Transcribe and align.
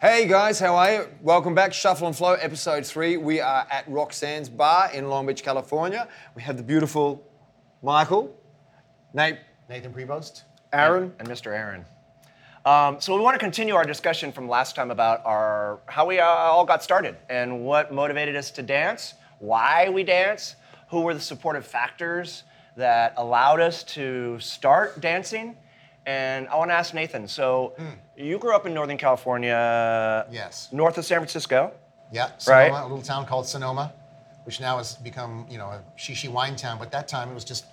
Hey 0.00 0.28
guys, 0.28 0.60
how 0.60 0.76
are 0.76 0.92
you? 0.92 1.08
Welcome 1.22 1.56
back, 1.56 1.70
to 1.70 1.76
Shuffle 1.76 2.06
and 2.06 2.16
Flow, 2.16 2.34
episode 2.34 2.86
three. 2.86 3.16
We 3.16 3.40
are 3.40 3.66
at 3.68 3.84
Roxanne's 3.88 4.48
Bar 4.48 4.92
in 4.92 5.08
Long 5.08 5.26
Beach, 5.26 5.42
California. 5.42 6.06
We 6.36 6.42
have 6.42 6.56
the 6.56 6.62
beautiful 6.62 7.26
Michael, 7.82 8.32
Nate, 9.12 9.38
Nathan 9.68 9.92
Prevost. 9.92 10.44
Aaron. 10.72 11.12
and 11.18 11.26
Mr. 11.26 11.48
Aaron. 11.48 11.84
Um, 12.64 13.00
so 13.00 13.12
we 13.16 13.20
want 13.20 13.34
to 13.34 13.40
continue 13.40 13.74
our 13.74 13.82
discussion 13.82 14.30
from 14.30 14.48
last 14.48 14.76
time 14.76 14.92
about 14.92 15.20
our 15.26 15.80
how 15.86 16.06
we 16.06 16.20
uh, 16.20 16.24
all 16.24 16.64
got 16.64 16.84
started 16.84 17.16
and 17.28 17.64
what 17.64 17.92
motivated 17.92 18.36
us 18.36 18.52
to 18.52 18.62
dance, 18.62 19.14
why 19.40 19.88
we 19.88 20.04
dance, 20.04 20.54
who 20.90 21.00
were 21.00 21.12
the 21.14 21.18
supportive 21.18 21.66
factors 21.66 22.44
that 22.76 23.14
allowed 23.16 23.60
us 23.60 23.82
to 23.82 24.38
start 24.38 25.00
dancing. 25.00 25.56
And 26.08 26.48
I 26.48 26.56
want 26.56 26.70
to 26.70 26.74
ask 26.74 26.94
Nathan. 26.94 27.28
So 27.28 27.74
you 28.16 28.38
grew 28.38 28.54
up 28.56 28.64
in 28.64 28.72
Northern 28.72 28.96
California, 28.96 30.24
Yes. 30.30 30.68
north 30.72 30.96
of 30.96 31.04
San 31.04 31.18
Francisco. 31.18 31.72
Yeah, 32.10 32.30
Right. 32.46 32.72
A 32.72 32.82
little 32.82 33.02
town 33.02 33.26
called 33.26 33.46
Sonoma, 33.46 33.92
which 34.44 34.58
now 34.58 34.78
has 34.78 34.94
become, 34.96 35.46
you 35.50 35.58
know, 35.58 35.66
a 35.66 35.82
shishi 35.98 36.30
wine 36.30 36.56
town. 36.56 36.78
But 36.78 36.90
that 36.92 37.08
time 37.08 37.30
it 37.30 37.34
was 37.34 37.44
just 37.44 37.66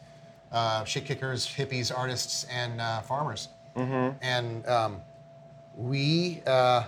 uh, 0.52 0.84
shit 0.84 1.06
kickers, 1.06 1.48
hippies, 1.48 1.98
artists, 1.98 2.46
and 2.52 2.82
uh, 2.82 3.00
farmers. 3.00 3.48
Mm-hmm. 3.78 4.18
And 4.22 4.68
um, 4.68 5.02
we 5.78 6.42
uh, 6.46 6.84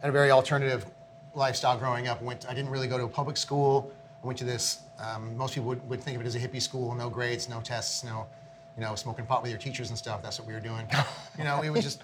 had 0.00 0.08
a 0.08 0.12
very 0.12 0.30
alternative 0.30 0.86
lifestyle 1.34 1.76
growing 1.76 2.08
up. 2.08 2.22
Went. 2.22 2.48
I 2.48 2.54
didn't 2.54 2.70
really 2.70 2.88
go 2.88 2.96
to 2.96 3.04
a 3.04 3.08
public 3.08 3.36
school. 3.36 3.92
I 4.22 4.26
went 4.26 4.38
to 4.38 4.46
this. 4.46 4.80
Um, 4.98 5.36
most 5.36 5.52
people 5.54 5.68
would, 5.68 5.86
would 5.90 6.00
think 6.02 6.16
of 6.16 6.22
it 6.22 6.26
as 6.26 6.34
a 6.34 6.40
hippie 6.40 6.62
school. 6.62 6.94
No 6.94 7.10
grades, 7.10 7.46
no 7.46 7.60
tests, 7.60 8.04
no, 8.04 8.26
you 8.80 8.86
know, 8.86 8.94
smoking 8.94 9.26
pot 9.26 9.42
with 9.42 9.50
your 9.50 9.60
teachers 9.60 9.90
and 9.90 9.98
stuff. 9.98 10.22
That's 10.22 10.38
what 10.38 10.48
we 10.48 10.54
were 10.54 10.60
doing. 10.60 10.86
you 11.38 11.44
know, 11.44 11.60
we 11.60 11.68
would 11.68 11.82
just 11.82 12.02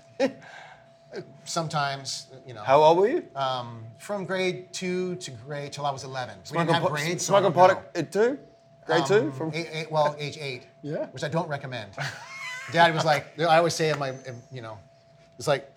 sometimes, 1.45 2.27
you 2.47 2.53
know. 2.53 2.63
How 2.63 2.83
old 2.83 2.99
were 2.99 3.09
you? 3.09 3.25
Um, 3.35 3.85
from 3.99 4.27
grade 4.27 4.71
two 4.75 5.17
to 5.17 5.31
grade 5.31 5.73
till 5.73 5.87
I 5.87 5.91
was 5.91 6.05
11. 6.05 6.29
We 6.29 6.35
didn't 6.35 6.47
Smoking 6.49 6.75
have 6.75 6.83
pot- 6.83 6.93
grades. 6.93 7.25
so 7.25 7.35
I 7.35 7.41
Smoking 7.41 7.57
don't 7.57 7.69
pot 7.69 7.83
know. 7.95 8.01
at 8.01 8.13
two? 8.13 8.39
Grade 8.85 9.07
two? 9.07 9.15
Um, 9.15 9.33
From 9.33 9.55
eight, 9.55 9.69
eight, 9.73 9.91
well, 9.91 10.15
age 10.19 10.37
eight. 10.39 10.67
Yeah. 10.83 11.07
Which 11.07 11.25
I 11.25 11.29
don't 11.29 11.49
recommend. 11.49 11.93
Dad 12.73 12.95
was 12.95 13.07
like, 13.07 13.41
I 13.41 13.57
always 13.57 13.73
say 13.75 13.89
in 13.89 13.99
my, 13.99 14.11
in, 14.11 14.43
you 14.53 14.61
know, 14.61 14.79
it's 15.39 15.49
like, 15.49 15.73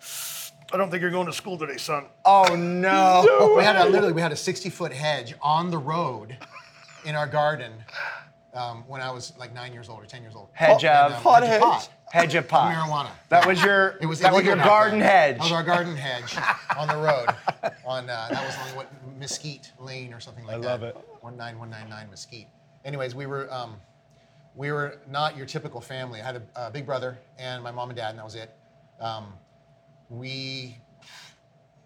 I 0.70 0.76
don't 0.76 0.90
think 0.90 1.00
you're 1.00 1.10
going 1.10 1.26
to 1.26 1.32
school 1.32 1.56
today, 1.56 1.78
son. 1.78 2.04
Oh 2.26 2.54
no! 2.54 3.54
We 3.56 3.64
had 3.64 3.76
a, 3.76 3.88
literally, 3.88 4.12
we 4.12 4.20
had 4.20 4.32
a 4.32 4.36
60 4.36 4.68
foot 4.70 4.92
hedge 4.92 5.34
on 5.40 5.70
the 5.70 5.78
road 5.78 6.36
in 7.06 7.16
our 7.16 7.26
garden 7.26 7.72
um, 8.54 8.84
when 8.88 9.00
I 9.00 9.10
was 9.10 9.32
like 9.38 9.54
nine 9.54 9.72
years 9.72 9.88
old 9.88 10.02
or 10.02 10.06
10 10.06 10.22
years 10.22 10.34
old. 10.34 10.48
Hedge 10.52 10.84
of 10.84 11.12
um, 11.12 11.22
Pot 11.22 11.42
hedge 11.42 11.50
hedge? 11.52 11.60
pot. 11.62 11.90
hedge 12.12 12.34
of 12.34 12.48
pot. 12.48 12.74
Marijuana. 12.74 13.10
That 13.28 13.46
was 13.46 13.62
your 13.62 13.96
It 14.00 14.06
was 14.06 14.20
that 14.20 14.32
was 14.32 14.40
illegal 14.40 14.48
your 14.48 14.56
back 14.56 14.66
garden 14.66 14.98
then. 14.98 15.08
hedge. 15.08 15.36
That 15.36 15.42
was 15.44 15.52
our 15.52 15.62
garden 15.62 15.96
hedge 15.96 16.36
on 16.76 16.88
the 16.88 16.96
road. 16.96 17.28
On 17.86 18.08
uh, 18.10 18.28
that 18.30 18.44
was 18.44 18.56
on 18.68 18.76
what 18.76 18.90
Mesquite 19.18 19.72
Lane 19.78 20.12
or 20.12 20.20
something 20.20 20.44
like 20.44 20.56
I 20.56 20.58
that. 20.58 20.66
love 20.66 20.82
it. 20.82 20.96
One 21.20 21.36
nine 21.36 21.58
one 21.58 21.70
nine 21.70 21.88
nine 21.88 22.08
Mesquite. 22.10 22.48
Anyways, 22.84 23.14
we 23.14 23.26
were 23.26 23.52
um, 23.52 23.76
we 24.56 24.72
were 24.72 24.98
not 25.08 25.36
your 25.36 25.46
typical 25.46 25.80
family. 25.80 26.20
I 26.20 26.24
had 26.24 26.36
a, 26.36 26.66
a 26.66 26.70
big 26.70 26.84
brother 26.86 27.18
and 27.38 27.62
my 27.62 27.70
mom 27.70 27.90
and 27.90 27.96
dad, 27.96 28.10
and 28.10 28.18
that 28.18 28.24
was 28.24 28.34
it. 28.34 28.50
Um, 29.00 29.32
we 30.08 30.76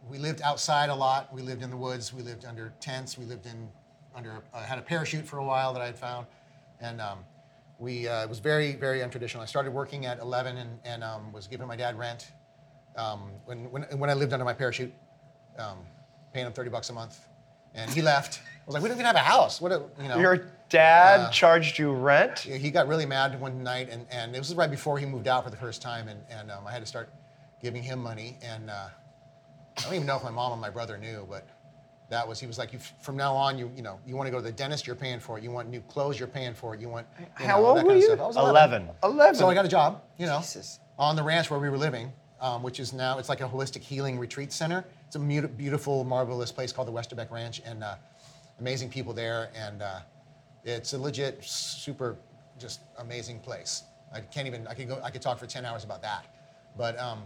we 0.09 0.19
lived 0.19 0.41
outside 0.43 0.89
a 0.89 0.95
lot. 0.95 1.33
We 1.33 1.43
lived 1.43 1.63
in 1.63 1.71
the 1.71 1.77
woods. 1.77 2.13
We 2.13 2.23
lived 2.23 2.45
under 2.45 2.73
tents. 2.81 3.19
We 3.19 3.25
lived 3.27 3.47
in 3.47 3.69
under. 4.15 4.43
I 4.55 4.63
had 4.63 4.79
a 4.79 4.83
parachute 4.83 5.27
for 5.27 5.39
a 5.39 5.45
while 5.45 5.73
that 5.75 5.83
I 5.83 5.87
had 5.87 5.97
found, 5.99 6.27
and 6.85 7.01
um, 7.01 7.19
we 7.79 8.07
uh, 8.09 8.23
it 8.25 8.29
was 8.29 8.39
very 8.39 8.75
very 8.77 9.01
untraditional. 9.01 9.41
I 9.41 9.47
started 9.47 9.73
working 9.73 10.07
at 10.07 10.19
11 10.21 10.57
and, 10.57 10.71
and 10.85 11.03
um, 11.03 11.33
was 11.33 11.47
giving 11.47 11.67
my 11.67 11.77
dad 11.77 11.99
rent 11.99 12.31
um, 12.97 13.31
when, 13.47 13.71
when 13.71 13.83
when 13.99 14.11
I 14.11 14.15
lived 14.15 14.33
under 14.33 14.45
my 14.45 14.53
parachute, 14.55 14.93
um, 15.59 15.79
paying 16.33 16.47
him 16.47 16.53
30 16.53 16.71
bucks 16.71 16.91
a 16.91 16.93
month, 16.93 17.29
and 17.75 17.91
he 17.91 18.03
left. 18.03 18.41
I 18.45 18.67
was 18.67 18.75
like, 18.75 18.83
we 18.83 18.89
don't 18.89 18.97
even 18.97 19.07
have 19.07 19.17
a 19.17 19.19
house. 19.19 19.61
What 19.61 19.73
a, 19.73 19.83
you 20.01 20.09
know? 20.09 20.19
Your 20.19 20.47
dad 20.71 21.21
Uh, 21.21 21.31
charged 21.31 21.79
you 21.79 21.93
rent? 21.93 22.39
he 22.39 22.71
got 22.71 22.89
really 22.89 23.05
mad 23.07 23.39
one 23.41 23.63
night, 23.63 23.89
and, 23.91 24.07
and 24.11 24.33
this 24.35 24.41
was 24.49 24.55
right 24.55 24.71
before 24.71 24.99
he 24.99 25.05
moved 25.05 25.29
out 25.29 25.45
for 25.45 25.51
the 25.51 25.57
first 25.57 25.83
time, 25.83 26.09
and, 26.09 26.21
and 26.31 26.51
um, 26.51 26.67
I 26.67 26.73
had 26.73 26.81
to 26.81 26.87
start 26.87 27.11
giving 27.61 27.83
him 27.83 27.99
money. 28.03 28.39
And 28.43 28.71
uh, 28.71 28.89
I 29.77 29.83
don't 29.83 29.95
even 29.95 30.07
know 30.07 30.17
if 30.17 30.25
my 30.25 30.31
mom 30.31 30.53
and 30.53 30.61
my 30.61 30.71
brother 30.71 30.97
knew, 30.97 31.27
but 31.29 31.47
that 32.11 32.27
was 32.27 32.39
he 32.39 32.47
was 32.47 32.59
like, 32.59 32.73
you, 32.73 32.79
from 33.01 33.17
now 33.17 33.35
on, 33.35 33.59
you 33.59 33.71
you 33.75 33.83
know, 33.83 33.99
you 34.07 34.17
want 34.17 34.27
to 34.27 34.31
go 34.31 34.39
to 34.39 34.43
the 34.45 34.53
dentist, 34.53 34.87
you're 34.87 34.97
paying 34.97 35.21
for 35.21 35.39
it. 35.39 35.45
You 35.45 35.51
want 35.51 35.69
new 35.69 35.81
clothes, 35.83 36.19
you're 36.19 36.29
paying 36.29 36.55
for 36.55 36.75
it. 36.75 36.81
You 36.81 36.89
want 36.89 37.07
you 37.19 37.27
How 37.47 37.59
know, 37.61 37.67
old 37.67 37.77
that 37.79 37.85
were 37.85 37.93
kind 37.93 38.03
you? 38.03 38.13
Of 38.13 38.19
stuff. 38.19 38.25
I 38.25 38.43
was 38.43 38.51
11. 38.51 38.91
11. 39.03 39.35
So 39.37 39.49
I 39.49 39.55
got 39.55 39.65
a 39.65 39.69
job, 39.69 40.03
you 40.19 40.27
know, 40.27 40.39
Jesus. 40.39 40.81
on 40.99 41.17
the 41.17 41.23
ranch 41.23 41.51
where 41.51 41.59
we 41.61 41.71
were 41.71 41.79
living, 41.79 42.13
um, 42.41 42.63
which 42.63 42.79
is 42.81 42.93
now 42.93 43.19
it's 43.19 43.29
like 43.29 43.41
a 43.41 43.49
holistic 43.49 43.83
healing 43.83 44.19
retreat 44.19 44.53
center. 44.53 44.85
It's 45.07 45.17
a 45.17 45.19
mu- 45.19 45.49
beautiful, 45.49 46.05
marvelous 46.05 46.53
place 46.53 46.73
called 46.73 46.89
the 46.89 46.93
Westerbeke 46.93 47.31
Ranch, 47.31 47.63
and 47.65 47.83
uh, 47.83 47.97
amazing 48.61 48.91
people 48.91 49.13
there, 49.13 49.51
and 49.57 49.81
uh, 49.83 50.01
it's 50.65 50.93
a 50.93 50.99
legit, 50.99 51.43
super, 51.45 52.17
just 52.59 52.81
amazing 52.99 53.41
place. 53.41 53.85
I 54.13 54.21
can't 54.21 54.47
even. 54.47 54.67
I 54.67 54.75
could 54.75 54.89
go. 54.89 55.01
I 55.03 55.11
could 55.11 55.23
talk 55.23 55.39
for 55.39 55.47
ten 55.47 55.65
hours 55.65 55.85
about 55.85 56.03
that, 56.03 56.25
but 56.77 56.99
um, 57.01 57.23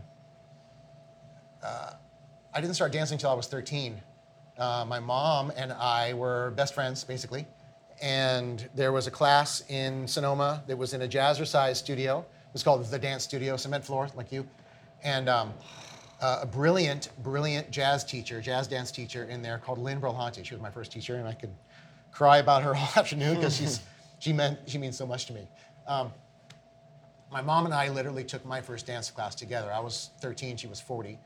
uh, 1.63 1.93
I 2.55 2.61
didn't 2.61 2.75
start 2.75 2.93
dancing 2.93 3.17
until 3.17 3.31
I 3.31 3.35
was 3.35 3.47
13. 3.47 4.01
Uh, 4.59 4.85
my 4.87 4.99
mom 4.99 5.53
and 5.57 5.73
I 5.73 6.15
were 6.15 6.51
best 6.57 6.75
friends, 6.75 7.05
basically. 7.05 7.47
And 8.03 8.69
there 8.75 8.93
was 8.93 9.07
a 9.07 9.11
class 9.11 9.63
in 9.69 10.07
Sonoma 10.07 10.63
that 10.67 10.77
was 10.77 10.95
in 10.95 11.03
a 11.03 11.09
jazzercise 11.09 11.77
studio. 11.77 12.21
It 12.21 12.53
was 12.53 12.63
called 12.63 12.85
the 12.85 12.99
Dance 12.99 13.25
Studio, 13.25 13.57
cement 13.57 13.85
floor, 13.85 14.09
like 14.17 14.33
you. 14.33 14.47
And 15.05 15.29
um, 15.29 15.53
uh, 16.21 16.41
a 16.43 16.47
brilliant, 16.47 17.11
brilliant 17.23 17.71
jazz 17.71 18.05
teacher, 18.05 18.41
jazz 18.41 18.67
dance 18.67 18.91
teacher 18.91 19.25
in 19.25 19.43
there 19.43 19.59
called 19.59 19.79
Lynn 19.79 20.01
Brolhante. 20.01 20.45
She 20.45 20.55
was 20.55 20.63
my 20.63 20.71
first 20.71 20.91
teacher, 20.91 21.17
and 21.17 21.29
I 21.29 21.33
could 21.33 21.55
cry 22.11 22.39
about 22.39 22.63
her 22.63 22.75
all 22.77 22.89
afternoon 22.97 23.37
because 23.37 23.57
she's 23.57 23.81
she 24.19 24.33
meant 24.33 24.59
she 24.67 24.79
means 24.79 24.97
so 24.97 25.07
much 25.07 25.27
to 25.27 25.33
me. 25.33 25.49
Um, 25.87 26.13
my 27.31 27.43
mom 27.43 27.67
and 27.67 27.75
I 27.75 27.89
literally 27.91 28.25
took 28.25 28.45
my 28.45 28.61
first 28.61 28.87
dance 28.87 29.11
class 29.11 29.35
together. 29.35 29.73
I 29.73 29.81
was 29.81 30.11
13, 30.21 30.57
she 30.57 30.67
was 30.67 30.81
40. 30.81 31.19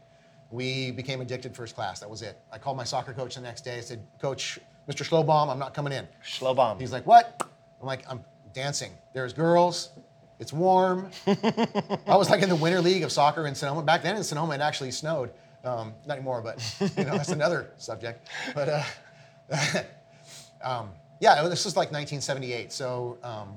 We 0.53 0.91
became 0.91 1.21
addicted 1.21 1.57
first 1.57 1.75
class. 1.75 1.99
That 2.01 2.11
was 2.11 2.23
it. 2.23 2.39
I 2.53 2.59
called 2.59 2.77
my 2.77 2.85
soccer 2.85 3.13
coach 3.13 3.35
the 3.35 3.41
next 3.41 3.63
day. 3.63 3.79
I 3.79 3.81
said, 3.81 4.07
Coach, 4.21 4.59
Mr. 4.89 5.03
Schlowbaum, 5.03 5.51
I'm 5.51 5.59
not 5.59 5.73
coming 5.75 5.93
in. 5.93 6.07
Schlobom. 6.25 6.79
He's 6.79 6.93
like, 6.93 7.07
What? 7.07 7.43
I'm 7.81 7.87
like, 7.87 8.05
I'm 8.09 8.25
dancing. 8.53 8.93
There's 9.15 9.33
girls. 9.33 9.91
It's 10.39 10.53
warm. 10.53 11.11
I 11.27 12.17
was 12.17 12.29
like 12.29 12.43
in 12.43 12.49
the 12.49 12.57
winter 12.57 12.81
league 12.81 13.03
of 13.03 13.13
soccer 13.13 13.47
in 13.47 13.55
Sonoma. 13.55 13.83
Back 13.83 14.03
then 14.03 14.17
in 14.17 14.25
Sonoma, 14.25 14.55
it 14.55 14.61
actually 14.61 14.91
snowed. 14.91 15.31
Um, 15.65 15.95
not 16.07 16.15
anymore, 16.17 16.43
but 16.43 16.59
you 16.97 17.05
know 17.05 17.13
that's 17.13 17.29
another 17.29 17.71
subject. 17.77 18.29
But 18.53 18.69
uh, 18.69 19.83
um, 20.65 20.91
yeah, 21.21 21.47
this 21.47 21.65
was 21.65 21.77
like 21.77 21.93
1978. 21.93 22.73
So 22.73 23.19
um, 23.23 23.57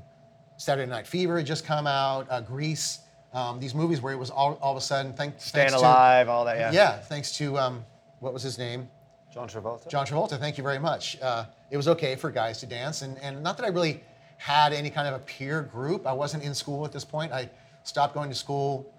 Saturday 0.58 0.90
Night 0.90 1.08
Fever 1.08 1.38
had 1.38 1.48
just 1.48 1.66
come 1.66 1.88
out. 1.88 2.28
Uh, 2.30 2.42
Grease. 2.42 3.00
Um, 3.36 3.60
these 3.60 3.76
movies 3.76 4.02
where 4.02 4.14
it 4.14 4.18
was 4.18 4.30
all, 4.30 4.58
all 4.62 4.72
of 4.72 4.78
a 4.78 4.82
sudden, 4.82 5.12
thank, 5.14 5.36
Staying 5.40 5.68
thanks 5.68 5.74
to- 5.74 5.80
alive, 5.80 6.30
all 6.30 6.46
that, 6.46 6.58
yeah. 6.58 6.72
yeah, 6.72 6.98
thanks 7.00 7.36
to 7.38 7.58
um, 7.60 7.86
what 8.20 8.34
was 8.34 8.42
his 8.42 8.58
name? 8.58 8.88
John 9.34 9.50
Travolta. 9.50 9.90
John 9.90 10.06
Travolta, 10.06 10.40
thank 10.40 10.58
you 10.58 10.64
very 10.64 10.80
much. 10.80 11.18
Uh, 11.22 11.44
it 11.70 11.76
was 11.76 11.90
okay 11.90 12.16
for 12.16 12.32
guys 12.32 12.60
to 12.62 12.66
dance, 12.66 13.02
and, 13.02 13.18
and 13.20 13.44
not 13.44 13.58
that 13.58 13.66
I 13.66 13.70
really 13.70 14.02
had 14.38 14.72
any 14.72 14.90
kind 14.90 15.06
of 15.08 15.16
a 15.16 15.20
peer 15.20 15.62
group. 15.62 16.08
I 16.08 16.14
wasn't 16.14 16.44
in 16.44 16.54
school 16.54 16.86
at 16.86 16.94
this 16.94 17.04
point. 17.04 17.34
I 17.34 17.50
stopped 17.84 18.14
going 18.14 18.30
to 18.30 18.36
school. 18.36 18.90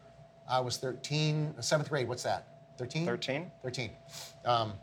I 0.48 0.60
was 0.60 0.76
13, 0.76 1.54
seventh 1.60 1.88
grade. 1.88 2.06
What's 2.06 2.22
that? 2.24 2.46
13? 2.76 3.06
13. 3.06 3.50
13. 3.62 3.90
Um, 4.44 4.74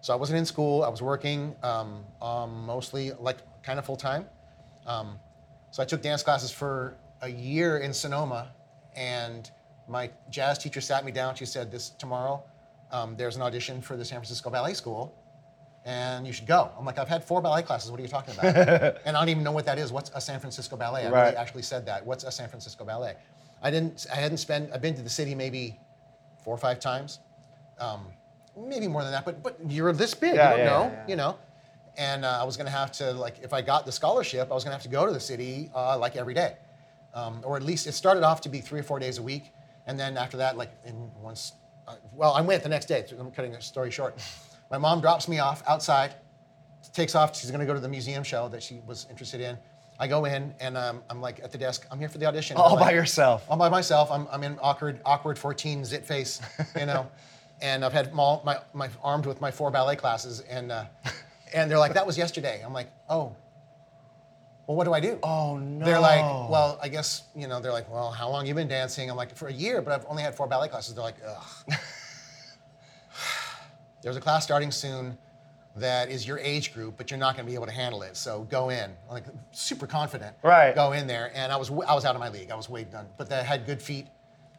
so 0.00 0.12
I 0.12 0.16
wasn't 0.16 0.38
in 0.38 0.46
school. 0.46 0.84
I 0.84 0.88
was 0.88 1.02
working 1.02 1.54
um, 1.64 2.04
um, 2.22 2.64
mostly 2.64 3.10
like 3.18 3.38
kind 3.64 3.78
of 3.80 3.84
full 3.84 3.96
time. 3.96 4.24
Um, 4.86 5.18
so 5.72 5.82
I 5.82 5.86
took 5.86 6.00
dance 6.00 6.22
classes 6.22 6.50
for 6.52 6.96
a 7.22 7.28
year 7.28 7.78
in 7.78 7.92
Sonoma, 7.92 8.52
and 8.96 9.50
my 9.88 10.10
jazz 10.30 10.58
teacher 10.58 10.80
sat 10.80 11.04
me 11.04 11.12
down. 11.12 11.34
She 11.34 11.44
said, 11.46 11.70
"This 11.70 11.90
tomorrow, 11.90 12.42
um, 12.92 13.16
there's 13.16 13.36
an 13.36 13.42
audition 13.42 13.80
for 13.80 13.96
the 13.96 14.04
San 14.04 14.18
Francisco 14.18 14.50
Ballet 14.50 14.74
School, 14.74 15.14
and 15.84 16.26
you 16.26 16.32
should 16.32 16.46
go." 16.46 16.70
I'm 16.78 16.84
like, 16.84 16.98
"I've 16.98 17.08
had 17.08 17.24
four 17.24 17.40
ballet 17.40 17.62
classes. 17.62 17.90
What 17.90 17.98
are 18.00 18.02
you 18.02 18.08
talking 18.08 18.34
about?" 18.34 18.54
and 19.04 19.16
I 19.16 19.20
don't 19.20 19.28
even 19.30 19.42
know 19.42 19.52
what 19.52 19.66
that 19.66 19.78
is. 19.78 19.92
What's 19.92 20.10
a 20.14 20.20
San 20.20 20.38
Francisco 20.40 20.76
Ballet? 20.76 21.06
I 21.06 21.10
Right. 21.10 21.24
really 21.26 21.36
actually 21.36 21.62
said 21.62 21.86
that. 21.86 22.04
What's 22.06 22.24
a 22.24 22.30
San 22.30 22.48
Francisco 22.48 22.84
Ballet? 22.84 23.16
I 23.62 23.70
didn't. 23.70 24.06
I 24.12 24.16
hadn't 24.16 24.38
spent. 24.38 24.70
I've 24.72 24.82
been 24.82 24.94
to 24.94 25.02
the 25.02 25.10
city 25.10 25.34
maybe 25.34 25.78
four 26.44 26.54
or 26.54 26.58
five 26.58 26.80
times 26.80 27.18
um, 27.78 28.06
maybe 28.56 28.88
more 28.88 29.02
than 29.02 29.12
that, 29.12 29.24
but 29.24 29.42
but 29.42 29.56
you're 29.68 29.92
this 29.92 30.14
big, 30.14 30.34
Yeah, 30.34 30.50
you 30.52 30.56
don't 30.56 30.66
yeah, 30.66 30.72
know, 30.72 30.92
yeah, 30.92 31.04
you 31.08 31.16
know. 31.16 31.38
And 31.96 32.24
uh, 32.24 32.38
I 32.40 32.44
was 32.44 32.56
gonna 32.56 32.70
have 32.70 32.92
to 32.92 33.12
like, 33.12 33.38
if 33.42 33.52
I 33.52 33.60
got 33.62 33.84
the 33.84 33.92
scholarship, 33.92 34.50
I 34.50 34.54
was 34.54 34.64
gonna 34.64 34.74
have 34.76 34.82
to 34.84 34.88
go 34.88 35.06
to 35.06 35.12
the 35.12 35.20
city 35.20 35.70
uh, 35.74 35.98
like 35.98 36.16
every 36.16 36.34
day, 36.34 36.56
um, 37.14 37.40
or 37.44 37.56
at 37.56 37.62
least 37.62 37.86
it 37.86 37.92
started 37.92 38.22
off 38.22 38.40
to 38.42 38.48
be 38.48 38.60
three 38.60 38.80
or 38.80 38.82
four 38.82 38.98
days 38.98 39.18
a 39.18 39.22
week, 39.22 39.52
and 39.86 39.98
then 39.98 40.16
after 40.16 40.36
that, 40.38 40.56
like 40.56 40.72
in 40.84 41.10
once, 41.20 41.52
uh, 41.88 41.96
well, 42.12 42.32
I 42.32 42.40
went 42.40 42.62
the 42.62 42.68
next 42.68 42.86
day. 42.86 43.04
I'm 43.18 43.30
cutting 43.30 43.52
the 43.52 43.60
story 43.60 43.90
short. 43.90 44.18
My 44.70 44.78
mom 44.78 45.00
drops 45.00 45.28
me 45.28 45.38
off 45.38 45.62
outside, 45.66 46.14
takes 46.92 47.14
off. 47.14 47.36
She's 47.36 47.50
gonna 47.50 47.66
go 47.66 47.74
to 47.74 47.80
the 47.80 47.88
museum 47.88 48.22
show 48.22 48.48
that 48.48 48.62
she 48.62 48.80
was 48.86 49.06
interested 49.10 49.40
in. 49.40 49.58
I 50.00 50.06
go 50.06 50.24
in 50.24 50.54
and 50.60 50.78
um, 50.78 51.02
I'm 51.10 51.20
like 51.20 51.40
at 51.44 51.52
the 51.52 51.58
desk. 51.58 51.86
I'm 51.90 51.98
here 51.98 52.08
for 52.08 52.16
the 52.16 52.24
audition. 52.24 52.56
All 52.56 52.72
I'm 52.72 52.80
by 52.80 52.92
yourself. 52.92 53.44
all 53.50 53.58
by 53.58 53.68
myself. 53.68 54.10
I'm, 54.10 54.26
I'm 54.32 54.42
in 54.42 54.58
awkward, 54.62 54.98
awkward 55.04 55.38
14 55.38 55.84
zit 55.84 56.06
face, 56.06 56.40
you 56.74 56.86
know. 56.86 57.06
and 57.60 57.84
I've 57.84 57.92
had 57.92 58.14
my, 58.14 58.40
my, 58.42 58.58
my 58.72 58.88
armed 59.02 59.26
with 59.26 59.42
my 59.42 59.50
four 59.50 59.70
ballet 59.70 59.96
classes, 59.96 60.40
and 60.40 60.72
uh, 60.72 60.84
and 61.54 61.70
they're 61.70 61.78
like, 61.78 61.92
that 61.94 62.06
was 62.06 62.16
yesterday. 62.16 62.62
I'm 62.64 62.72
like, 62.72 62.90
oh. 63.08 63.36
Well, 64.70 64.76
what 64.76 64.84
do 64.84 64.92
I 64.92 65.00
do? 65.00 65.18
Oh, 65.24 65.56
no. 65.56 65.84
They're 65.84 65.98
like, 65.98 66.20
well, 66.48 66.78
I 66.80 66.88
guess 66.88 67.24
you 67.34 67.48
know. 67.48 67.58
They're 67.58 67.72
like, 67.72 67.90
well, 67.90 68.12
how 68.12 68.30
long 68.30 68.46
you 68.46 68.54
been 68.54 68.68
dancing? 68.68 69.10
I'm 69.10 69.16
like, 69.16 69.34
for 69.34 69.48
a 69.48 69.52
year, 69.52 69.82
but 69.82 69.92
I've 69.92 70.06
only 70.08 70.22
had 70.22 70.32
four 70.32 70.46
ballet 70.46 70.68
classes. 70.68 70.94
They're 70.94 71.02
like, 71.02 71.16
ugh. 71.26 71.74
There's 74.02 74.16
a 74.16 74.20
class 74.20 74.44
starting 74.44 74.70
soon 74.70 75.18
that 75.74 76.08
is 76.08 76.24
your 76.24 76.38
age 76.38 76.72
group, 76.72 76.94
but 76.96 77.10
you're 77.10 77.18
not 77.18 77.34
going 77.34 77.46
to 77.46 77.50
be 77.50 77.56
able 77.56 77.66
to 77.66 77.72
handle 77.72 78.02
it. 78.02 78.16
So 78.16 78.46
go 78.48 78.68
in. 78.68 78.92
I'm 79.08 79.14
like 79.14 79.24
super 79.50 79.88
confident. 79.88 80.36
Right. 80.44 80.72
Go 80.72 80.92
in 80.92 81.08
there, 81.08 81.32
and 81.34 81.50
I 81.50 81.56
was 81.56 81.72
I 81.72 81.92
was 81.92 82.04
out 82.04 82.14
of 82.14 82.20
my 82.20 82.28
league. 82.28 82.52
I 82.52 82.54
was 82.54 82.70
way 82.70 82.84
done. 82.84 83.08
But 83.16 83.32
I 83.32 83.42
had 83.42 83.66
good 83.66 83.82
feet. 83.82 84.06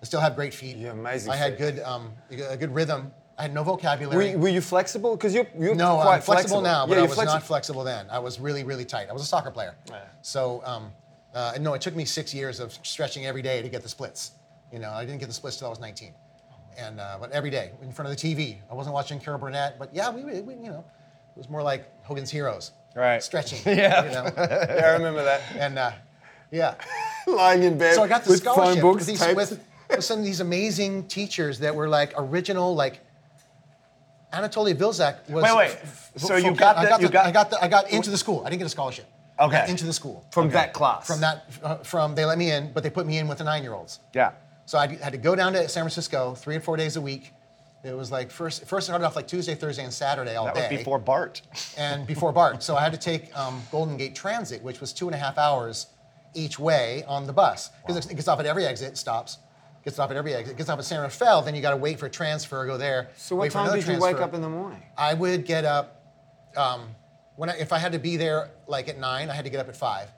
I 0.02 0.06
still 0.06 0.20
have 0.20 0.36
great 0.36 0.54
feet. 0.54 0.76
Yeah, 0.76 0.92
amazing 0.92 1.32
I 1.32 1.38
had 1.38 1.58
feet. 1.58 1.76
good 1.76 1.80
um, 1.84 2.12
a 2.32 2.58
good 2.58 2.76
rhythm. 2.76 3.14
I 3.42 3.46
had 3.46 3.56
no 3.56 3.62
Were, 3.62 3.66
vocabulary. 3.66 4.30
you- 4.32 4.38
were 4.38 4.50
you 4.50 4.62
flexible? 4.62 5.16
Because 5.16 5.34
you're, 5.34 5.48
you're 5.58 5.74
No, 5.74 5.96
quite 5.96 6.18
I'm 6.18 6.22
flexible, 6.22 6.62
now, 6.62 6.86
but 6.86 6.94
yeah, 6.94 7.00
I 7.00 7.02
was 7.08 7.16
flexible. 7.16 7.34
not 7.40 7.44
flexible 7.44 7.84
then. 7.84 8.06
I 8.12 8.20
was 8.20 8.40
really, 8.40 8.64
really 8.64 8.86
tight. 8.86 9.10
I 9.10 9.14
was 9.14 9.24
a 9.24 9.26
soccer 9.26 9.50
player. 9.50 9.74
So, 10.22 10.62
um, 10.64 10.92
uh, 11.34 11.54
no, 11.60 11.74
it 11.74 11.82
took 11.82 11.96
me 11.96 12.06
six 12.06 12.36
years 12.36 12.60
of 12.60 12.72
stretching 12.84 13.26
every 13.26 13.42
day 13.42 13.64
to 13.64 13.68
get 13.68 13.82
the 13.82 13.90
splits. 13.90 14.34
You 14.72 14.78
know, 14.78 14.92
I 14.92 15.06
didn't 15.06 15.22
get 15.22 15.26
the 15.28 15.34
splits 15.34 15.58
till 15.58 15.66
I 15.66 15.70
was 15.72 15.80
19. 15.80 16.14
And, 16.78 17.00
uh, 17.00 17.18
but 17.20 17.32
every 17.32 17.50
day 17.50 17.72
in 17.82 17.92
front 17.92 18.12
of 18.12 18.16
the 18.16 18.22
TV. 18.36 18.58
I 18.70 18.76
wasn't 18.76 18.94
watching 18.94 19.20
Carol 19.20 19.40
Burnett, 19.40 19.80
but 19.80 19.90
yeah, 19.92 20.12
we, 20.12 20.24
we 20.42 20.54
you 20.54 20.70
know, 20.70 20.86
it 21.36 21.38
was 21.38 21.50
more 21.50 21.64
like 21.64 21.88
Hogan's 22.04 22.30
Heroes. 22.30 22.74
Right. 22.96 23.24
Stretching. 23.24 23.60
Yeah. 23.66 24.06
You 24.06 24.12
know? 24.12 24.32
Yeah, 24.38 24.84
I 24.86 24.92
remember 24.94 25.24
that. 25.24 25.42
and, 25.58 25.80
uh, 25.80 25.92
yeah. 26.52 26.76
Lying 27.28 27.64
in 27.64 27.78
bed 27.80 27.96
So 27.96 28.04
I 28.04 28.08
got 28.08 28.24
the 28.24 28.30
with 28.30 28.40
scholarship 28.42 28.82
phone 28.84 28.94
books, 28.94 29.08
with, 29.08 29.20
these, 29.20 29.36
with, 29.36 29.60
with 29.90 30.04
some 30.04 30.20
of 30.20 30.26
these 30.26 30.42
amazing 30.42 31.08
teachers 31.08 31.58
that 31.60 31.74
were 31.74 31.90
like 31.90 32.14
original, 32.18 32.76
like 32.76 33.00
Anatoly 34.34 34.74
Vilzak 34.76 35.30
was. 35.30 35.44
Wait, 35.44 35.56
wait. 35.56 35.72
f- 35.72 36.12
So 36.18 36.36
you 36.36 36.54
got 36.56 36.78
I 36.78 36.84
the- 36.86 36.90
got 36.90 37.02
you 37.02 37.08
the, 37.08 37.14
got- 37.14 37.26
I 37.26 37.32
got 37.32 37.50
the, 37.50 37.64
I 37.64 37.68
got 37.68 37.90
into 37.90 38.10
the 38.10 38.18
school. 38.18 38.42
I 38.46 38.50
didn't 38.50 38.60
get 38.60 38.66
a 38.68 38.70
scholarship. 38.70 39.06
I 39.38 39.48
got 39.48 39.62
Okay. 39.64 39.72
into 39.72 39.86
the 39.86 39.94
school 39.94 40.26
from 40.32 40.50
that 40.52 40.72
class. 40.74 41.08
from 41.08 41.22
that 41.22 41.46
uh, 41.64 41.76
from 41.78 42.16
they 42.16 42.26
let 42.26 42.38
me 42.38 42.52
in, 42.52 42.72
but 42.74 42.84
they 42.84 42.90
put 42.90 43.06
me 43.08 43.18
in 43.18 43.28
with 43.28 43.40
the 43.40 43.44
nine-year-olds. 43.44 44.00
Yeah. 44.14 44.32
So 44.66 44.78
I 44.78 44.88
had 44.88 45.12
to 45.14 45.18
go 45.18 45.36
down 45.36 45.54
to 45.54 45.68
San 45.68 45.84
Francisco 45.84 46.36
three 46.36 46.56
and 46.56 46.64
four 46.64 46.78
days 46.78 46.96
a 46.96 47.02
week. 47.02 47.34
It 47.84 47.94
was 47.98 48.12
like 48.12 48.30
first 48.30 48.66
first 48.66 48.86
started 48.88 49.04
off 49.06 49.16
like 49.16 49.28
Tuesday, 49.28 49.56
Thursday, 49.56 49.84
and 49.84 49.92
Saturday 49.94 50.36
all 50.36 50.46
That 50.46 50.70
day 50.70 50.78
before 50.78 51.00
Bart. 51.00 51.42
and 51.78 52.06
before 52.06 52.32
BART. 52.32 52.62
So 52.62 52.76
I 52.76 52.82
had 52.82 52.92
to 52.94 53.00
take 53.00 53.36
um, 53.38 53.62
Golden 53.72 53.98
Gate 53.98 54.14
Transit, 54.16 54.62
which 54.62 54.80
was 54.80 54.94
two 54.94 55.08
and 55.08 55.16
a 55.16 55.18
half 55.18 55.38
hours 55.40 55.88
each 56.36 56.60
way 56.60 57.04
on 57.08 57.26
the 57.26 57.34
bus. 57.34 57.72
Because 57.86 58.06
it 58.06 58.16
gets 58.16 58.28
off 58.28 58.40
at 58.40 58.46
every 58.46 58.66
exit, 58.68 58.98
stops, 58.98 59.40
gets 59.84 60.00
off 60.00 60.12
at 60.12 60.18
every 60.18 60.34
exit, 60.34 60.58
gets 60.58 60.70
off 60.70 60.80
at 60.80 60.86
San 60.86 61.02
Rafael, 61.02 61.42
then 61.42 61.56
you 61.56 61.62
got 61.62 61.72
to 61.72 61.78
wait 61.78 62.00
for 62.00 62.06
a 62.06 62.10
transfer, 62.10 62.66
go 62.66 62.78
there. 62.78 63.10
so 63.16 63.36
what 63.36 63.52
time 63.52 63.74
did 63.74 63.88
you 63.88 64.00
wake 64.00 64.18
up 64.18 64.34
in 64.34 64.42
the 64.42 64.50
morning? 64.50 64.82
I 64.98 65.14
would 65.14 65.46
get 65.46 65.66
up, 65.66 66.04
um, 66.56 66.90
when 67.36 67.50
I, 67.50 67.58
if 67.58 67.74
I 67.74 67.80
had 67.80 67.92
to 67.94 68.00
be 68.00 68.18
there 68.18 68.52
like 68.68 68.88
at 68.90 69.00
nine, 69.00 69.30
I 69.30 69.34
had 69.34 69.46
to 69.46 69.52
get 69.52 69.60
up 69.60 69.70
at 69.70 69.76
five. 69.76 70.10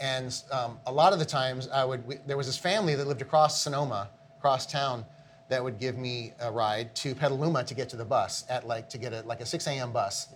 And 0.00 0.34
um, 0.50 0.78
a 0.86 0.92
lot 0.92 1.12
of 1.12 1.18
the 1.18 1.26
times, 1.26 1.68
I 1.68 1.84
would. 1.84 2.06
We, 2.06 2.16
there 2.26 2.38
was 2.38 2.46
this 2.46 2.56
family 2.56 2.94
that 2.94 3.06
lived 3.06 3.20
across 3.20 3.60
Sonoma, 3.60 4.08
across 4.38 4.64
town, 4.64 5.04
that 5.50 5.62
would 5.62 5.78
give 5.78 5.98
me 5.98 6.32
a 6.40 6.50
ride 6.50 6.94
to 6.94 7.14
Petaluma 7.14 7.64
to 7.64 7.74
get 7.74 7.90
to 7.90 7.96
the 7.96 8.04
bus 8.04 8.44
at 8.48 8.66
like 8.66 8.88
to 8.90 8.98
get 8.98 9.12
a 9.12 9.20
like 9.22 9.40
a 9.40 9.46
6 9.46 9.66
a.m. 9.66 9.92
bus 9.92 10.28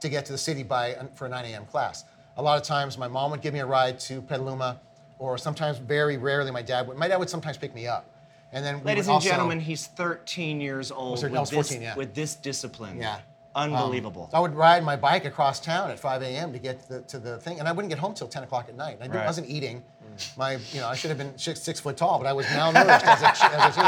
to 0.00 0.08
get 0.08 0.24
to 0.26 0.32
the 0.32 0.38
city 0.38 0.62
by 0.62 0.96
for 1.14 1.26
a 1.26 1.28
9 1.28 1.44
a.m. 1.44 1.66
class. 1.66 2.04
A 2.36 2.42
lot 2.42 2.60
of 2.60 2.66
times, 2.66 2.96
my 2.96 3.08
mom 3.08 3.30
would 3.30 3.42
give 3.42 3.52
me 3.52 3.60
a 3.60 3.66
ride 3.66 3.98
to 4.00 4.22
Petaluma, 4.22 4.80
or 5.18 5.38
sometimes, 5.38 5.78
very 5.78 6.16
rarely, 6.16 6.50
my 6.50 6.62
dad 6.62 6.86
would. 6.88 6.96
My 6.96 7.08
dad 7.08 7.18
would 7.18 7.30
sometimes 7.30 7.56
pick 7.56 7.74
me 7.74 7.86
up, 7.86 8.04
and 8.52 8.64
then 8.64 8.80
we 8.80 8.84
Ladies 8.86 9.06
would 9.06 9.12
and 9.12 9.14
also- 9.16 9.28
gentlemen, 9.28 9.60
he's 9.60 9.86
13 9.86 10.60
years 10.60 10.90
old 10.90 11.18
I 11.24 11.28
with, 11.28 11.32
was 11.40 11.50
14, 11.50 11.78
this, 11.78 11.82
yeah. 11.82 11.94
with 11.96 12.14
this 12.14 12.34
discipline. 12.34 12.98
Yeah. 12.98 13.18
Unbelievable. 13.56 14.28
So 14.32 14.36
I 14.36 14.40
would 14.40 14.54
ride 14.56 14.82
my 14.82 14.96
bike 14.96 15.24
across 15.26 15.60
town 15.60 15.88
at 15.92 16.00
5 16.00 16.22
a.m. 16.22 16.52
to 16.52 16.58
get 16.58 16.80
to 16.82 16.88
the, 16.94 17.00
to 17.02 17.18
the 17.20 17.38
thing, 17.38 17.60
and 17.60 17.68
I 17.68 17.72
wouldn't 17.72 17.88
get 17.88 17.98
home 18.00 18.12
till 18.12 18.26
10 18.26 18.42
o'clock 18.42 18.68
at 18.68 18.74
night. 18.76 18.98
I 19.00 19.06
Right. 19.06 19.24
wasn't 19.24 19.48
eating. 19.48 19.82
My, 20.36 20.58
you 20.72 20.80
know, 20.80 20.88
I 20.88 20.94
should 20.96 21.10
have 21.10 21.18
been 21.18 21.36
six, 21.38 21.60
six 21.62 21.78
foot 21.78 21.96
tall, 21.96 22.18
but 22.18 22.26
I 22.26 22.32
was 22.32 22.46
malnourished 22.46 23.02
as 23.04 23.22
a, 23.22 23.60
as 23.60 23.76
a 23.76 23.80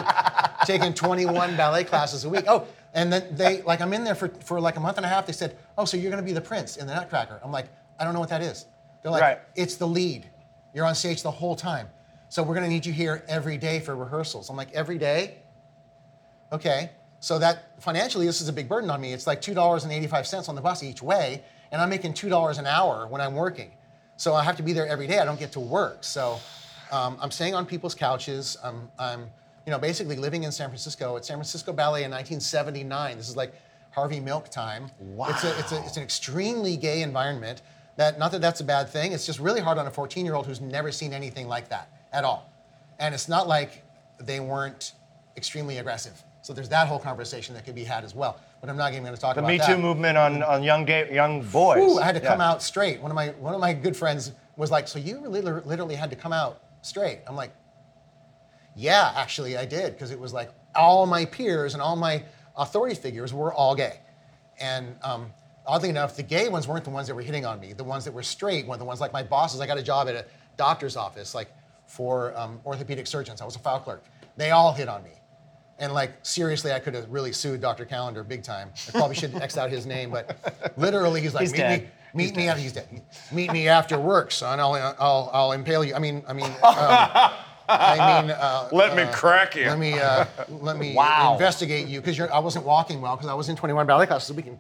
teen, 0.67 0.81
taking 0.81 0.95
21 0.95 1.57
ballet 1.57 1.83
classes 1.85 2.25
a 2.25 2.29
week. 2.29 2.45
Oh, 2.47 2.67
and 2.95 3.13
then 3.13 3.27
they, 3.37 3.63
like, 3.63 3.81
I'm 3.81 3.93
in 3.93 4.05
there 4.05 4.15
for, 4.15 4.29
for 4.45 4.61
like 4.61 4.77
a 4.77 4.81
month 4.81 4.97
and 4.99 5.07
a 5.07 5.09
half. 5.09 5.27
They 5.27 5.33
said, 5.33 5.57
oh, 5.77 5.85
so 5.85 5.97
you're 5.97 6.11
going 6.13 6.23
to 6.23 6.27
be 6.27 6.33
the 6.33 6.41
prince 6.41 6.77
in 6.77 6.87
the 6.87 6.95
Nutcracker. 6.95 7.41
I'm 7.45 7.51
like, 7.53 7.67
I 7.99 8.05
don't 8.05 8.15
know 8.15 8.21
what 8.21 8.29
that 8.31 8.43
is. 8.43 8.67
They're 9.03 9.11
like, 9.13 9.23
Right. 9.23 9.39
it's 9.57 9.75
the 9.77 9.87
lead. 9.89 10.27
You're 10.77 10.85
on 10.85 10.95
stage 10.95 11.23
the 11.23 11.31
whole 11.31 11.57
time. 11.57 11.89
So 12.29 12.43
we're 12.43 12.55
going 12.55 12.67
to 12.67 12.71
need 12.71 12.85
you 12.85 12.93
here 12.93 13.25
every 13.29 13.57
day 13.57 13.81
for 13.81 13.97
rehearsals. 13.97 14.51
I'm 14.51 14.57
like, 14.57 14.71
every 14.75 14.99
day? 14.99 15.39
Okay, 16.53 16.91
so 17.19 17.39
that 17.39 17.81
financially, 17.83 18.27
this 18.27 18.43
is 18.43 18.49
a 18.49 18.53
big 18.53 18.69
burden 18.69 18.91
on 18.91 19.01
me. 19.01 19.15
It's 19.15 19.27
like 19.27 19.41
$2.85 19.41 20.51
on 20.51 20.55
the 20.55 20.61
bus 20.61 20.83
each 20.83 21.01
way, 21.01 21.43
and 21.73 21.81
I'm 21.81 21.89
making 21.89 22.13
$2 22.13 22.59
an 22.59 22.67
hour 22.67 23.07
when 23.07 23.23
I'm 23.23 23.35
working. 23.35 23.71
So 24.19 24.35
I 24.35 24.45
have 24.45 24.59
to 24.59 24.63
be 24.63 24.75
there 24.75 24.87
every 24.87 25.07
day. 25.07 25.19
I 25.19 25.25
don't 25.25 25.41
get 25.41 25.51
to 25.53 25.61
work. 25.61 26.05
So 26.05 26.39
um, 26.93 27.17
I'm 27.23 27.31
staying 27.31 27.55
on 27.55 27.65
people's 27.65 27.95
couches. 27.95 28.59
I'm, 28.63 28.91
I'm, 28.99 29.31
you 29.65 29.71
know, 29.71 29.79
basically 29.79 30.17
living 30.17 30.43
in 30.43 30.53
San 30.53 30.69
Francisco 30.69 31.17
at 31.17 31.25
San 31.25 31.39
Francisco 31.39 31.73
Ballet 31.73 32.05
in 32.05 32.11
1979. 32.11 33.17
This 33.17 33.31
is 33.31 33.37
like 33.37 33.55
Harvey 33.93 34.21
Milk 34.21 34.51
time. 34.51 34.91
Wow. 34.99 35.29
It's, 35.31 35.43
a, 35.43 35.59
it's, 35.59 35.73
a, 35.73 35.79
it's 35.87 35.97
an 35.97 36.03
extremely 36.03 36.77
gay 36.77 37.01
environment. 37.01 37.63
That, 37.97 38.19
not 38.19 38.33
that 38.33 38.41
that's 38.41 38.61
a 38.61 38.65
bad 38.65 38.89
thing. 38.89 39.13
It's 39.13 39.27
just 39.27 39.41
really 39.41 39.61
hard 39.61 39.79
on 39.79 39.87
a 39.87 39.91
14-year-old 39.91 40.47
who's 40.47 40.61
never 40.61 40.93
seen 40.93 41.13
anything 41.13 41.49
like 41.49 41.69
that 41.71 41.89
at 42.13 42.25
all. 42.25 42.53
And 42.99 43.15
it's 43.15 43.29
not 43.29 43.49
like 43.49 43.83
they 44.21 44.41
weren't 44.41 44.93
extremely 45.37 45.79
aggressive. 45.79 46.23
So 46.43 46.53
there's 46.53 46.69
that 46.69 46.87
whole 46.87 46.99
conversation 46.99 47.55
that 47.55 47.65
could 47.65 47.75
be 47.75 47.85
had 47.85 48.05
as 48.05 48.15
well. 48.15 48.39
But 48.61 48.71
I'm 48.71 48.77
not 48.77 48.93
even 48.93 49.03
going 49.03 49.15
to 49.15 49.21
talk 49.21 49.35
The 49.35 49.41
about 49.41 49.49
Me 49.49 49.59
that. 49.59 49.67
The 49.67 49.73
Me 49.73 49.77
Too 49.77 49.83
movement 49.83 50.17
on, 50.17 50.43
on 50.43 50.63
young 50.63 50.85
gay, 50.85 51.13
young 51.13 51.43
boys. 51.43 51.79
Ooh, 51.83 51.99
I 51.99 52.05
had 52.05 52.15
to 52.15 52.21
come 52.21 52.41
out 52.41 52.63
straight. 52.63 53.01
One 53.01 53.11
of 53.11 53.15
my 53.15 53.29
one 53.41 53.55
of 53.55 53.61
my 53.61 53.73
good 53.73 53.97
friends 53.97 54.33
was 54.57 54.71
like, 54.71 54.89
"So 54.89 54.99
you 54.99 55.21
really 55.21 55.41
literally 55.41 55.97
had 55.97 56.11
to 56.11 56.17
come 56.17 56.33
out 56.33 56.63
straight?" 56.83 57.19
I'm 57.27 57.37
like, 57.37 57.51
"Yeah, 58.77 59.13
actually, 59.17 59.57
I 59.57 59.65
did," 59.67 59.93
because 59.93 60.11
it 60.11 60.21
was 60.21 60.33
like 60.33 60.51
all 60.75 61.05
my 61.07 61.25
peers 61.25 61.75
and 61.75 61.83
all 61.83 61.97
my 61.97 62.23
authority 62.57 62.95
figures 62.95 63.35
were 63.35 63.53
all 63.53 63.75
gay, 63.75 63.99
and 64.61 64.97
um, 65.03 65.33
oddly 65.67 65.89
enough, 65.89 66.17
the 66.17 66.23
gay 66.23 66.49
ones 66.49 66.67
weren't 66.69 66.85
the 66.85 66.91
ones 66.91 67.07
that 67.09 67.15
were 67.15 67.23
hitting 67.23 67.45
on 67.45 67.61
me. 67.61 67.73
The 67.73 67.85
ones 67.85 68.05
that 68.05 68.13
were 68.13 68.23
straight 68.23 68.67
were 68.67 68.77
the 68.77 68.85
ones 68.85 69.01
like 69.01 69.13
my 69.13 69.23
bosses. 69.23 69.61
I 69.61 69.67
got 69.67 69.79
a 69.79 69.83
job 69.83 70.09
at 70.09 70.15
a 70.15 70.25
doctor's 70.57 70.97
office, 70.97 71.35
like 71.35 71.49
for 71.87 72.37
um, 72.37 72.61
orthopedic 72.65 73.07
surgeons. 73.07 73.41
I 73.41 73.45
was 73.45 73.57
a 73.57 73.59
file 73.61 73.81
clerk. 73.81 74.05
They 74.37 74.51
all 74.51 74.73
hit 74.73 74.89
on 74.89 75.03
me. 75.03 75.11
And 75.79 75.93
like 75.93 76.13
seriously, 76.23 76.73
I 76.73 76.79
could 76.79 76.95
have 76.95 77.11
really 77.11 77.33
sued 77.33 77.61
Dr. 77.61 77.85
Calendar 77.85 78.25
big 78.25 78.43
time. 78.43 78.71
I 78.89 78.93
probably 78.93 79.15
should 79.17 79.35
X 79.35 79.59
out 79.59 79.71
his 79.71 79.85
name, 79.87 80.11
but 80.11 80.73
literally, 80.79 81.21
he's 81.21 81.35
like, 81.35 81.43
He's 81.43 81.53
meet 81.53 81.59
dead. 81.59 81.83
me, 81.83 81.89
meet 82.25 82.37
me 82.37 82.49
after 82.49 82.63
he's 82.63 82.73
dead. 82.73 83.03
Meet 83.31 83.53
me 83.53 83.69
after 83.69 83.99
work, 83.99 84.31
son. 84.33 84.59
I'll 84.59 84.73
I'll, 84.99 85.31
I'll 85.35 85.53
impale 85.53 85.85
you. 85.85 85.95
I 85.95 85.99
mean, 85.99 86.23
I 86.27 86.33
mean, 86.33 86.47
um, 86.47 87.33
I 87.69 88.23
mean. 88.23 88.31
Uh, 88.31 88.69
Let 88.73 88.97
me 88.97 89.03
uh, 89.03 89.13
crack 89.13 89.55
you. 89.55 89.67
Let 89.67 89.79
me 89.79 89.99
uh, 89.99 90.25
let 90.49 90.79
me 90.79 90.95
Wow. 90.95 91.33
investigate 91.35 91.89
you 91.89 92.01
because 92.01 92.19
I 92.21 92.39
wasn't 92.39 92.65
walking 92.65 93.01
well 93.03 93.17
because 93.17 93.29
I 93.29 93.35
was 93.35 93.49
in 93.51 93.57
21 93.57 93.87
ballet 93.87 94.07
classes 94.07 94.31
a 94.31 94.35
week 94.35 94.47
and 94.47 94.59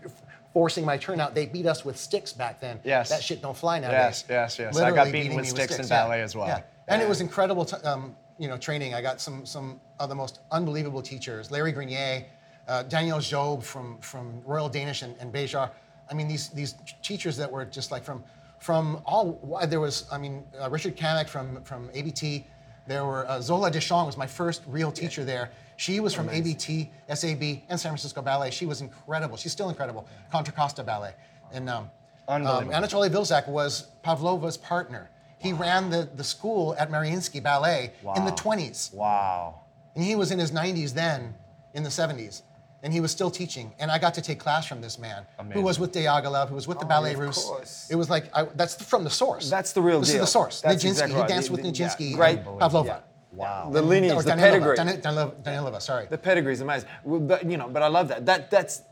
forcing 0.57 0.87
my 0.87 0.97
turnout. 0.97 1.35
They 1.35 1.45
beat 1.45 1.67
us 1.67 1.85
with 1.85 1.99
sticks 1.99 2.33
back 2.33 2.61
then. 2.61 2.81
Yes. 2.83 3.11
That 3.11 3.23
shit 3.23 3.43
don't 3.43 3.55
fly 3.55 3.79
nowadays. 3.79 4.25
Yes, 4.27 4.57
yes, 4.59 4.59
yes. 4.59 4.79
I 4.79 4.89
got 4.89 4.89
Literally 4.89 5.13
beaten 5.13 5.23
beating 5.25 5.37
with 5.37 5.49
sticks 5.49 5.79
in 5.79 5.83
yeah. 5.83 5.89
ballet 5.89 6.23
as 6.23 6.35
well. 6.35 6.47
Yeah. 6.47 6.63
And 6.89 6.99
Yeah. 6.99 7.07
it 7.07 7.09
was 7.11 7.21
incredible, 7.21 7.67
t- 7.67 7.77
um, 7.85 8.17
you 8.39 8.49
know, 8.49 8.57
training. 8.57 8.95
I 8.95 9.03
got 9.03 9.21
some 9.21 9.45
some 9.45 9.79
of 10.01 10.09
the 10.09 10.15
most 10.15 10.41
unbelievable 10.51 11.03
teachers. 11.03 11.51
Larry 11.51 11.73
Grenier, 11.73 12.25
uh, 12.69 12.85
Danielle 12.85 13.21
Job 13.21 13.63
from 13.63 13.99
from 14.01 14.41
Royal 14.47 14.71
Danish 14.71 15.03
and, 15.03 15.15
and 15.21 15.31
Bejar. 15.31 15.69
I 16.11 16.15
mean, 16.15 16.27
these 16.27 16.49
these 16.49 16.73
teachers 17.03 17.37
that 17.37 17.53
were 17.53 17.67
just 17.67 17.91
like 17.91 18.03
from 18.03 18.25
from 18.59 19.03
all. 19.05 19.25
There 19.69 19.81
was, 19.81 20.07
I 20.11 20.17
mean, 20.17 20.43
uh, 20.59 20.71
Richard 20.71 20.97
Kamek 20.97 21.29
from 21.29 21.63
from 21.65 21.91
ABT. 21.93 22.47
There 22.87 23.05
were 23.05 23.29
uh, 23.29 23.43
Zola 23.43 23.71
Deschamps 23.71 24.07
was 24.07 24.17
my 24.17 24.31
first 24.41 24.63
real 24.67 24.91
teacher 24.91 25.23
there. 25.23 25.51
She 25.76 26.00
was 26.00 26.14
from 26.14 26.28
ABT, 26.30 26.90
SAB, 27.12 27.42
and 27.68 27.78
San 27.78 27.90
Francisco 27.90 28.23
Ballet. 28.23 28.50
She 28.50 28.66
was 28.66 28.80
incredible. 28.80 29.37
She's 29.37 29.52
still 29.52 29.68
incredible. 29.68 30.06
Contra 30.33 30.54
Costa 30.54 30.83
Ballet. 30.83 31.12
And 31.52 31.68
um, 31.68 31.90
um, 32.28 32.45
Anatoly 32.71 33.11
Vilzak 33.11 33.47
was 33.49 33.88
Pavlova's 34.02 34.56
partner. 34.56 35.11
He 35.38 35.52
ran 35.52 35.90
the, 35.90 36.09
the 36.16 36.25
school 36.25 36.75
at 36.78 36.90
Mariinsky 36.90 37.42
Ballet 37.42 37.92
in 38.16 38.25
the 38.25 38.33
20s. 38.33 38.92
Wow. 38.95 39.61
And 39.95 40.02
he 40.02 40.16
was 40.16 40.30
in 40.30 40.38
his 40.38 40.50
90s 40.50 40.92
then, 40.95 41.35
in 41.75 41.83
the 41.83 41.90
70s. 41.90 42.42
And 42.83 42.92
he 42.92 43.00
was 43.00 43.11
still 43.11 43.30
teaching. 43.30 43.73
And 43.78 43.90
I 43.90 43.99
got 43.99 44.14
to 44.14 44.23
take 44.23 44.38
class 44.38 44.66
from 44.66 44.80
this 44.80 44.99
man, 44.99 45.26
who 45.52 45.61
was 45.61 45.78
with 45.78 45.92
Diaghilev, 45.92 46.49
who 46.49 46.54
was 46.54 46.66
with 46.68 46.78
the 46.78 46.85
Ballet 46.87 47.12
of 47.14 47.18
Russe. 47.18 47.45
course. 47.45 47.88
It 47.90 47.97
was 47.97 48.09
like, 48.09 48.25
I, 48.35 48.45
that's 48.54 48.83
from 48.83 49.04
the 49.04 49.11
source. 49.11 49.50
That's 49.50 49.73
the 49.73 49.83
real 49.83 50.00
this 50.00 50.09
deal. 50.11 50.16
is 50.16 50.21
the 50.23 50.26
source. 50.26 50.61
That's 50.62 50.83
Nijinsky. 50.85 50.88
exactly 50.90 51.21
he 51.21 51.26
danced 51.26 51.49
The- 51.49 51.52
with 51.52 51.62
the- 51.62 51.68
yeah, 51.71 51.88
Nijinsky 51.88 52.14
great- 52.14 52.45
Pavlova. 52.45 52.87
yeah. 52.88 52.99
Wow. 53.37 53.71
The 53.71 53.83
lineage, 53.83 54.14
Or 54.14 54.23
the 54.23 54.31
Danilova. 54.33 54.38
pedigree. 54.38 54.76
Dan- 54.76 55.00
Danilova, 55.00 55.43
Danilova, 55.43 55.83
sorry. 55.83 56.07
The 56.07 56.19
pedigree 56.19 56.52
is 56.52 56.61
amazing. 56.61 56.88
Well, 57.05 57.21
but, 57.21 57.49
you 57.50 57.57
know, 57.57 57.69
but 57.69 57.83
I 57.83 57.88
love 57.88 58.09
that. 58.09 58.26
That 58.26 58.50
that's 58.50 58.83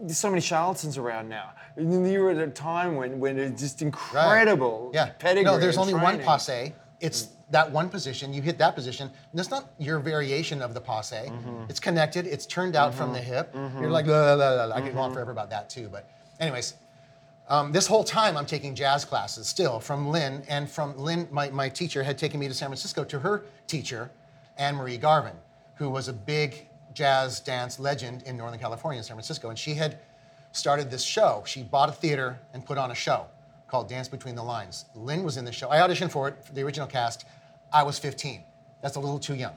there's 0.00 0.18
so 0.18 0.30
many 0.30 0.40
charlatans 0.40 0.96
around 0.96 1.28
now. 1.28 1.50
And 1.76 2.08
You 2.10 2.20
were 2.20 2.30
at 2.30 2.38
a 2.38 2.48
time 2.48 2.96
when 2.96 3.18
when 3.18 3.38
it's 3.38 3.60
just 3.60 3.82
incredible 3.82 4.90
Yeah. 4.94 5.10
pedigree. 5.18 5.44
no, 5.44 5.58
there's 5.58 5.76
and 5.76 5.88
only 5.88 5.94
one 5.94 6.20
passe 6.20 6.72
it's 7.00 7.28
that 7.50 7.70
one 7.70 7.88
position. 7.88 8.32
You 8.32 8.42
hit 8.42 8.58
that 8.58 8.74
position. 8.74 9.08
And 9.08 9.38
that's 9.38 9.50
not 9.50 9.70
your 9.78 9.98
variation 10.00 10.60
of 10.60 10.74
the 10.74 10.80
passe. 10.80 11.26
Mm-hmm. 11.28 11.64
It's 11.68 11.80
connected. 11.80 12.26
It's 12.26 12.46
turned 12.46 12.76
out 12.76 12.94
from 12.94 13.06
mm-hmm. 13.06 13.14
the 13.14 13.20
hip. 13.20 13.54
Mm-hmm. 13.54 13.80
You're 13.80 13.90
like, 13.90 14.06
la, 14.06 14.18
la, 14.18 14.34
la, 14.34 14.50
la, 14.50 14.64
la. 14.66 14.76
I 14.76 14.80
could 14.80 14.94
go 14.94 15.00
on 15.00 15.12
forever 15.12 15.30
about 15.30 15.50
that 15.50 15.70
too. 15.70 15.88
But, 15.88 16.10
anyways, 16.40 16.74
um, 17.48 17.72
this 17.72 17.86
whole 17.86 18.04
time 18.04 18.36
I'm 18.36 18.46
taking 18.46 18.74
jazz 18.74 19.04
classes 19.04 19.46
still 19.46 19.80
from 19.80 20.08
Lynn, 20.08 20.42
and 20.48 20.70
from 20.70 20.96
Lynn, 20.98 21.26
my, 21.30 21.48
my 21.50 21.68
teacher 21.68 22.02
had 22.02 22.18
taken 22.18 22.38
me 22.38 22.46
to 22.48 22.54
San 22.54 22.68
Francisco 22.68 23.04
to 23.04 23.18
her 23.20 23.46
teacher, 23.66 24.10
Anne 24.58 24.76
Marie 24.76 24.98
Garvin, 24.98 25.36
who 25.76 25.88
was 25.88 26.08
a 26.08 26.12
big 26.12 26.68
jazz 26.92 27.40
dance 27.40 27.78
legend 27.78 28.22
in 28.24 28.36
Northern 28.36 28.60
California, 28.60 28.98
in 28.98 29.04
San 29.04 29.16
Francisco. 29.16 29.48
And 29.48 29.58
she 29.58 29.74
had 29.74 29.98
started 30.52 30.90
this 30.90 31.02
show. 31.02 31.42
She 31.46 31.62
bought 31.62 31.88
a 31.88 31.92
theater 31.92 32.38
and 32.52 32.64
put 32.64 32.76
on 32.76 32.90
a 32.90 32.94
show 32.94 33.26
called 33.66 33.88
Dance 33.88 34.08
Between 34.08 34.34
the 34.34 34.42
Lines. 34.42 34.86
Lynn 34.94 35.22
was 35.22 35.36
in 35.36 35.44
the 35.44 35.52
show. 35.52 35.70
I 35.70 35.78
auditioned 35.78 36.10
for 36.10 36.28
it, 36.28 36.44
for 36.44 36.52
the 36.52 36.62
original 36.62 36.86
cast. 36.86 37.24
I 37.72 37.82
was 37.82 37.98
15. 37.98 38.42
That's 38.82 38.96
a 38.96 39.00
little 39.00 39.18
too 39.18 39.34
young. 39.34 39.56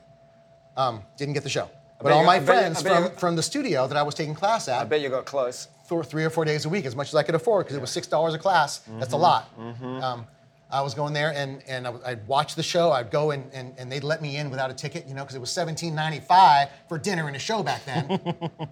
Um, 0.77 1.03
didn't 1.17 1.33
get 1.33 1.43
the 1.43 1.49
show. 1.49 1.69
But 2.03 2.11
all 2.13 2.23
my 2.23 2.35
I 2.35 2.39
bet 2.39 2.41
you- 2.41 2.45
friends 2.61 2.83
bet 2.83 2.99
you- 2.99 3.07
from, 3.09 3.17
from 3.17 3.35
the 3.35 3.43
studio 3.43 3.87
that 3.87 3.97
I 3.97 4.03
was 4.03 4.15
taking 4.15 4.35
class 4.35 4.67
at 4.67 4.79
I 4.81 4.83
bet 4.85 5.01
you 5.01 5.09
got 5.09 5.25
close. 5.25 5.67
th- 5.89 6.05
three 6.05 6.23
or 6.23 6.29
four 6.29 6.45
days 6.45 6.65
a 6.65 6.69
week, 6.69 6.85
as 6.85 6.95
much 6.95 7.09
as 7.09 7.15
I 7.15 7.23
could 7.23 7.35
afford, 7.35 7.65
because 7.65 7.75
it 7.77 7.81
was 7.81 7.91
six 7.91 8.07
dollars 8.07 8.33
a 8.33 8.39
class. 8.39 8.81
That's 8.99 9.13
a 9.13 9.17
lot. 9.17 9.49
Um, 9.59 10.25
I 10.73 10.81
was 10.81 10.93
going 10.93 11.11
there, 11.13 11.33
and, 11.35 11.61
and 11.67 11.85
I 11.85 11.91
w- 11.91 12.05
I'd 12.05 12.25
watch 12.27 12.55
the 12.55 12.63
show. 12.63 12.91
I'd 12.93 13.11
go, 13.11 13.31
and, 13.31 13.43
and, 13.53 13.73
and 13.77 13.91
they'd 13.91 14.05
let 14.05 14.21
me 14.21 14.37
in 14.37 14.49
without 14.49 14.71
a 14.71 14.73
ticket, 14.73 15.05
you 15.05 15.13
know, 15.13 15.21
because 15.23 15.35
it 15.35 15.39
was 15.41 15.51
seventeen 15.51 15.93
ninety 15.95 16.21
five 16.21 16.69
for 16.87 16.97
dinner 16.97 17.27
and 17.27 17.35
a 17.35 17.39
show 17.39 17.61
back 17.61 17.83
then. 17.83 18.21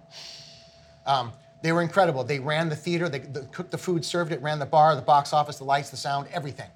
um, 1.06 1.32
they 1.62 1.72
were 1.72 1.82
incredible. 1.82 2.24
They 2.24 2.38
ran 2.38 2.70
the 2.70 2.76
theater. 2.76 3.10
They, 3.10 3.18
they 3.18 3.42
cooked 3.52 3.70
the 3.70 3.76
food, 3.78 4.02
served 4.02 4.32
it, 4.32 4.40
ran 4.40 4.58
the 4.58 4.64
bar, 4.66 4.96
the 4.96 5.02
box 5.02 5.34
office, 5.34 5.58
the 5.58 5.64
lights, 5.64 5.90
the 5.90 5.98
sound, 5.98 6.26
everything. 6.32 6.70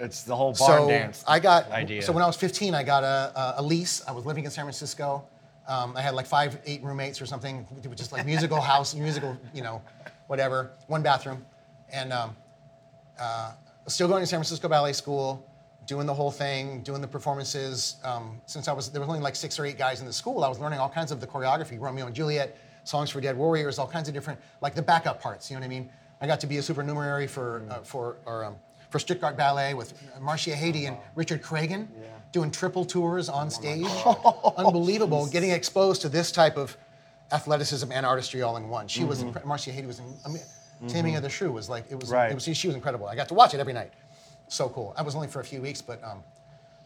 It's 0.00 0.22
the 0.22 0.34
whole 0.34 0.52
barn 0.52 0.82
so 0.82 0.88
dance. 0.88 1.24
I 1.26 1.38
got 1.38 1.70
idea. 1.70 2.02
so 2.02 2.12
when 2.12 2.22
I 2.22 2.26
was 2.26 2.36
15, 2.36 2.74
I 2.74 2.82
got 2.82 3.04
a, 3.04 3.32
a, 3.36 3.54
a 3.58 3.62
lease. 3.62 4.02
I 4.08 4.12
was 4.12 4.24
living 4.26 4.44
in 4.44 4.50
San 4.50 4.64
Francisco. 4.64 5.24
Um, 5.68 5.96
I 5.96 6.00
had 6.00 6.14
like 6.14 6.26
five, 6.26 6.58
eight 6.66 6.82
roommates 6.82 7.20
or 7.20 7.26
something. 7.26 7.66
It 7.82 7.88
was 7.88 7.98
just 7.98 8.12
like 8.12 8.26
musical 8.26 8.60
house, 8.60 8.94
musical, 8.94 9.36
you 9.54 9.62
know, 9.62 9.82
whatever. 10.26 10.72
One 10.88 11.02
bathroom, 11.02 11.44
and 11.92 12.12
um, 12.12 12.36
uh, 13.20 13.52
still 13.86 14.08
going 14.08 14.22
to 14.22 14.26
San 14.26 14.38
Francisco 14.38 14.68
Ballet 14.68 14.94
School, 14.94 15.46
doing 15.86 16.06
the 16.06 16.14
whole 16.14 16.30
thing, 16.30 16.82
doing 16.82 17.00
the 17.00 17.08
performances. 17.08 17.96
Um, 18.02 18.40
since 18.46 18.68
I 18.68 18.72
was 18.72 18.90
there 18.90 19.00
was 19.00 19.08
only 19.08 19.20
like 19.20 19.36
six 19.36 19.58
or 19.58 19.66
eight 19.66 19.78
guys 19.78 20.00
in 20.00 20.06
the 20.06 20.12
school, 20.12 20.42
I 20.44 20.48
was 20.48 20.58
learning 20.58 20.78
all 20.80 20.88
kinds 20.88 21.12
of 21.12 21.20
the 21.20 21.26
choreography, 21.26 21.78
Romeo 21.78 22.06
and 22.06 22.14
Juliet, 22.14 22.56
songs 22.84 23.10
for 23.10 23.20
dead 23.20 23.36
warriors, 23.36 23.78
all 23.78 23.86
kinds 23.86 24.08
of 24.08 24.14
different 24.14 24.40
like 24.60 24.74
the 24.74 24.82
backup 24.82 25.20
parts. 25.20 25.50
You 25.50 25.56
know 25.56 25.60
what 25.60 25.66
I 25.66 25.68
mean? 25.68 25.90
I 26.20 26.26
got 26.26 26.40
to 26.40 26.46
be 26.46 26.58
a 26.58 26.62
supernumerary 26.62 27.26
for 27.26 27.64
uh, 27.70 27.78
for 27.82 28.16
or 28.26 28.44
um, 28.44 28.56
for 28.90 28.98
Stuttgart 28.98 29.36
Ballet 29.36 29.74
with 29.74 29.94
Marcia 30.20 30.50
Haydée 30.50 30.86
and 30.88 30.96
Richard 31.14 31.42
Cragun, 31.42 31.88
doing 32.32 32.50
triple 32.50 32.84
tours 32.84 33.28
on 33.28 33.50
stage. 33.50 33.86
Unbelievable, 34.56 35.26
getting 35.26 35.50
exposed 35.50 36.02
to 36.02 36.08
this 36.08 36.30
type 36.30 36.56
of 36.56 36.76
athleticism 37.32 37.90
and 37.92 38.04
artistry 38.04 38.42
all 38.42 38.56
in 38.56 38.68
one. 38.68 38.88
She 38.88 39.04
was 39.04 39.22
incre- 39.24 39.44
Marcia 39.44 39.70
Haydée 39.70 39.86
was 39.86 40.00
in, 40.00 40.06
I 40.24 40.28
mean, 40.28 40.42
Taming 40.88 41.16
of 41.16 41.22
the 41.22 41.28
Shrew 41.30 41.52
was 41.52 41.68
like 41.68 41.84
it 41.90 42.00
was 42.00 42.10
Right. 42.10 42.30
it 42.30 42.34
was 42.34 42.44
she 42.44 42.66
was 42.66 42.74
incredible. 42.74 43.06
I 43.06 43.14
got 43.14 43.28
to 43.28 43.34
watch 43.34 43.54
it 43.54 43.60
every 43.60 43.72
night. 43.72 43.92
So 44.48 44.68
cool. 44.68 44.92
I 44.96 45.02
was 45.02 45.14
only 45.14 45.28
for 45.28 45.40
a 45.40 45.44
few 45.44 45.60
weeks, 45.60 45.80
but 45.82 46.02
um, 46.02 46.24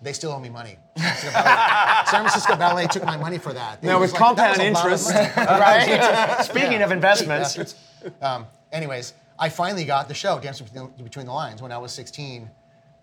they 0.03 0.13
still 0.13 0.33
owe 0.33 0.41
me 0.41 0.51
money. 0.51 0.77
San 0.97 1.07
Francisco 1.15 1.31
Ballet, 1.33 2.05
San 2.11 2.21
Francisco 2.21 2.57
Ballet 2.57 2.87
took 2.89 3.05
my 3.05 3.17
money 3.17 3.39
for 3.39 3.53
that. 3.55 3.83
Now, 3.83 3.99
was 4.01 4.13
with 4.13 4.21
like, 4.21 4.37
compound 4.37 4.59
was 4.59 4.69
a 4.69 4.73
lot 4.73 4.87
of 4.87 4.93
interest. 4.93 5.37
right? 5.37 6.45
Speaking 6.45 6.83
of 6.83 6.91
investments. 6.93 7.75
Um, 8.21 8.47
anyways, 8.73 9.15
I 9.39 9.49
finally 9.49 9.85
got 9.85 10.09
the 10.09 10.15
show, 10.15 10.39
Dance 10.39 10.61
Between 10.61 11.27
the, 11.27 11.33
Lines, 11.33 11.61
when 11.61 11.73
I 11.73 11.79
was 11.79 11.93
16, 11.93 12.51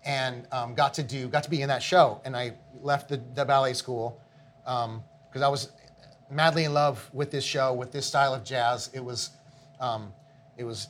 and 0.04 0.46
um, 0.50 0.74
got 0.74 0.94
to 0.94 1.02
do, 1.02 1.28
got 1.28 1.42
to 1.44 1.50
be 1.50 1.62
in 1.62 1.68
that 1.68 1.82
show. 1.82 2.20
And 2.24 2.36
I 2.36 2.52
left 2.80 3.08
the, 3.08 3.20
the 3.34 3.44
ballet 3.44 3.74
school 3.74 4.20
because 4.64 5.42
I 5.42 5.48
was 5.48 5.70
madly 6.30 6.64
in 6.64 6.72
love 6.74 7.08
with 7.12 7.30
this 7.30 7.44
show, 7.44 7.74
with 7.74 7.92
this 7.92 8.06
style 8.06 8.34
of 8.34 8.44
jazz. 8.44 8.90
It 8.94 9.04
was, 9.04 9.30
um, 9.80 10.12
it 10.56 10.64
was 10.64 10.88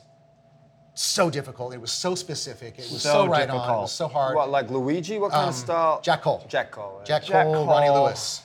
so 0.93 1.29
difficult. 1.29 1.73
It 1.73 1.81
was 1.81 1.91
so 1.91 2.15
specific. 2.15 2.75
It 2.79 2.89
was 2.91 3.01
so, 3.01 3.09
So 3.25 3.27
right 3.27 3.49
on. 3.49 3.55
It 3.55 3.59
difficult. 3.59 3.81
was 3.81 3.91
so 3.91 4.07
hard. 4.07 4.35
What, 4.35 4.49
like 4.49 4.69
Luigi? 4.71 5.17
What 5.19 5.31
kind 5.31 5.43
Um, 5.43 5.49
of 5.49 5.55
style? 5.55 6.01
Jack 6.01 6.21
Cole. 6.21 6.45
Jack 6.47 6.71
Cole. 6.71 7.01
Jack, 7.03 7.23
Jack 7.25 7.45
Cole, 7.45 7.65
Ronnie 7.67 7.87
Cole. 7.87 8.03
Lewis. 8.05 8.41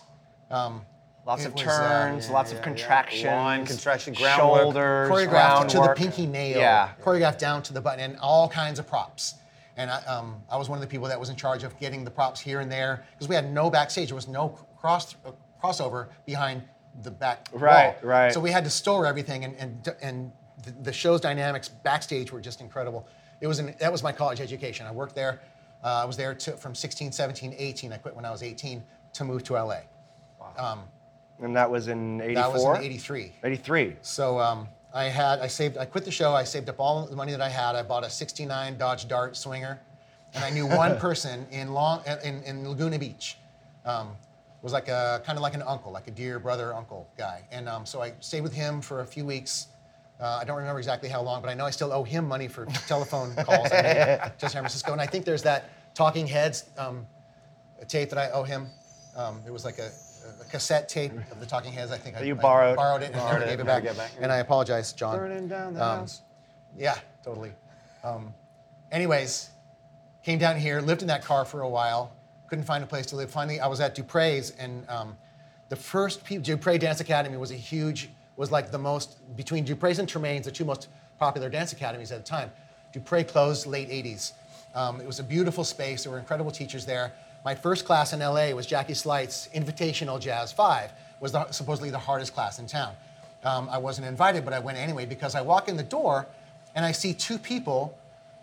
Um, 1.28 1.32
lots 1.32 1.44
It 1.44 1.48
of 1.48 1.54
was, 1.54 1.62
uh, 1.62 1.66
turns, 1.66 2.26
yeah, 2.26 2.32
lots 2.32 2.50
yeah, 2.50 2.58
of 2.58 2.60
yeah. 2.60 2.64
contractions, 2.64 3.24
Line, 3.24 3.66
contraction, 3.66 4.14
groundwork. 4.14 4.60
shoulders, 4.60 5.10
choreographed 5.10 5.68
to 5.68 5.78
the 5.80 5.94
pinky 5.94 6.26
nail, 6.26 6.58
Yeah. 6.58 6.88
choreographed 7.02 7.38
down 7.38 7.62
to 7.64 7.72
the 7.74 7.80
button, 7.80 8.00
and 8.00 8.18
all 8.20 8.48
kinds 8.48 8.78
of 8.78 8.86
props. 8.86 9.34
And 9.76 9.90
I, 9.90 10.02
um, 10.06 10.42
I 10.50 10.56
was 10.56 10.68
one 10.68 10.78
of 10.78 10.80
the 10.80 10.88
people 10.88 11.06
that 11.08 11.20
was 11.20 11.28
in 11.28 11.36
charge 11.36 11.62
of 11.64 11.78
getting 11.78 12.02
the 12.02 12.10
props 12.10 12.40
here 12.40 12.60
and 12.60 12.72
there 12.72 13.04
because 13.12 13.28
we 13.28 13.34
had 13.34 13.52
no 13.52 13.70
backstage. 13.70 14.08
There 14.08 14.16
was 14.16 14.26
no 14.26 14.48
cross 14.80 15.14
uh, 15.26 15.32
crossover 15.62 16.08
behind 16.24 16.62
the 17.02 17.10
back 17.10 17.48
Right, 17.52 17.88
wall. 18.02 18.10
right. 18.10 18.32
So 18.32 18.40
we 18.40 18.50
had 18.50 18.64
to 18.64 18.70
store 18.70 19.06
everything, 19.06 19.44
and 19.44 19.54
and, 19.56 19.88
and 20.02 20.32
the, 20.64 20.70
the 20.82 20.92
show's 20.92 21.20
dynamics 21.20 21.68
backstage 21.68 22.32
were 22.32 22.40
just 22.40 22.60
incredible. 22.60 23.06
It 23.40 23.46
was 23.46 23.58
an, 23.60 23.74
that 23.78 23.92
was 23.92 24.02
my 24.02 24.10
college 24.12 24.40
education. 24.40 24.86
I 24.86 24.90
worked 24.92 25.14
there. 25.14 25.40
Uh, 25.84 26.00
I 26.02 26.04
was 26.06 26.16
there 26.16 26.34
to, 26.34 26.52
from 26.56 26.74
16, 26.74 27.12
17, 27.12 27.54
18. 27.56 27.92
I 27.92 27.98
quit 27.98 28.16
when 28.16 28.24
I 28.24 28.32
was 28.32 28.42
18 28.42 28.82
to 29.12 29.24
move 29.24 29.44
to 29.44 29.52
LA. 29.52 29.82
And 31.40 31.54
that 31.56 31.70
was 31.70 31.88
in 31.88 32.20
84? 32.20 32.42
That 32.42 32.52
was 32.52 32.64
in 32.64 32.84
83. 32.84 33.32
83. 33.44 33.96
So 34.02 34.40
um, 34.40 34.68
I 34.92 35.04
had, 35.04 35.40
I 35.40 35.46
saved, 35.46 35.78
I 35.78 35.84
quit 35.84 36.04
the 36.04 36.10
show. 36.10 36.32
I 36.34 36.44
saved 36.44 36.68
up 36.68 36.80
all 36.80 37.06
the 37.06 37.16
money 37.16 37.32
that 37.32 37.40
I 37.40 37.48
had. 37.48 37.76
I 37.76 37.82
bought 37.82 38.04
a 38.04 38.10
'69 38.10 38.76
Dodge 38.76 39.06
Dart 39.06 39.36
Swinger, 39.36 39.78
and 40.34 40.44
I 40.44 40.50
knew 40.50 40.66
one 40.66 40.98
person 41.06 41.46
in 41.50 41.72
Long, 41.72 42.02
in, 42.24 42.42
in 42.42 42.68
Laguna 42.68 42.98
Beach. 42.98 43.36
Um, 43.84 44.16
was 44.62 44.72
like 44.72 44.88
a 44.88 45.22
kind 45.24 45.38
of 45.38 45.42
like 45.42 45.54
an 45.54 45.62
uncle, 45.62 45.92
like 45.92 46.08
a 46.08 46.10
dear 46.10 46.38
brother 46.38 46.74
uncle 46.74 47.08
guy. 47.16 47.42
And 47.50 47.68
um, 47.68 47.86
so 47.86 48.02
I 48.02 48.12
stayed 48.20 48.40
with 48.40 48.52
him 48.52 48.80
for 48.80 49.00
a 49.00 49.06
few 49.06 49.24
weeks. 49.24 49.68
Uh, 50.20 50.38
I 50.40 50.44
don't 50.44 50.56
remember 50.56 50.78
exactly 50.80 51.08
how 51.08 51.22
long, 51.22 51.40
but 51.40 51.48
I 51.48 51.54
know 51.54 51.64
I 51.64 51.70
still 51.70 51.92
owe 51.92 52.02
him 52.02 52.26
money 52.26 52.48
for 52.48 52.66
telephone 52.88 53.34
calls 53.44 53.70
I 53.70 53.82
made 53.82 54.32
to 54.38 54.48
San 54.48 54.62
Francisco. 54.62 54.92
And 54.92 55.00
I 55.00 55.06
think 55.06 55.24
there's 55.24 55.44
that 55.44 55.70
Talking 55.94 56.26
Heads 56.26 56.64
um, 56.76 57.06
tape 57.86 58.10
that 58.10 58.18
I 58.18 58.30
owe 58.30 58.42
him. 58.42 58.68
Um, 59.16 59.40
it 59.46 59.52
was 59.52 59.64
like 59.64 59.78
a, 59.78 59.90
a 60.40 60.44
cassette 60.50 60.88
tape 60.88 61.12
of 61.30 61.40
the 61.40 61.46
Talking 61.46 61.72
Heads. 61.72 61.90
I 61.92 61.98
think 61.98 62.16
I, 62.16 62.22
you 62.22 62.34
I 62.34 62.38
borrowed. 62.40 62.76
borrowed 62.76 63.02
it 63.02 63.06
and 63.06 63.14
Borrowed 63.16 63.40
never 63.40 63.44
it, 63.44 63.50
gave 63.50 63.60
it 63.60 63.64
never 63.64 63.80
back. 63.80 63.82
gave 63.82 63.96
back. 63.96 64.10
And 64.20 64.32
I 64.32 64.36
apologize, 64.38 64.92
John. 64.92 65.16
Burning 65.18 65.48
down 65.48 65.74
the 65.74 65.84
Um, 65.84 65.98
house. 66.00 66.22
Yeah, 66.76 66.96
totally. 67.24 67.52
Um, 68.04 68.32
anyways, 68.92 69.50
came 70.22 70.38
down 70.38 70.56
here, 70.56 70.80
lived 70.80 71.02
in 71.02 71.08
that 71.08 71.24
car 71.24 71.44
for 71.44 71.62
a 71.62 71.68
while, 71.68 72.12
couldn't 72.48 72.64
find 72.64 72.82
a 72.84 72.86
place 72.86 73.06
to 73.06 73.16
live. 73.16 73.30
Finally, 73.30 73.60
I 73.60 73.66
was 73.66 73.80
at 73.80 73.94
Dupree's, 73.94 74.50
and 74.58 74.88
um, 74.88 75.16
the 75.68 75.76
first 75.76 76.24
pe- 76.24 76.38
Dupree 76.38 76.78
Dance 76.78 77.00
Academy 77.00 77.36
was 77.36 77.50
a 77.50 77.54
huge, 77.56 78.08
was 78.36 78.50
like 78.50 78.70
the 78.70 78.78
most, 78.78 79.18
between 79.36 79.64
Dupree's 79.64 79.98
and 79.98 80.08
Tremaine's, 80.08 80.46
the 80.46 80.52
two 80.52 80.64
most 80.64 80.88
popular 81.18 81.48
dance 81.48 81.72
academies 81.72 82.12
at 82.12 82.18
the 82.18 82.24
time. 82.24 82.50
Dupree 82.92 83.24
closed 83.24 83.66
late 83.66 83.90
80s. 83.90 84.32
Um, 84.74 85.00
it 85.00 85.06
was 85.06 85.18
a 85.18 85.24
beautiful 85.24 85.64
space. 85.64 86.04
There 86.04 86.12
were 86.12 86.18
incredible 86.18 86.50
teachers 86.50 86.86
there. 86.86 87.12
My 87.44 87.54
first 87.54 87.84
class 87.84 88.12
in 88.12 88.20
LA 88.20 88.50
was 88.50 88.66
Jackie 88.66 88.94
Sleight's 88.94 89.48
Invitational 89.54 90.20
Jazz 90.20 90.52
5, 90.52 90.92
was 91.20 91.32
the, 91.32 91.50
supposedly 91.50 91.90
the 91.90 91.98
hardest 91.98 92.34
class 92.34 92.58
in 92.58 92.66
town. 92.66 92.94
Um, 93.44 93.68
I 93.70 93.78
wasn't 93.78 94.06
invited, 94.06 94.44
but 94.44 94.52
I 94.52 94.58
went 94.58 94.78
anyway 94.78 95.06
because 95.06 95.34
I 95.34 95.42
walk 95.42 95.68
in 95.68 95.76
the 95.76 95.82
door 95.82 96.26
and 96.74 96.84
I 96.84 96.92
see 96.92 97.14
two 97.14 97.38
people 97.38 97.96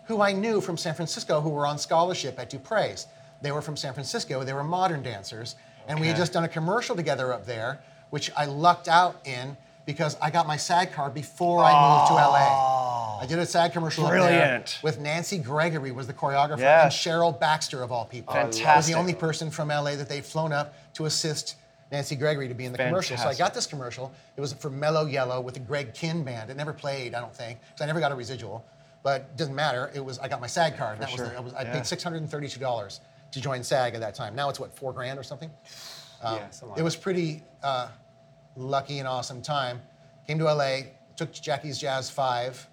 who 0.06 0.20
I 0.20 0.32
knew 0.32 0.60
from 0.60 0.76
San 0.76 0.94
Francisco 0.94 1.40
who 1.40 1.50
were 1.50 1.66
on 1.66 1.78
scholarship 1.78 2.38
at 2.38 2.50
Dupree's. 2.50 3.06
They 3.42 3.52
were 3.52 3.62
from 3.62 3.76
San 3.76 3.92
Francisco, 3.92 4.44
they 4.44 4.54
were 4.54 4.64
modern 4.64 5.02
dancers, 5.02 5.56
and 5.86 6.00
we 6.00 6.06
had 6.06 6.16
just 6.16 6.32
done 6.32 6.44
a 6.44 6.48
commercial 6.48 6.96
together 6.96 7.32
up 7.32 7.44
there, 7.44 7.80
which 8.10 8.30
I 8.36 8.46
lucked 8.46 8.88
out 8.88 9.20
in 9.26 9.56
because 9.84 10.16
I 10.20 10.30
got 10.30 10.46
my 10.46 10.56
SAG 10.56 10.92
card 10.92 11.14
before 11.14 11.62
I 11.62 11.72
moved 11.72 12.08
to 12.08 12.14
LA. 12.14 12.95
I 13.20 13.26
did 13.26 13.38
a 13.38 13.46
SAG 13.46 13.72
commercial 13.72 14.04
up 14.06 14.12
there 14.12 14.20
Brilliant. 14.20 14.78
with 14.82 14.98
Nancy 15.00 15.38
Gregory 15.38 15.90
was 15.92 16.06
the 16.06 16.12
choreographer 16.14 16.58
Yes. 16.58 16.84
and 16.84 17.12
Cheryl 17.14 17.38
Baxter 17.38 17.82
of 17.82 17.90
all 17.92 18.04
people. 18.04 18.34
Was 18.34 18.56
Fantastic. 18.58 18.94
the 18.94 18.98
only 18.98 19.14
person 19.14 19.50
from 19.50 19.68
LA 19.68 19.96
that 19.96 20.08
they'd 20.08 20.24
flown 20.24 20.52
up 20.52 20.74
to 20.94 21.06
assist 21.06 21.56
Nancy 21.92 22.16
Gregory 22.16 22.48
to 22.48 22.54
be 22.54 22.64
in 22.64 22.72
the 22.72 22.78
commercial. 22.78 23.16
So 23.16 23.22
I 23.22 23.26
Fantastic. 23.34 23.44
got 23.44 23.54
this 23.54 23.66
commercial. 23.66 24.12
It 24.36 24.40
was 24.40 24.52
for 24.52 24.70
Mellow 24.70 25.06
Yellow 25.06 25.40
with 25.40 25.54
the 25.54 25.60
Greg 25.60 25.94
Kihn 25.94 26.24
band. 26.24 26.50
It 26.50 26.56
never 26.56 26.72
played, 26.72 27.14
I 27.14 27.20
don't 27.20 27.34
think, 27.34 27.60
because 27.60 27.82
I 27.82 27.86
never 27.86 28.00
got 28.00 28.12
a 28.12 28.16
residual. 28.16 28.64
But 29.02 29.20
it 29.22 29.36
doesn't 29.36 29.54
matter. 29.54 29.90
It 29.94 30.04
was 30.04 30.18
I 30.18 30.26
got 30.28 30.40
my 30.40 30.48
SAG 30.48 30.76
card. 30.76 30.98
That 30.98 31.12
was, 31.12 31.20
the, 31.20 31.36
I, 31.36 31.40
was 31.40 31.54
I 31.54 31.62
Yeah. 31.62 31.72
paid 31.74 31.86
six 31.86 32.02
hundred 32.02 32.22
and 32.22 32.30
thirty-two 32.30 32.58
dollars 32.58 33.00
to 33.30 33.40
join 33.40 33.62
SAG 33.62 33.94
at 33.94 34.00
that 34.00 34.14
time. 34.16 34.34
Now 34.34 34.48
it's 34.48 34.58
what 34.58 34.74
four 34.76 34.92
grand 34.92 35.16
or 35.18 35.22
something. 35.22 35.50
Um, 36.22 36.36
Yeah, 36.36 36.50
something 36.50 36.70
like 36.70 36.78
it 36.78 36.82
was 36.82 36.96
pretty 36.96 37.42
uh, 37.62 37.88
lucky 38.56 38.98
and 38.98 39.06
awesome 39.06 39.42
time. 39.42 39.80
Came 40.26 40.38
to 40.40 40.52
LA, 40.52 40.78
took 41.14 41.30
Jackie's 41.32 41.78
Jazz 41.78 42.10
Five 42.10 42.66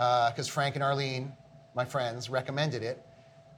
because 0.00 0.48
Frank 0.48 0.76
and 0.76 0.82
Arlene, 0.82 1.30
my 1.74 1.84
friends, 1.84 2.30
recommended 2.30 2.82
it, 2.82 3.04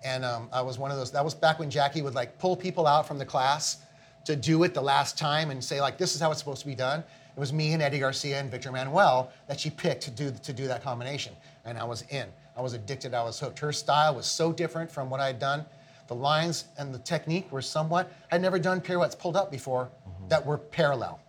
and 0.05 0.25
um, 0.25 0.49
I 0.53 0.61
was 0.61 0.77
one 0.77 0.91
of 0.91 0.97
those. 0.97 1.13
That 1.13 1.25
was 1.25 1.35
back 1.35 1.61
when 1.61 1.71
Jackie 1.71 2.03
would 2.03 2.17
like 2.17 2.37
pull 2.41 2.57
people 2.57 2.85
out 2.89 3.07
from 3.07 3.17
the 3.17 3.25
class 3.25 3.79
to 4.25 4.35
do 4.35 4.65
it 4.65 4.75
the 4.75 4.83
last 4.83 5.17
time 5.17 5.53
and 5.53 5.63
say 5.63 5.81
like, 5.81 5.99
"This 5.99 6.17
is 6.17 6.21
how 6.21 6.31
it's 6.33 6.41
supposed 6.41 6.61
to 6.63 6.67
be 6.67 6.75
done." 6.75 7.05
It 7.35 7.41
was 7.41 7.53
me 7.53 7.73
and 7.75 7.83
Eddie 7.83 8.01
Garcia 8.01 8.41
and 8.41 8.51
Victor 8.51 8.73
Manuel 8.73 9.31
that 9.47 9.61
she 9.61 9.71
picked 9.71 10.03
to 10.03 10.11
do 10.11 10.33
to 10.33 10.53
do 10.53 10.67
that 10.67 10.83
combination, 10.83 11.33
and 11.65 11.79
I 11.79 11.85
was 11.85 12.03
in. 12.11 12.27
I 12.57 12.61
was 12.61 12.73
addicted. 12.75 13.15
I 13.15 13.23
was 13.23 13.39
hooked. 13.39 13.61
Her 13.61 13.73
style 13.73 14.17
was 14.17 14.27
so 14.27 14.53
different 14.53 14.91
from 14.91 15.09
what 15.11 15.21
I 15.21 15.29
had 15.29 15.39
done. 15.39 15.65
the 16.09 16.15
lines 16.17 16.65
and 16.77 16.93
the 16.93 16.99
technique 16.99 17.51
were 17.53 17.63
somewhat. 17.63 18.13
I'd 18.31 18.43
never 18.43 18.59
done 18.59 18.81
pirouettes 18.81 19.15
pulled 19.15 19.37
up 19.37 19.51
before 19.51 19.89
that 20.29 20.45
were 20.45 20.59
parallel. 20.59 21.21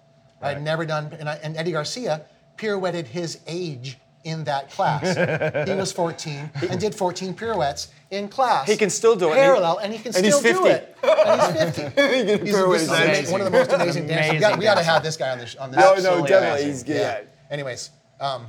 I'd 0.42 0.62
never 0.62 0.86
done, 0.86 1.16
and, 1.20 1.30
I, 1.30 1.36
and 1.36 1.56
Eddie 1.56 1.72
Garcia 1.72 2.26
pirouetted 2.58 3.06
his 3.06 3.40
age 3.48 3.98
in 4.24 4.44
that 4.46 4.70
class. 4.72 5.68
he 5.68 5.76
was 5.76 5.92
14 5.92 6.50
and 6.70 6.80
did 6.80 6.96
14 6.96 7.34
pirouettes 7.34 7.90
in 8.12 8.28
class. 8.28 8.70
He 8.70 8.78
can 8.78 8.90
still 8.90 9.16
do 9.16 9.28
it, 9.28 9.32
and 9.32 9.40
Parallel, 9.40 9.78
and 9.80 9.94
he 9.94 10.00
can 10.00 10.16
and 10.16 10.26
he's 10.26 10.36
still 10.36 10.64
do 10.64 10.70
50. 10.70 10.70
it. 10.70 10.98
And 11.04 11.42
he's 11.42 11.76
50. 11.76 11.82
He's 12.46 12.56
pirouette 12.56 12.72
this 12.72 12.82
is 12.84 12.90
his 12.90 12.92
ama- 12.92 13.12
age. 13.12 13.30
one 13.30 13.42
of 13.42 13.46
the 13.46 13.52
most 13.52 13.72
amazing 13.72 14.08
dancers. 14.08 14.34
We 14.34 14.40
got, 14.40 14.54
Amazing 14.54 14.60
we 14.60 14.66
got 14.66 14.78
to 14.78 14.84
have 14.84 15.04
this 15.04 15.18
guy 15.18 15.32
on 15.32 15.38
this 15.40 15.56
on 15.56 15.72
this. 15.72 15.80
No, 15.80 15.96
no, 15.96 16.26
definitely. 16.26 16.38
amazing. 16.38 16.68
He's 16.68 16.84
good. 16.84 16.96
Yeah. 16.96 17.22
Anyways, 17.52 17.92
um, 18.20 18.48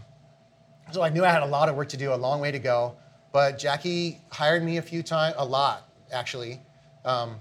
so 0.92 1.02
I 1.02 1.08
knew 1.08 1.24
I 1.24 1.30
had 1.30 1.42
a 1.42 1.46
lot 1.46 1.68
of 1.68 1.76
work 1.76 1.88
to 1.90 1.96
do, 1.96 2.12
a 2.12 2.14
long 2.14 2.40
way 2.40 2.50
to 2.52 2.58
go. 2.58 2.96
But 3.32 3.58
Jackie 3.58 4.20
hired 4.30 4.62
me 4.62 4.76
a 4.76 4.82
few 4.82 5.02
times, 5.02 5.34
a 5.38 5.44
lot 5.44 5.88
actually. 6.12 6.60
Um, 7.04 7.40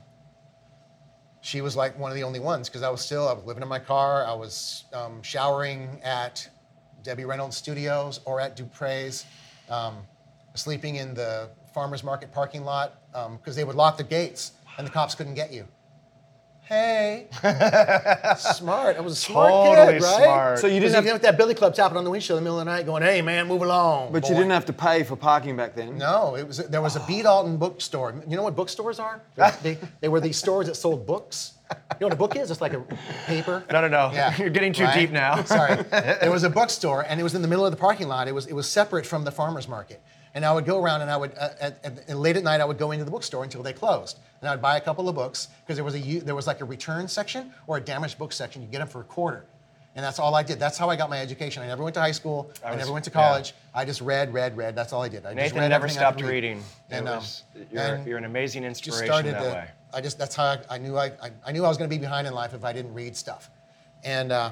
she 1.42 1.62
was 1.62 1.76
like 1.76 2.00
one 2.00 2.10
of 2.10 2.16
the 2.16 2.24
only 2.24 2.40
ones 2.40 2.70
because 2.70 2.84
I 2.84 2.90
was 2.90 3.02
still, 3.02 3.28
I 3.28 3.34
was 3.34 3.44
living 3.44 3.62
in 3.62 3.70
my 3.70 3.80
car. 3.80 4.26
I 4.26 4.34
was 4.34 4.86
um, 4.94 5.22
showering 5.22 6.00
at 6.04 6.50
Debbie 7.04 7.26
Reynolds 7.26 7.58
Studios 7.58 8.20
or 8.26 8.40
at 8.40 8.58
Dupree's, 8.58 9.26
um, 9.70 9.98
sleeping 10.56 10.96
in 10.96 11.14
the 11.14 11.50
farmer's 11.74 12.04
market 12.04 12.32
parking 12.32 12.64
lot 12.64 13.02
because 13.38 13.56
they 13.56 13.64
would 13.64 13.76
lock 13.76 13.98
the 13.98 14.04
gates 14.04 14.54
and 14.78 14.88
the 14.88 14.92
cops 14.92 15.16
couldn't 15.16 15.36
get 15.36 15.52
you. 15.52 15.68
Hey, 16.66 17.28
smart. 18.38 18.96
I 18.96 19.02
was 19.02 19.14
a 19.14 19.16
smart 19.18 19.50
Totally 19.52 19.94
kid, 19.96 20.02
right? 20.04 20.24
smart. 20.24 20.60
So 20.60 20.68
you 20.68 20.80
didn't 20.80 20.96
have, 20.96 21.04
even 21.04 21.16
with 21.16 21.22
that 21.24 21.38
billy 21.38 21.54
club 21.54 21.76
tapping 21.76 21.98
on 21.98 22.06
the 22.06 22.10
windshield 22.10 22.38
in 22.38 22.44
the 22.44 22.48
middle 22.50 22.60
of 22.60 22.66
the 22.66 22.72
night, 22.72 22.86
going, 22.86 23.04
"Hey 23.04 23.22
man, 23.22 23.48
move 23.48 23.62
along." 23.62 24.14
but 24.14 24.30
you 24.30 24.36
didn't 24.36 24.52
have 24.52 24.66
to 24.66 24.74
pay 24.74 25.04
for 25.04 25.18
parking 25.18 25.58
back 25.58 25.76
then. 25.76 25.98
No, 25.98 26.36
it 26.36 26.48
was 26.48 26.58
there 26.60 26.82
was 26.82 26.96
a 26.96 27.02
B. 27.02 27.22
Dalton 27.22 27.58
bookstore. 27.58 28.16
You 28.28 28.38
know 28.38 28.44
what 28.44 28.56
bookstores 28.56 28.98
are? 28.98 29.22
They, 29.62 29.78
they 30.00 30.08
were 30.08 30.22
these 30.22 30.38
stores 30.38 30.68
that 30.68 30.76
sold 30.76 31.06
books. 31.06 31.54
You 31.70 31.78
know 32.02 32.08
what 32.08 32.14
a 32.14 32.18
book 32.18 32.36
is? 32.38 32.50
It's 32.50 32.62
like 32.62 32.74
a 32.74 32.82
paper. 33.26 33.64
No, 33.72 33.82
no, 33.82 33.88
no. 33.88 34.12
Yeah, 34.14 34.36
You're 34.38 34.50
getting 34.50 34.74
too 34.74 34.84
right? 34.86 34.94
deep 34.96 35.12
now. 35.12 35.44
Sorry. 35.44 35.84
There 36.22 36.32
was 36.32 36.44
a 36.44 36.50
bookstore, 36.50 37.02
and 37.08 37.20
it 37.20 37.24
was 37.24 37.36
in 37.36 37.42
the 37.42 37.48
middle 37.48 37.66
of 37.66 37.72
the 37.72 37.78
parking 37.78 38.08
lot. 38.08 38.28
It 38.30 38.34
was 38.36 38.46
it 38.48 38.54
was 38.54 38.70
separate 38.70 39.06
from 39.06 39.26
the 39.26 39.32
farmers 39.32 39.68
market. 39.68 40.02
And 40.36 40.44
I 40.44 40.52
would 40.52 40.66
go 40.66 40.82
around, 40.82 41.02
and 41.02 41.12
I 41.12 41.18
would 41.18 41.32
uh, 41.38 41.50
at, 41.62 41.86
at, 41.86 42.10
and 42.10 42.20
late 42.20 42.38
at 42.38 42.44
night 42.44 42.60
I 42.60 42.66
would 42.66 42.80
go 42.80 42.92
into 42.92 43.06
the 43.06 43.12
bookstore 43.12 43.44
until 43.44 43.62
they 43.62 43.74
closed, 43.74 44.20
and 44.42 44.50
I'd 44.50 44.62
buy 44.62 44.78
a 44.78 44.82
couple 44.82 45.08
of 45.08 45.16
books 45.16 45.50
because 45.62 45.76
there 45.78 45.84
was 45.84 45.96
a 45.96 46.20
there 46.20 46.36
was 46.36 46.48
like 46.48 46.62
a 46.62 46.66
return 46.66 47.08
section 47.08 47.54
or 47.68 47.78
a 47.78 47.82
damaged 47.82 48.18
book 48.18 48.34
section. 48.34 48.62
You 48.62 48.68
get 48.68 48.80
them 48.80 48.88
for 48.88 49.02
a 49.02 49.06
quarter. 49.06 49.46
And 49.96 50.04
that's 50.04 50.18
all 50.18 50.34
I 50.34 50.42
did. 50.42 50.60
That's 50.60 50.76
how 50.76 50.90
I 50.90 50.96
got 50.96 51.12
my 51.12 51.20
education. 51.20 51.62
I 51.62 51.68
never 51.68 51.84
went 51.84 51.94
to 51.94 52.02
high 52.02 52.14
school. 52.14 52.50
I, 52.66 52.72
was- 52.72 52.80
never 52.80 52.92
went 52.92 53.06
to 53.06 53.12
yeah. 53.12 53.28
college. 53.28 53.54
I 53.76 53.86
just 53.86 54.02
read, 54.02 54.34
read, 54.34 54.58
read. 54.58 54.76
That's 54.76 54.92
all 54.92 55.04
I 55.04 55.08
did. 55.08 55.20
I 55.20 55.30
just 55.30 55.36
Nathan 55.36 55.60
read 55.60 55.68
never 55.68 55.86
I 55.86 55.90
stopped 55.90 56.20
read. 56.20 56.30
reading. 56.32 56.64
And, 56.90 57.08
It 57.08 57.12
um, 57.12 57.24
you're, 57.72 57.82
and 57.84 58.08
you're 58.08 58.18
an 58.18 58.26
amazing 58.26 58.64
just 58.64 58.88
inspiration 58.88 59.06
started 59.06 59.36
that 59.36 59.44
to, 59.44 59.50
way. 59.50 59.68
I 59.94 60.02
just 60.02 60.18
that's 60.18 60.36
how 60.36 60.46
I, 60.46 60.60
I 60.72 60.78
knew 60.80 60.98
I, 60.98 61.12
I, 61.22 61.30
I 61.46 61.52
knew 61.52 61.64
I 61.64 61.68
was 61.68 61.78
going 61.78 61.88
to 61.88 61.96
be 61.96 62.00
behind 62.00 62.26
in 62.26 62.34
life 62.34 62.56
if 62.56 62.66
I 62.66 62.74
didn't 62.74 62.96
read 62.96 63.16
stuff, 63.16 63.52
and 64.04 64.32
uh, 64.32 64.52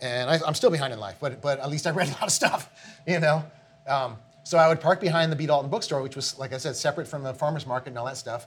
and 0.00 0.28
I, 0.28 0.40
I'm 0.44 0.54
still 0.54 0.70
behind 0.70 0.92
in 0.92 0.98
life, 0.98 1.16
but 1.20 1.40
but 1.40 1.60
at 1.60 1.70
least 1.70 1.86
I 1.86 1.90
read 1.90 2.08
a 2.08 2.12
lot 2.12 2.24
of 2.24 2.32
stuff, 2.32 2.68
you 3.06 3.20
know. 3.20 3.44
Um, 3.86 4.16
so 4.44 4.58
I 4.58 4.68
would 4.68 4.80
park 4.80 5.00
behind 5.00 5.30
the 5.30 5.36
B 5.36 5.46
Dalton 5.46 5.70
bookstore, 5.70 6.02
which 6.02 6.16
was 6.16 6.38
like 6.38 6.52
I 6.52 6.58
said, 6.58 6.76
separate 6.76 7.06
from 7.08 7.22
the 7.22 7.34
farmers 7.34 7.66
market 7.66 7.90
and 7.90 7.98
all 7.98 8.06
that 8.06 8.16
stuff, 8.16 8.46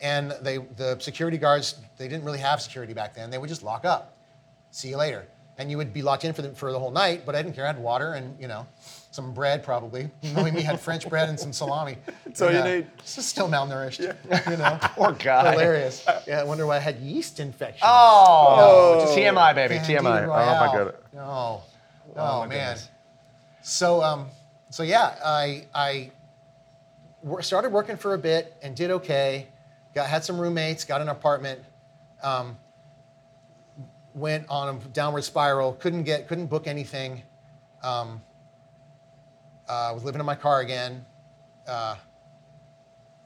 and 0.00 0.32
they 0.42 0.58
the 0.58 0.98
security 1.00 1.38
guards 1.38 1.76
they 1.98 2.08
didn't 2.08 2.24
really 2.24 2.38
have 2.38 2.60
security 2.60 2.94
back 2.94 3.14
then. 3.14 3.30
They 3.30 3.38
would 3.38 3.48
just 3.48 3.62
lock 3.62 3.84
up. 3.84 4.16
See 4.74 4.88
you 4.88 4.96
later. 4.96 5.28
And 5.56 5.70
you 5.70 5.76
would 5.76 5.92
be 5.92 6.02
locked 6.02 6.24
in 6.24 6.32
for 6.32 6.42
the, 6.42 6.50
for 6.50 6.72
the 6.72 6.78
whole 6.80 6.90
night, 6.90 7.24
but 7.24 7.36
I 7.36 7.42
didn't 7.42 7.54
care. 7.54 7.62
I 7.62 7.68
had 7.68 7.78
water 7.78 8.14
and, 8.14 8.36
you 8.40 8.48
know, 8.48 8.66
some 9.12 9.32
bread 9.32 9.62
probably. 9.62 10.10
Knowing 10.34 10.52
me, 10.52 10.62
had 10.62 10.80
French 10.80 11.08
bread 11.08 11.28
and 11.28 11.38
some 11.38 11.52
salami. 11.52 11.96
So 12.32 12.48
you 12.48 12.58
uh, 12.58 12.64
need. 12.64 12.86
Still 13.04 13.48
malnourished, 13.48 14.00
yeah. 14.00 14.50
you 14.50 14.56
know. 14.56 14.76
Poor 14.96 15.12
guy. 15.12 15.52
Hilarious. 15.52 16.04
Yeah, 16.26 16.40
I 16.40 16.42
wonder 16.42 16.66
why 16.66 16.76
I 16.76 16.80
had 16.80 16.98
yeast 16.98 17.38
infection. 17.38 17.82
Oh, 17.84 18.98
just 19.02 19.16
TMI, 19.16 19.54
baby. 19.54 19.76
Candida 19.76 20.00
TMI. 20.00 20.10
I 20.10 20.20
don't 20.20 20.28
know 20.28 20.42
if 20.42 20.60
I 20.60 20.76
got 20.76 20.86
it. 20.88 21.04
Oh, 21.18 21.62
my 22.16 22.46
man. 22.48 22.48
goodness. 22.48 22.88
So 23.62 24.02
um, 24.02 24.26
so 24.70 24.82
yeah, 24.82 25.16
I 25.24 25.66
I 25.74 26.10
started 27.40 27.72
working 27.72 27.96
for 27.96 28.14
a 28.14 28.18
bit 28.18 28.56
and 28.62 28.74
did 28.74 28.90
okay. 28.90 29.48
Got 29.94 30.08
had 30.08 30.24
some 30.24 30.40
roommates, 30.40 30.84
got 30.84 31.00
an 31.00 31.08
apartment. 31.08 31.60
Um, 32.22 32.56
went 34.14 34.46
on 34.48 34.76
a 34.76 34.78
downward 34.88 35.22
spiral. 35.22 35.72
Couldn't 35.74 36.04
get 36.04 36.28
couldn't 36.28 36.46
book 36.46 36.66
anything. 36.66 37.22
Um, 37.82 38.22
uh, 39.68 39.90
was 39.94 40.04
living 40.04 40.20
in 40.20 40.26
my 40.26 40.34
car 40.34 40.60
again. 40.60 41.04
Uh, 41.66 41.96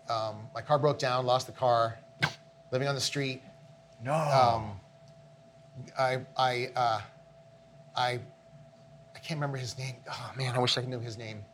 um, 0.08 0.48
my 0.54 0.62
car 0.62 0.78
broke 0.78 0.98
down. 0.98 1.26
Lost 1.26 1.46
the 1.46 1.52
car. 1.52 1.98
Living 2.70 2.88
on 2.88 2.94
the 2.94 3.00
street. 3.00 3.42
No. 4.02 4.14
Um, 4.14 4.80
I 5.98 6.20
I 6.36 6.70
uh, 6.74 7.00
I 7.96 8.10
I 8.10 8.20
can't 9.28 9.38
remember 9.38 9.58
his 9.58 9.76
name. 9.76 9.96
Oh 10.10 10.32
man, 10.38 10.54
I 10.54 10.58
wish 10.58 10.78
I 10.78 10.80
knew 10.80 11.00
his 11.00 11.18
name. 11.18 11.44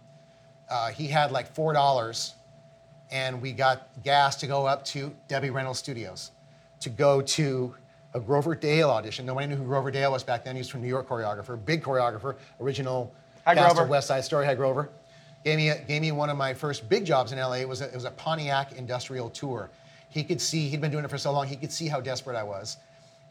Uh, 0.70 0.90
he 0.90 1.08
had 1.08 1.32
like 1.32 1.52
four 1.52 1.72
dollars, 1.72 2.34
and 3.10 3.42
we 3.42 3.52
got 3.52 3.88
gas 4.04 4.36
to 4.36 4.46
go 4.46 4.64
up 4.64 4.84
to 4.86 5.12
Debbie 5.26 5.50
Reynolds 5.50 5.80
Studios, 5.80 6.30
to 6.78 6.88
go 6.88 7.20
to 7.20 7.74
a 8.14 8.20
Grover 8.20 8.54
Dale 8.54 8.90
audition. 8.90 9.26
Nobody 9.26 9.48
knew 9.48 9.56
who 9.56 9.64
Grover 9.64 9.90
Dale 9.90 10.12
was 10.12 10.22
back 10.22 10.44
then. 10.44 10.54
He 10.54 10.60
was 10.60 10.68
from 10.68 10.82
New 10.82 10.88
York 10.88 11.08
choreographer, 11.08 11.62
big 11.64 11.82
choreographer, 11.82 12.36
original 12.60 13.12
Hi, 13.44 13.56
cast 13.56 13.74
Grover. 13.74 13.82
of 13.82 13.88
West 13.88 14.06
Side 14.06 14.22
Story. 14.22 14.46
Hi 14.46 14.54
Grover. 14.54 14.88
Gave 15.44 15.56
me, 15.56 15.70
a, 15.70 15.78
gave 15.80 16.00
me 16.00 16.12
one 16.12 16.30
of 16.30 16.36
my 16.36 16.54
first 16.54 16.88
big 16.88 17.04
jobs 17.04 17.32
in 17.32 17.38
LA. 17.38 17.54
It 17.54 17.68
was 17.68 17.80
a, 17.80 17.86
it 17.86 17.94
was 17.94 18.04
a 18.04 18.12
Pontiac 18.12 18.74
industrial 18.78 19.30
tour. 19.30 19.68
He 20.10 20.22
could 20.22 20.40
see, 20.40 20.68
he'd 20.68 20.80
been 20.80 20.92
doing 20.92 21.04
it 21.04 21.10
for 21.10 21.18
so 21.18 21.32
long, 21.32 21.48
he 21.48 21.56
could 21.56 21.72
see 21.72 21.88
how 21.88 22.00
desperate 22.00 22.36
I 22.36 22.44
was. 22.44 22.76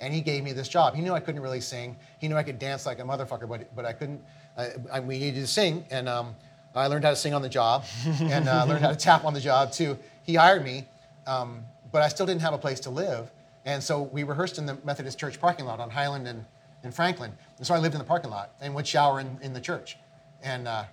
And 0.03 0.13
he 0.13 0.19
gave 0.19 0.43
me 0.43 0.51
this 0.51 0.67
job. 0.67 0.95
He 0.95 1.01
knew 1.01 1.13
I 1.13 1.21
couldn't 1.21 1.41
really 1.41 1.61
sing. 1.61 1.95
He 2.19 2.27
knew 2.27 2.35
I 2.35 2.43
could 2.43 2.59
dance 2.59 2.85
like 2.85 2.99
a 2.99 3.03
motherfucker, 3.03 3.47
but, 3.47 3.73
but 3.73 3.85
I 3.85 3.93
couldn't, 3.93 4.21
I, 4.57 4.71
I, 4.91 4.99
we 4.99 5.17
needed 5.17 5.39
to 5.39 5.47
sing. 5.47 5.85
And 5.89 6.09
um, 6.09 6.35
I 6.75 6.87
learned 6.87 7.05
how 7.05 7.11
to 7.11 7.15
sing 7.15 7.33
on 7.33 7.41
the 7.41 7.47
job 7.47 7.85
and 8.19 8.49
uh, 8.49 8.65
learned 8.65 8.83
how 8.83 8.89
to 8.89 8.97
tap 8.97 9.23
on 9.23 9.33
the 9.33 9.39
job 9.39 9.71
too. 9.71 9.97
He 10.23 10.35
hired 10.35 10.61
me, 10.61 10.85
um, 11.25 11.63
but 11.93 12.01
I 12.01 12.09
still 12.09 12.25
didn't 12.25 12.41
have 12.41 12.53
a 12.53 12.57
place 12.57 12.81
to 12.81 12.89
live. 12.89 13.31
And 13.63 13.81
so 13.81 14.01
we 14.01 14.23
rehearsed 14.23 14.57
in 14.57 14.65
the 14.65 14.77
Methodist 14.83 15.17
Church 15.17 15.39
parking 15.39 15.65
lot 15.65 15.79
on 15.79 15.89
Highland 15.89 16.27
and, 16.27 16.43
and 16.83 16.93
Franklin. 16.93 17.31
And 17.57 17.65
so 17.65 17.73
I 17.73 17.79
lived 17.79 17.95
in 17.95 17.99
the 17.99 18.05
parking 18.05 18.29
lot 18.29 18.51
and 18.59 18.75
would 18.75 18.85
shower 18.85 19.21
in, 19.21 19.39
in 19.41 19.53
the 19.53 19.61
church. 19.61 19.97
And 20.41 20.67
uh, 20.67 20.83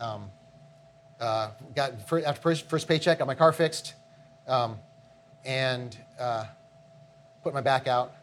um, 0.00 0.30
uh, 1.20 1.50
got 1.76 1.92
after 2.24 2.40
first, 2.40 2.70
first 2.70 2.88
paycheck, 2.88 3.18
got 3.18 3.26
my 3.26 3.34
car 3.34 3.52
fixed, 3.52 3.92
um, 4.46 4.78
and 5.44 5.98
uh, 6.18 6.46
put 7.42 7.52
my 7.52 7.60
back 7.60 7.86
out. 7.86 8.14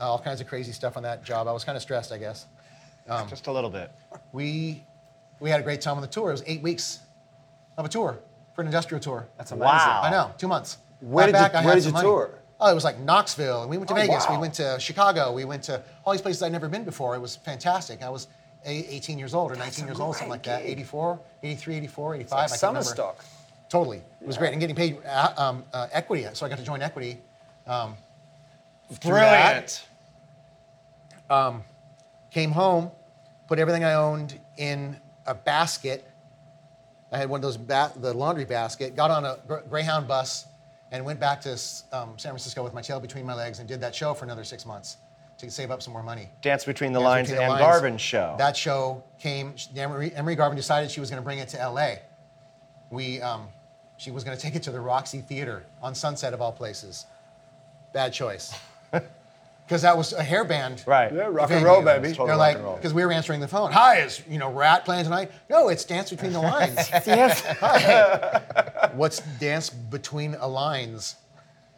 Uh, 0.00 0.10
all 0.10 0.18
kinds 0.18 0.40
of 0.40 0.46
crazy 0.46 0.72
stuff 0.72 0.96
on 0.96 1.02
that 1.04 1.24
job. 1.24 1.48
I 1.48 1.52
was 1.52 1.64
kind 1.64 1.76
of 1.76 1.82
stressed, 1.82 2.12
I 2.12 2.18
guess. 2.18 2.46
Just 3.28 3.46
a 3.46 3.52
little 3.52 3.70
bit. 3.70 3.90
We 4.32 4.82
we 5.40 5.48
had 5.50 5.60
a 5.60 5.62
great 5.62 5.80
time 5.80 5.96
on 5.96 6.02
the 6.02 6.08
tour. 6.08 6.28
It 6.30 6.32
was 6.32 6.42
eight 6.46 6.62
weeks 6.62 7.00
of 7.78 7.84
a 7.84 7.88
tour 7.88 8.18
for 8.54 8.62
an 8.62 8.66
industrial 8.66 9.00
tour. 9.00 9.26
That's 9.38 9.52
amazing. 9.52 9.66
Wow. 9.66 10.00
I 10.04 10.10
know, 10.10 10.32
two 10.38 10.48
months. 10.48 10.78
Where 11.00 11.26
Got 11.26 11.32
did 11.32 11.38
you- 11.38 11.44
back, 11.44 11.54
I 11.54 11.64
where 11.64 11.74
had 11.74 11.74
did 11.76 11.82
some 11.84 11.90
you 11.90 11.94
money. 11.94 12.06
tour? 12.08 12.30
Oh, 12.58 12.70
it 12.70 12.74
was 12.74 12.84
like 12.84 12.98
Knoxville, 12.98 13.60
and 13.62 13.70
we 13.70 13.76
went 13.76 13.88
to 13.88 13.94
Oh, 13.94 13.98
Vegas. 13.98 14.26
We 14.28 14.34
wow. 14.36 14.40
went 14.40 14.54
to 14.54 14.78
Chicago. 14.80 15.32
We 15.32 15.44
went 15.44 15.62
to 15.64 15.82
all 16.04 16.12
these 16.14 16.22
places 16.22 16.42
I'd 16.42 16.52
never 16.52 16.68
been 16.70 16.84
before. 16.84 17.14
It 17.14 17.20
was 17.20 17.36
fantastic. 17.36 18.02
I 18.02 18.08
was 18.08 18.28
a- 18.64 18.70
18 18.94 19.18
years 19.18 19.34
old 19.34 19.52
or 19.52 19.56
19 19.56 19.84
a 19.84 19.88
years 19.88 20.00
old, 20.00 20.14
something 20.16 20.30
like 20.30 20.42
that. 20.44 20.62
gig. 20.62 20.70
84, 20.72 21.20
83, 21.42 21.74
84, 21.76 22.14
85. 22.16 22.30
Like 22.32 22.38
I 22.38 22.48
can't 22.48 22.58
summer 22.60 22.78
remember. 22.80 22.94
stock. 22.94 23.24
Totally. 23.68 23.98
It 24.22 24.26
was 24.26 24.38
great. 24.38 24.52
And 24.52 24.60
getting 24.60 24.74
paid 24.76 24.98
uh, 25.06 25.32
um, 25.36 25.64
uh, 25.72 25.88
equity. 25.92 26.26
So 26.32 26.46
I 26.46 26.48
got 26.48 26.58
to 26.58 26.64
join 26.64 26.80
equity. 26.82 27.18
Um, 27.66 27.94
Brilliant. 29.02 29.84
Came 32.30 32.50
home, 32.50 32.90
put 33.48 33.58
everything 33.58 33.82
I 33.84 33.94
owned 33.94 34.38
in 34.58 34.96
a 35.26 35.34
basket. 35.34 36.04
I 37.10 37.18
had 37.18 37.28
one 37.30 37.38
of 37.38 37.42
those 37.42 37.56
ba- 37.56 37.92
the 37.96 38.12
laundry 38.12 38.44
basket. 38.44 38.94
Got 38.94 39.10
on 39.10 39.24
a 39.24 39.38
Gr- 39.46 39.66
Greyhound 39.70 40.06
bus 40.06 40.46
and 40.92 41.04
went 41.04 41.18
back 41.18 41.40
to 41.42 41.52
um, 41.92 42.18
San 42.18 42.32
Francisco 42.32 42.62
with 42.62 42.74
my 42.74 42.82
tail 42.82 43.00
between 43.00 43.24
my 43.24 43.34
legs 43.34 43.58
and 43.58 43.68
did 43.68 43.80
that 43.80 43.94
show 43.94 44.12
for 44.14 44.24
another 44.24 44.44
six 44.44 44.66
months 44.66 44.98
to 45.38 45.50
save 45.50 45.70
up 45.70 45.82
some 45.82 45.92
more 45.92 46.02
money. 46.02 46.28
Dance 46.42 46.64
Between 46.64 46.92
the 46.92 47.00
Lines 47.00 47.30
and 47.30 47.38
Lines. 47.38 47.60
Garvin 47.60 47.98
show. 47.98 48.34
That 48.38 48.56
show 48.56 49.02
came. 49.18 49.54
Anne 49.76 49.90
Marie, 49.90 50.12
Anne 50.12 50.24
Marie 50.24 50.34
Garvin 50.34 50.56
decided 50.56 50.90
she 50.90 51.00
was 51.00 51.10
going 51.10 51.22
to 51.22 51.24
bring 51.24 51.38
it 51.38 51.48
to 51.48 51.60
L.A. 51.60 52.00
We, 52.90 53.20
um, 53.20 53.48
she 53.96 54.10
was 54.10 54.24
going 54.24 54.36
to 54.36 54.42
take 54.42 54.54
it 54.54 54.62
to 54.64 54.70
the 54.70 54.80
Roxy 54.80 55.20
Theater 55.20 55.64
on 55.82 55.94
Sunset 55.94 56.32
of 56.32 56.40
all 56.40 56.52
places. 56.52 57.06
Bad 57.92 58.12
choice, 58.12 58.54
because 59.66 59.82
that 59.82 59.96
was 59.96 60.12
a 60.12 60.22
hair 60.22 60.44
band. 60.44 60.84
right. 60.86 61.12
Yeah, 61.12 61.22
rock 61.22 61.48
venue. 61.48 61.56
and 61.56 61.66
roll, 61.66 61.82
baby. 61.82 62.08
Totally 62.08 62.28
They're 62.28 62.36
like, 62.36 62.76
because 62.76 62.94
we 62.94 63.04
were 63.04 63.10
answering 63.12 63.40
the 63.40 63.48
phone. 63.48 63.72
Hi, 63.72 64.00
is 64.00 64.22
you 64.28 64.38
know 64.38 64.52
Ratt 64.52 64.84
playing 64.84 65.04
tonight? 65.04 65.32
No, 65.50 65.68
it's 65.68 65.84
Dance 65.84 66.10
Between 66.10 66.32
the 66.32 66.40
Lines. 66.40 66.76
yes. 67.06 67.44
Hi. 67.60 68.90
What's 68.94 69.20
Dance 69.38 69.70
Between 69.70 70.34
a 70.34 70.46
Lines? 70.46 71.16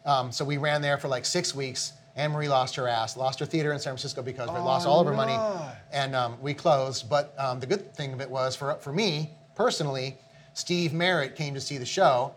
Um, 0.04 0.30
so 0.32 0.44
we 0.44 0.58
ran 0.58 0.82
there 0.82 0.98
for 0.98 1.08
like 1.08 1.24
six 1.24 1.54
weeks. 1.54 1.94
Anne 2.14 2.32
Marie 2.32 2.48
lost 2.48 2.74
her 2.76 2.88
ass, 2.88 3.16
lost 3.16 3.38
her 3.38 3.46
theater 3.46 3.72
in 3.72 3.78
San 3.78 3.92
Francisco 3.92 4.22
because 4.22 4.48
we 4.48 4.58
lost 4.58 4.86
all 4.86 5.00
of 5.00 5.06
her 5.06 5.14
money, 5.14 5.38
and 5.92 6.16
um, 6.16 6.36
we 6.42 6.52
closed. 6.52 7.08
But 7.08 7.32
um, 7.38 7.60
the 7.60 7.66
good 7.66 7.94
thing 7.94 8.12
of 8.12 8.20
it 8.20 8.28
was 8.28 8.56
for 8.56 8.74
for 8.74 8.92
me 8.92 9.30
personally, 9.54 10.18
Steve 10.52 10.92
Merritt 10.92 11.36
came 11.36 11.54
to 11.54 11.60
see 11.60 11.78
the 11.78 11.86
show. 11.86 12.34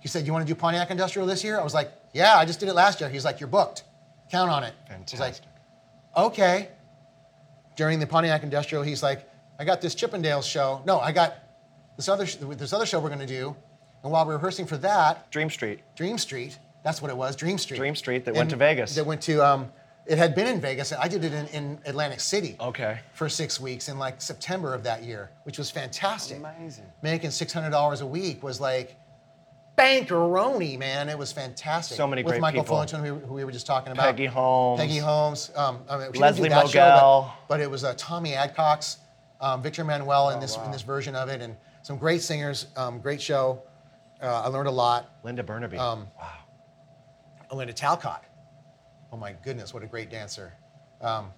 He 0.00 0.08
said, 0.08 0.26
"You 0.26 0.32
want 0.32 0.46
to 0.46 0.52
do 0.52 0.58
Pontiac 0.58 0.90
Industrial 0.90 1.26
this 1.26 1.42
year?" 1.44 1.58
I 1.58 1.64
was 1.64 1.74
like, 1.74 1.90
"Yeah, 2.14 2.36
I 2.36 2.44
just 2.44 2.60
did 2.60 2.68
it 2.68 2.74
last 2.74 3.00
year." 3.00 3.10
He's 3.10 3.24
like, 3.24 3.40
"You're 3.40 3.48
booked. 3.48 3.82
Count 4.30 4.50
on 4.50 4.64
it." 4.64 4.74
I 4.90 4.92
was 4.98 5.12
like, 5.20 5.34
Fantastic. 5.34 5.44
okay. 6.16 6.68
During 7.76 7.98
the 8.00 8.06
Pontiac 8.06 8.42
Industrial, 8.42 8.82
he's 8.82 9.02
like, 9.02 9.28
I 9.58 9.64
got 9.64 9.80
this 9.82 9.94
Chippendales 9.94 10.44
show. 10.50 10.80
No, 10.86 10.98
I 10.98 11.12
got 11.12 11.34
this 11.96 12.08
other 12.08 12.24
sh- 12.26 12.36
this 12.40 12.72
other 12.72 12.86
show 12.86 13.00
we're 13.00 13.08
going 13.10 13.20
to 13.20 13.26
do. 13.26 13.54
And 14.02 14.12
while 14.12 14.24
we're 14.26 14.34
rehearsing 14.34 14.66
for 14.66 14.76
that, 14.78 15.30
Dream 15.30 15.50
Street. 15.50 15.80
Dream 15.94 16.16
Street, 16.16 16.58
that's 16.84 17.02
what 17.02 17.10
it 17.10 17.16
was, 17.16 17.36
Dream 17.36 17.58
Street. 17.58 17.76
Dream 17.78 17.94
Street 17.96 18.24
that 18.24 18.32
went 18.34 18.42
And 18.42 18.50
to 18.50 18.56
Vegas. 18.56 18.94
That 18.94 19.04
went 19.04 19.20
to, 19.22 19.44
um, 19.44 19.72
it 20.06 20.16
had 20.16 20.34
been 20.34 20.46
in 20.46 20.60
Vegas. 20.60 20.92
I 20.92 21.08
did 21.08 21.24
it 21.24 21.32
in, 21.32 21.46
in 21.48 21.78
Atlantic 21.86 22.20
City 22.20 22.56
Okay. 22.60 22.98
for 23.14 23.28
six 23.28 23.58
weeks 23.60 23.88
in 23.88 23.98
like 23.98 24.22
September 24.22 24.72
of 24.74 24.84
that 24.84 25.02
year, 25.02 25.30
which 25.42 25.58
was 25.58 25.70
fantastic. 25.70 26.38
Amazing. 26.38 26.84
Making 27.02 27.30
$600 27.30 28.00
a 28.00 28.06
week 28.06 28.42
was 28.42 28.60
like 28.60 28.96
bankeroni, 29.76 30.78
man. 30.78 31.08
It 31.08 31.18
was 31.18 31.32
fantastic. 31.32 31.96
So 31.96 32.06
many 32.06 32.22
With 32.22 32.32
great 32.32 32.40
Michael 32.40 32.62
people. 32.62 32.76
Fullington, 32.78 33.04
who, 33.04 33.14
who 33.16 33.34
we 33.34 33.44
were 33.44 33.52
just 33.52 33.66
talking 33.66 33.92
about. 33.92 34.04
Peggy 34.04 34.26
Holmes. 34.26 34.80
Peggy 34.80 34.98
Holmes. 34.98 35.50
Um, 35.54 35.80
I 35.88 35.98
mean, 35.98 36.06
she 36.06 36.12
didn't 36.12 36.14
do 36.14 36.20
Leslie 36.20 36.48
that 36.48 36.68
show, 36.68 36.80
Mogel. 36.80 37.22
but, 37.48 37.48
but 37.48 37.60
it 37.60 37.70
was 37.70 37.84
uh, 37.84 37.94
Tommy 37.96 38.32
Adcox, 38.32 38.98
um, 39.40 39.62
Victor 39.62 39.84
Manuel 39.84 40.28
Oh, 40.28 40.30
in 40.30 40.40
this 40.40 40.56
in 40.64 40.70
this 40.70 40.82
version 40.82 41.14
of 41.14 41.28
it, 41.28 41.40
and 41.42 41.56
some 41.82 41.98
great 41.98 42.22
singers. 42.22 42.66
Um, 42.76 43.00
great 43.00 43.20
show. 43.20 43.62
Uh, 44.20 44.42
I 44.44 44.48
learned 44.48 44.68
a 44.68 44.72
lot. 44.72 45.10
Linda 45.22 45.42
Burnaby. 45.42 45.76
Um, 45.76 46.06
wow. 46.18 46.28
Elena 47.52 47.72
Talcott. 47.72 48.24
Oh 49.12 49.16
my 49.16 49.32
goodness, 49.44 49.72
what 49.72 49.82
a 49.82 49.86
great 49.86 50.10
dancer. 50.10 50.52
Um, 51.00 51.32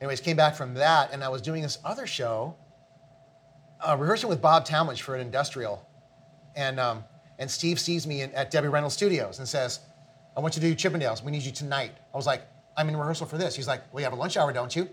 anyways, 0.00 0.20
came 0.20 0.36
back 0.36 0.54
from 0.54 0.74
that, 0.74 1.12
and 1.12 1.22
I 1.22 1.28
was 1.28 1.42
doing 1.42 1.60
this 1.60 1.78
other 1.84 2.06
show, 2.06 2.56
uh, 3.80 3.96
rehearsing 3.98 4.28
with 4.28 4.40
Bob 4.40 4.64
Talmadge 4.64 5.02
for 5.02 5.14
an 5.14 5.20
industrial, 5.20 5.86
and 6.56 6.80
um, 6.80 7.04
and 7.38 7.50
Steve 7.50 7.78
sees 7.80 8.06
me 8.06 8.22
in, 8.22 8.32
at 8.32 8.50
Debbie 8.50 8.68
Reynolds 8.68 8.94
Studios 8.94 9.38
and 9.38 9.48
says, 9.48 9.80
"I 10.36 10.40
want 10.40 10.56
you 10.56 10.62
to 10.62 10.68
do 10.68 10.74
Chippendales. 10.74 11.22
We 11.22 11.30
need 11.32 11.42
you 11.42 11.52
tonight." 11.52 11.92
I 12.12 12.16
was 12.16 12.26
like, 12.26 12.42
"I'm 12.76 12.88
in 12.88 12.96
rehearsal 12.96 13.26
for 13.26 13.38
this." 13.38 13.54
He's 13.56 13.66
like, 13.68 13.82
"Well, 13.92 14.00
you 14.00 14.04
have 14.04 14.12
a 14.12 14.16
lunch 14.16 14.36
hour, 14.36 14.52
don't 14.52 14.74
you?" 14.74 14.88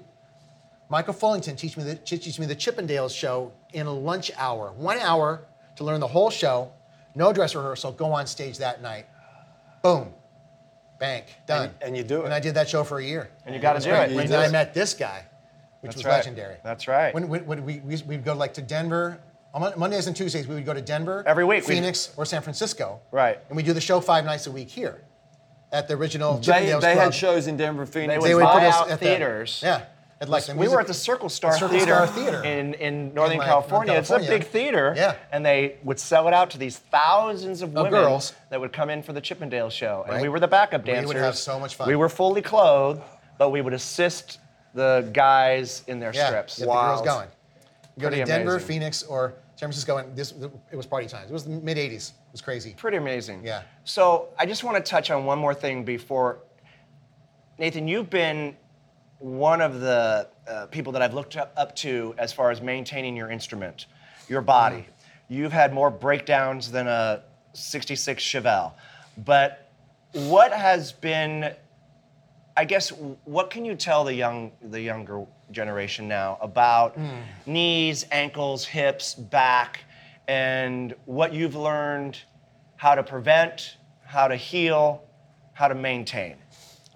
Michael 0.89 1.13
Fullington 1.13 1.56
teach 1.58 1.77
me 1.77 1.84
the, 1.84 1.95
teaches 1.95 2.38
me 2.38 2.45
the 2.45 2.56
Chippendales 2.56 3.15
show 3.15 3.54
in 3.71 3.88
a 3.88 3.91
lunch 3.93 4.30
hour, 4.38 4.73
one 4.73 4.99
hour 4.99 5.45
to 5.77 5.84
learn 5.86 6.01
the 6.01 6.08
whole 6.08 6.30
show, 6.30 6.69
no 7.15 7.32
dress 7.32 7.56
rehearsal, 7.56 7.93
go 7.93 8.12
on 8.12 8.27
stage 8.27 8.58
that 8.58 8.82
night. 8.82 9.06
Boom, 9.84 10.13
bank, 10.99 11.25
done. 11.47 11.69
And- 11.69 11.73
and 11.82 11.97
you 11.97 12.04
do 12.04 12.21
it. 12.21 12.25
And 12.25 12.34
I 12.34 12.39
did 12.41 12.56
that 12.56 12.67
show 12.67 12.84
for 12.84 12.99
a 12.99 13.04
year. 13.04 13.30
And 13.45 13.56
you 13.56 13.62
gotta 13.62 13.80
do 13.80 13.89
great. 13.89 14.12
it. 14.12 14.17
And 14.17 14.30
then 14.30 14.39
I 14.39 14.49
met 14.49 14.73
this 14.73 14.93
guy, 14.93 15.25
which 15.80 15.91
That's 15.91 15.95
was 15.97 16.06
right. 16.06 16.15
legendary. 16.17 16.58
That's 16.63 16.88
right. 16.89 17.13
When, 17.13 17.30
when, 17.30 17.45
when 17.45 17.63
we, 17.65 17.80
we, 17.80 17.95
we'd 18.04 18.25
go 18.25 18.34
like 18.34 18.54
to 18.56 18.62
Denver, 18.62 19.17
on 19.53 19.73
Mondays 19.77 20.07
and 20.07 20.15
Tuesdays, 20.15 20.47
we 20.47 20.55
would 20.55 20.65
go 20.65 20.73
to 20.73 20.81
Denver, 20.81 21.23
Every 21.27 21.43
week 21.45 21.67
we'd- 21.67 21.75
Phoenix, 21.79 22.11
or 22.17 22.25
San 22.25 22.41
Francisco. 22.41 22.99
Right. 23.11 23.39
And 23.49 23.57
we 23.57 23.63
do 23.63 23.73
the 23.73 23.81
show 23.81 23.99
five 23.99 24.23
nights 24.25 24.47
a 24.47 24.51
week 24.51 24.69
here 24.69 25.01
at 25.71 25.87
the 25.87 25.93
original 25.95 26.37
They, 26.37 26.51
Chippendales 26.51 26.81
they 26.81 26.93
Club. 26.93 26.97
had 27.05 27.13
shows 27.15 27.47
in 27.47 27.57
Denver, 27.57 27.85
Phoenix. 27.85 28.23
They 28.23 28.35
would 28.35 28.43
buy 28.43 28.53
put 28.59 28.63
us 28.63 28.75
out 28.75 28.89
at 28.91 28.99
the- 28.99 29.05
theaters. 29.05 29.61
yeah. 29.63 29.83
At 30.21 30.29
like 30.29 30.45
the 30.45 30.53
we 30.53 30.59
music- 30.59 30.75
were 30.75 30.81
at 30.81 30.85
the 30.87 30.93
Circle 30.93 31.29
Star, 31.29 31.53
Circle 31.53 31.69
Theater, 31.69 31.85
Star 31.95 32.05
Theater. 32.07 32.43
in, 32.43 32.75
in 32.75 33.11
Northern 33.15 33.39
like, 33.39 33.47
California. 33.47 33.87
Northern 33.93 33.99
It's 34.01 34.09
a 34.11 34.13
California. 34.13 34.39
big 34.39 34.47
theater. 34.49 34.93
Yeah. 34.95 35.15
And 35.31 35.43
they 35.43 35.77
would 35.83 35.99
sell 35.99 36.27
it 36.27 36.33
out 36.35 36.51
to 36.51 36.59
these 36.59 36.77
thousands 36.77 37.63
of 37.63 37.73
women 37.73 37.89
girls. 37.91 38.33
that 38.51 38.59
would 38.61 38.71
come 38.71 38.91
in 38.91 39.01
for 39.01 39.13
the 39.13 39.21
Chippendale 39.21 39.71
show. 39.71 40.03
And 40.05 40.13
Right. 40.13 40.21
we 40.21 40.29
were 40.29 40.39
the 40.39 40.47
backup 40.47 40.85
We 40.85 40.91
would 40.91 40.95
dancers. 40.95 41.21
have 41.21 41.37
so 41.37 41.59
much 41.59 41.73
fun. 41.73 41.87
We 41.87 41.95
were 41.95 42.07
fully 42.07 42.43
clothed, 42.43 43.01
but 43.39 43.49
we 43.49 43.61
would 43.61 43.73
assist 43.73 44.37
the 44.75 45.09
guys 45.11 45.81
in 45.87 45.99
their 45.99 46.13
yeah, 46.13 46.27
strips. 46.27 46.59
Get 46.59 46.67
the 46.67 46.71
girls 46.71 47.01
going. 47.01 47.27
You 47.97 48.01
go 48.03 48.07
Pretty 48.09 48.21
to 48.23 48.25
Denver, 48.27 48.51
amazing. 48.57 48.67
Phoenix, 48.67 49.01
or 49.03 49.33
San 49.62 49.67
Francisco, 49.67 49.97
and 49.97 50.15
this 50.15 50.34
it 50.71 50.76
was 50.76 50.88
party 50.88 51.06
times. 51.06 51.30
It 51.30 51.34
was 51.34 51.43
the 51.43 51.52
mid 51.52 51.78
'80s. 51.78 52.10
It 52.10 52.32
was 52.32 52.41
crazy. 52.41 52.74
Pretty 52.76 52.97
amazing. 52.97 53.45
Yeah. 53.45 53.62
So 53.84 54.30
I 54.39 54.47
just 54.47 54.63
want 54.63 54.76
to 54.76 54.82
touch 54.82 55.12
on 55.12 55.24
one 55.24 55.38
more 55.38 55.54
thing 55.54 55.84
before. 55.84 56.39
Nathan, 57.60 57.88
you've 57.88 58.10
been 58.10 58.58
one 59.19 59.62
of 59.62 59.80
the 59.80 60.28
uh, 60.47 60.65
people 60.71 60.91
that 60.93 61.04
I've 61.04 61.13
looked 61.13 61.38
up, 61.38 61.54
up 61.56 61.76
to 61.76 62.15
as 62.17 62.34
far 62.34 62.50
as 62.50 62.60
maintaining 62.60 63.15
your 63.15 63.30
instrument, 63.30 63.86
your 64.28 64.41
body. 64.41 64.78
Mm-hmm. 64.78 65.34
You've 65.36 65.54
had 65.54 65.76
more 65.76 65.91
breakdowns 65.91 66.71
than 66.71 66.88
a 66.88 67.21
66 67.54 68.24
Chevelle. 68.24 68.74
But 69.15 69.69
what 70.13 70.52
has 70.54 70.91
been, 70.91 71.54
I 72.57 72.65
guess, 72.65 72.89
what 73.25 73.49
can 73.49 73.63
you 73.65 73.75
tell 73.75 74.03
the 74.03 74.13
young, 74.13 74.51
the 74.61 74.81
younger 74.81 75.25
generation 75.51 76.07
now 76.07 76.37
about 76.41 76.97
Mm. 76.97 77.21
knees, 77.45 78.05
ankles, 78.11 78.65
hips, 78.65 79.13
back, 79.15 79.81
and 80.27 80.93
what 81.05 81.33
you've 81.33 81.55
learned, 81.55 82.19
how 82.75 82.95
to 82.95 83.03
prevent, 83.03 83.77
how 84.03 84.27
to 84.27 84.35
heal, 84.35 85.01
how 85.53 85.67
to 85.69 85.75
maintain? 85.75 86.35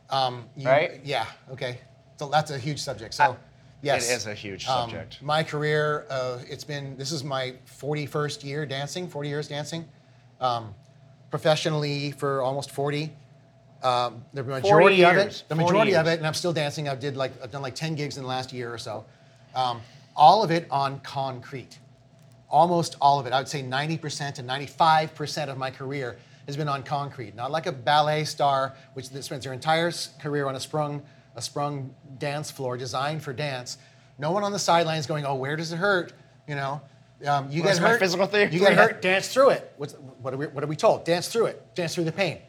Um, 0.10 0.50
you- 0.58 0.68
Right? 0.70 1.00
Yeah. 1.04 1.26
Okay. 1.52 1.80
So 2.18 2.28
that's 2.28 2.52
a 2.52 2.58
huge 2.58 2.80
subject. 2.82 3.14
So, 3.14 3.38
yes, 3.82 4.10
It 4.10 4.14
is 4.14 4.28
a 4.28 4.34
huge 4.34 4.68
Um, 4.68 4.90
subject. 4.90 5.22
my 5.22 5.44
career, 5.44 6.06
uh, 6.10 6.40
it's 6.48 6.64
been. 6.64 6.96
This 6.98 7.12
is 7.12 7.24
my 7.24 7.56
41st 7.66 8.44
year 8.44 8.66
dancing. 8.66 9.08
40 9.08 9.30
years 9.30 9.48
dancing. 9.48 9.88
Um, 10.42 10.76
professionally 11.30 12.12
for 12.12 12.42
almost 12.42 12.72
40. 12.72 13.14
Um, 13.86 14.26
the 14.34 14.44
majority 14.44 15.06
of 15.06 15.16
it, 15.16 15.44
the 15.48 15.56
40 15.56 15.64
majority 15.64 15.96
of 15.96 16.08
it, 16.08 16.18
and 16.18 16.26
I'm 16.26 16.34
still 16.34 16.54
dancing. 16.54 16.90
I've 16.90 17.00
did 17.00 17.16
like 17.16 17.32
I've 17.44 17.52
done 17.52 17.62
like 17.62 17.76
10 17.76 17.94
gigs 17.94 18.18
in 18.18 18.24
the 18.24 18.30
last 18.30 18.52
year 18.52 18.74
or 18.74 18.80
so. 18.80 19.06
Um, 19.54 19.80
all 20.16 20.44
of 20.44 20.50
it 20.50 20.66
on 20.72 21.00
concrete. 21.02 21.78
Almost 22.50 22.96
all 23.00 23.20
of 23.20 23.28
it. 23.28 23.34
I 23.34 23.38
would 23.40 23.48
say 23.48 23.62
90% 23.62 24.34
to 24.36 24.44
95% 24.44 25.50
of 25.50 25.58
my 25.60 25.70
career 25.70 26.18
has 26.48 26.58
been 26.58 26.68
on 26.68 26.82
concrete. 26.82 27.36
Not 27.36 27.52
like 27.52 27.68
a 27.68 27.72
ballet 27.72 28.24
star, 28.24 28.76
which 28.94 29.06
spends 29.06 29.44
their 29.44 29.54
entire 29.54 29.92
career 30.20 30.48
on 30.48 30.56
a 30.56 30.60
sprung, 30.60 31.04
a 31.36 31.42
sprung 31.42 31.94
dance 32.18 32.50
floor 32.50 32.78
designed 32.78 33.22
for 33.22 33.34
dance. 33.34 33.78
No 34.18 34.32
one 34.32 34.44
on 34.44 34.52
the 34.52 34.60
sidelines 34.60 35.06
going, 35.06 35.26
"Oh, 35.28 35.36
where 35.36 35.56
does 35.56 35.72
it 35.72 35.78
hurt?" 35.78 36.14
You 36.48 36.56
know, 36.56 36.82
um, 37.28 37.52
you 37.52 37.62
Where's 37.62 37.80
get 37.80 37.88
hurt. 37.88 38.00
physical 38.00 38.26
therapy? 38.26 38.56
You 38.56 38.62
get 38.62 38.74
hurt. 38.82 39.02
Dance 39.02 39.28
through 39.32 39.52
it. 39.52 39.74
What's, 39.78 39.94
what, 39.94 40.34
are 40.34 40.38
we, 40.38 40.48
what 40.48 40.64
are 40.64 40.68
we 40.68 40.76
told? 40.76 41.06
Dance 41.06 41.28
through 41.28 41.48
it. 41.48 41.76
Dance 41.76 41.94
through 41.94 42.06
the 42.06 42.12
pain. 42.12 42.40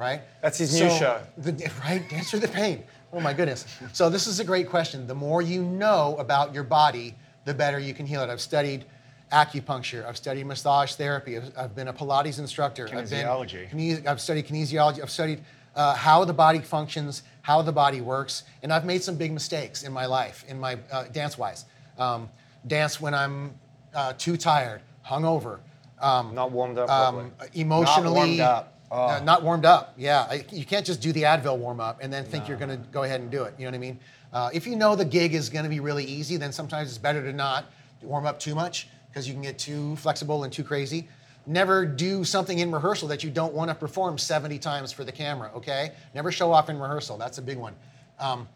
Right. 0.00 0.22
That's 0.40 0.56
his 0.56 0.72
new 0.72 0.88
show. 0.88 1.20
The, 1.36 1.70
right? 1.84 2.08
Dance 2.08 2.30
through 2.30 2.40
the 2.40 2.48
pain. 2.48 2.84
Oh 3.12 3.20
my 3.20 3.34
goodness. 3.34 3.66
So 3.92 4.08
this 4.08 4.26
is 4.26 4.40
a 4.40 4.44
great 4.44 4.70
question. 4.70 5.06
The 5.06 5.14
more 5.14 5.42
you 5.42 5.62
know 5.62 6.16
about 6.18 6.54
your 6.54 6.64
body, 6.64 7.14
the 7.44 7.52
better 7.52 7.78
you 7.78 7.92
can 7.92 8.06
heal 8.06 8.22
it. 8.22 8.30
I've 8.30 8.40
studied 8.40 8.86
acupuncture. 9.30 10.06
I've 10.06 10.16
studied 10.16 10.46
massage 10.46 10.94
therapy. 10.94 11.36
I've, 11.36 11.52
I've 11.54 11.74
been 11.74 11.88
a 11.88 11.92
Pilates 11.92 12.38
instructor. 12.38 12.86
I've 12.86 13.10
been- 13.10 13.26
Kinesiology. 13.26 14.06
I've 14.06 14.22
studied 14.22 14.46
kinesiology. 14.46 15.02
I've 15.02 15.10
studied 15.10 15.42
uh, 15.76 15.94
how 15.94 16.24
the 16.24 16.32
body 16.32 16.60
functions, 16.60 17.22
how 17.42 17.60
the 17.60 17.72
body 17.72 18.00
works, 18.00 18.44
and 18.62 18.72
I've 18.72 18.86
made 18.86 19.02
some 19.02 19.16
big 19.16 19.32
mistakes 19.32 19.82
in 19.82 19.92
my 19.92 20.06
life, 20.06 20.44
in 20.48 20.58
my 20.58 20.78
uh, 20.90 21.04
dance-wise. 21.12 21.66
Um, 21.98 22.30
dance 22.66 23.02
when 23.02 23.12
I'm 23.12 23.54
uh, 23.94 24.14
too 24.16 24.38
tired, 24.38 24.80
hungover. 25.06 25.58
Um, 26.00 26.34
Not 26.34 26.50
warmed 26.52 26.78
up 26.78 26.88
um, 26.88 27.32
emotionally 27.52 28.04
Not 28.04 28.14
warmed 28.14 28.40
up. 28.40 28.79
Oh. 28.90 29.06
uh, 29.06 29.20
not 29.20 29.42
warmed 29.42 29.64
up. 29.64 29.94
Yeah, 29.96 30.26
I, 30.28 30.44
you 30.50 30.64
can't 30.64 30.84
just 30.84 31.00
do 31.00 31.12
the 31.12 31.22
Advil 31.22 31.58
warm 31.58 31.80
up 31.80 32.00
and 32.02 32.12
then 32.12 32.24
think 32.24 32.48
you're 32.48 32.56
going 32.56 32.70
to 32.70 32.88
go 32.90 33.04
ahead 33.04 33.20
and 33.20 33.30
do 33.30 33.44
it. 33.44 33.54
You 33.56 33.64
know 33.64 33.70
what 33.70 33.76
I 33.76 33.78
mean? 33.78 34.00
Uh, 34.32 34.50
if 34.52 34.66
you 34.66 34.74
know 34.74 34.96
the 34.96 35.04
gig 35.04 35.34
is 35.34 35.48
going 35.48 35.64
to 35.64 35.68
be 35.68 35.80
really 35.80 36.04
easy, 36.04 36.36
then 36.36 36.52
sometimes 36.52 36.88
it's 36.88 36.98
better 36.98 37.22
to 37.22 37.32
not 37.32 37.66
warm 38.02 38.26
up 38.26 38.40
too 38.40 38.54
much 38.54 38.88
because 39.08 39.28
you 39.28 39.34
can 39.34 39.42
get 39.42 39.58
too 39.58 39.94
flexible 39.96 40.44
and 40.44 40.52
too 40.52 40.64
crazy. 40.64 41.08
Never 41.46 41.86
do 41.86 42.24
something 42.24 42.58
in 42.58 42.70
rehearsal 42.70 43.08
that 43.08 43.24
you 43.24 43.30
don't 43.30 43.54
want 43.54 43.70
to 43.70 43.74
perform 43.74 44.18
70 44.18 44.58
times 44.58 44.92
for 44.92 45.04
the 45.04 45.12
camera. 45.12 45.50
Okay? 45.56 45.92
Never 46.14 46.32
show 46.32 46.52
off 46.52 46.68
in 46.68 46.78
rehearsal. 46.78 47.16
That's 47.16 47.38
a 47.38 47.42
big 47.42 47.58
one. 47.58 47.74
Um, 48.18 48.48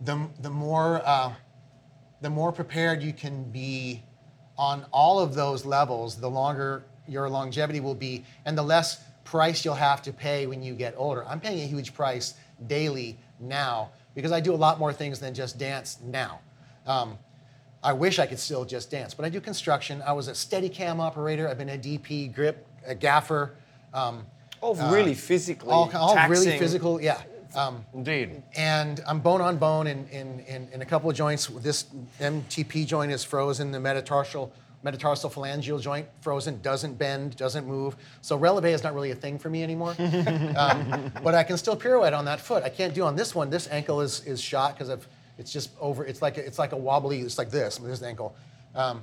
the 0.00 0.28
the 0.40 0.50
more 0.50 1.02
uh, 1.04 1.32
the 2.20 2.30
more 2.30 2.52
prepared 2.52 3.02
you 3.02 3.12
can 3.12 3.44
be 3.50 4.02
on 4.56 4.86
all 4.92 5.18
of 5.18 5.34
those 5.34 5.64
levels, 5.64 6.16
the 6.16 6.30
longer 6.30 6.84
your 7.06 7.28
longevity 7.28 7.80
will 7.80 7.94
be, 7.94 8.24
and 8.44 8.56
the 8.56 8.62
less 8.62 9.00
price 9.34 9.64
you'll 9.64 9.74
have 9.74 10.00
to 10.00 10.12
pay 10.12 10.46
when 10.46 10.62
you 10.62 10.74
get 10.74 10.94
older. 10.96 11.26
I'm 11.26 11.40
paying 11.40 11.58
a 11.58 11.66
huge 11.66 11.92
price 11.92 12.34
daily 12.68 13.18
now 13.40 13.90
because 14.14 14.30
I 14.30 14.38
do 14.38 14.54
a 14.54 14.60
lot 14.66 14.78
more 14.78 14.92
things 14.92 15.18
than 15.18 15.34
just 15.34 15.58
dance 15.58 15.98
now. 16.04 16.38
Um, 16.86 17.18
I 17.82 17.94
wish 17.94 18.20
I 18.20 18.26
could 18.26 18.38
still 18.38 18.64
just 18.64 18.92
dance, 18.92 19.12
but 19.12 19.24
I 19.24 19.28
do 19.28 19.40
construction. 19.40 20.00
I 20.06 20.12
was 20.12 20.28
a 20.28 20.36
steady 20.36 20.68
cam 20.68 21.00
operator. 21.00 21.48
I've 21.48 21.58
been 21.58 21.70
a 21.70 21.76
DP, 21.76 22.32
grip, 22.32 22.64
a 22.86 22.94
gaffer. 22.94 23.56
Um, 23.92 24.24
all 24.60 24.76
really 24.92 25.14
physically 25.14 25.72
all, 25.72 25.90
all 25.96 26.28
really 26.28 26.56
physical, 26.56 27.00
yeah. 27.00 27.20
Um, 27.56 27.84
Indeed. 27.92 28.40
and 28.56 29.00
I'm 29.04 29.18
bone 29.18 29.40
on 29.40 29.56
bone 29.56 29.88
in, 29.88 30.06
in, 30.10 30.40
in, 30.46 30.68
in 30.72 30.80
a 30.80 30.86
couple 30.86 31.10
of 31.10 31.16
joints. 31.16 31.48
This 31.48 31.86
MTP 32.20 32.86
joint 32.86 33.10
is 33.10 33.24
frozen. 33.24 33.72
The 33.72 33.80
metatarsal 33.80 34.52
metatarsal 34.84 35.30
phalangeal 35.30 35.80
joint 35.80 36.06
frozen, 36.20 36.60
doesn't 36.60 36.94
bend, 36.98 37.36
doesn't 37.36 37.66
move. 37.66 37.96
So 38.20 38.36
releve 38.38 38.66
is 38.66 38.82
not 38.84 38.94
really 38.94 39.10
a 39.10 39.14
thing 39.16 39.38
for 39.38 39.50
me 39.50 39.62
anymore. 39.64 39.96
um, 40.56 41.10
but 41.24 41.34
I 41.34 41.42
can 41.42 41.56
still 41.56 41.74
pirouette 41.76 42.12
on 42.12 42.26
that 42.26 42.40
foot. 42.40 42.62
I 42.62 42.68
can't 42.68 42.94
do 42.94 43.02
on 43.04 43.16
this 43.16 43.34
one. 43.34 43.50
This 43.50 43.66
ankle 43.70 44.00
is 44.02 44.24
is 44.26 44.40
shot 44.40 44.74
because 44.74 44.90
of 44.90 45.08
it's 45.38 45.52
just 45.52 45.70
over. 45.80 46.04
It's 46.04 46.22
like 46.22 46.36
a, 46.38 46.46
it's 46.46 46.58
like 46.60 46.72
a 46.72 46.76
wobbly. 46.76 47.20
It's 47.22 47.38
like 47.38 47.50
this. 47.50 47.78
This 47.78 48.02
ankle. 48.02 48.36
Um, 48.74 49.02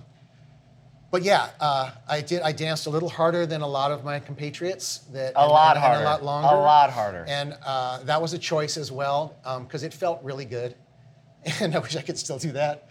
but 1.09 1.23
yeah, 1.23 1.49
uh, 1.59 1.91
I 2.07 2.21
did. 2.21 2.41
I 2.41 2.53
danced 2.53 2.85
a 2.85 2.89
little 2.89 3.09
harder 3.09 3.45
than 3.45 3.61
a 3.61 3.67
lot 3.67 3.91
of 3.91 4.05
my 4.05 4.19
compatriots. 4.19 4.99
That 5.11 5.33
A 5.35 5.41
and- 5.41 5.51
lot 5.51 5.75
and- 5.75 5.83
and 5.83 5.93
harder. 5.93 6.03
a 6.03 6.05
lot 6.05 6.23
longer, 6.23 6.55
A 6.55 6.59
lot 6.61 6.89
harder. 6.89 7.25
And 7.27 7.57
uh, 7.65 8.03
that 8.03 8.21
was 8.21 8.31
a 8.33 8.37
choice 8.39 8.77
as 8.77 8.91
well 8.93 9.35
because 9.63 9.83
it 9.83 9.93
felt 9.93 10.23
really 10.23 10.45
good, 10.45 10.75
and 11.59 11.75
I 11.75 11.79
wish 11.79 11.97
I 11.97 12.01
could 12.01 12.17
still 12.17 12.37
do 12.37 12.51
that 12.53 12.87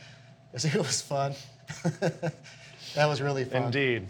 because 0.51 0.65
it 0.67 0.75
was 0.77 1.01
fun. 1.01 1.33
that 2.95 3.07
was 3.07 3.21
really 3.21 3.45
fun. 3.45 3.65
Indeed. 3.65 4.07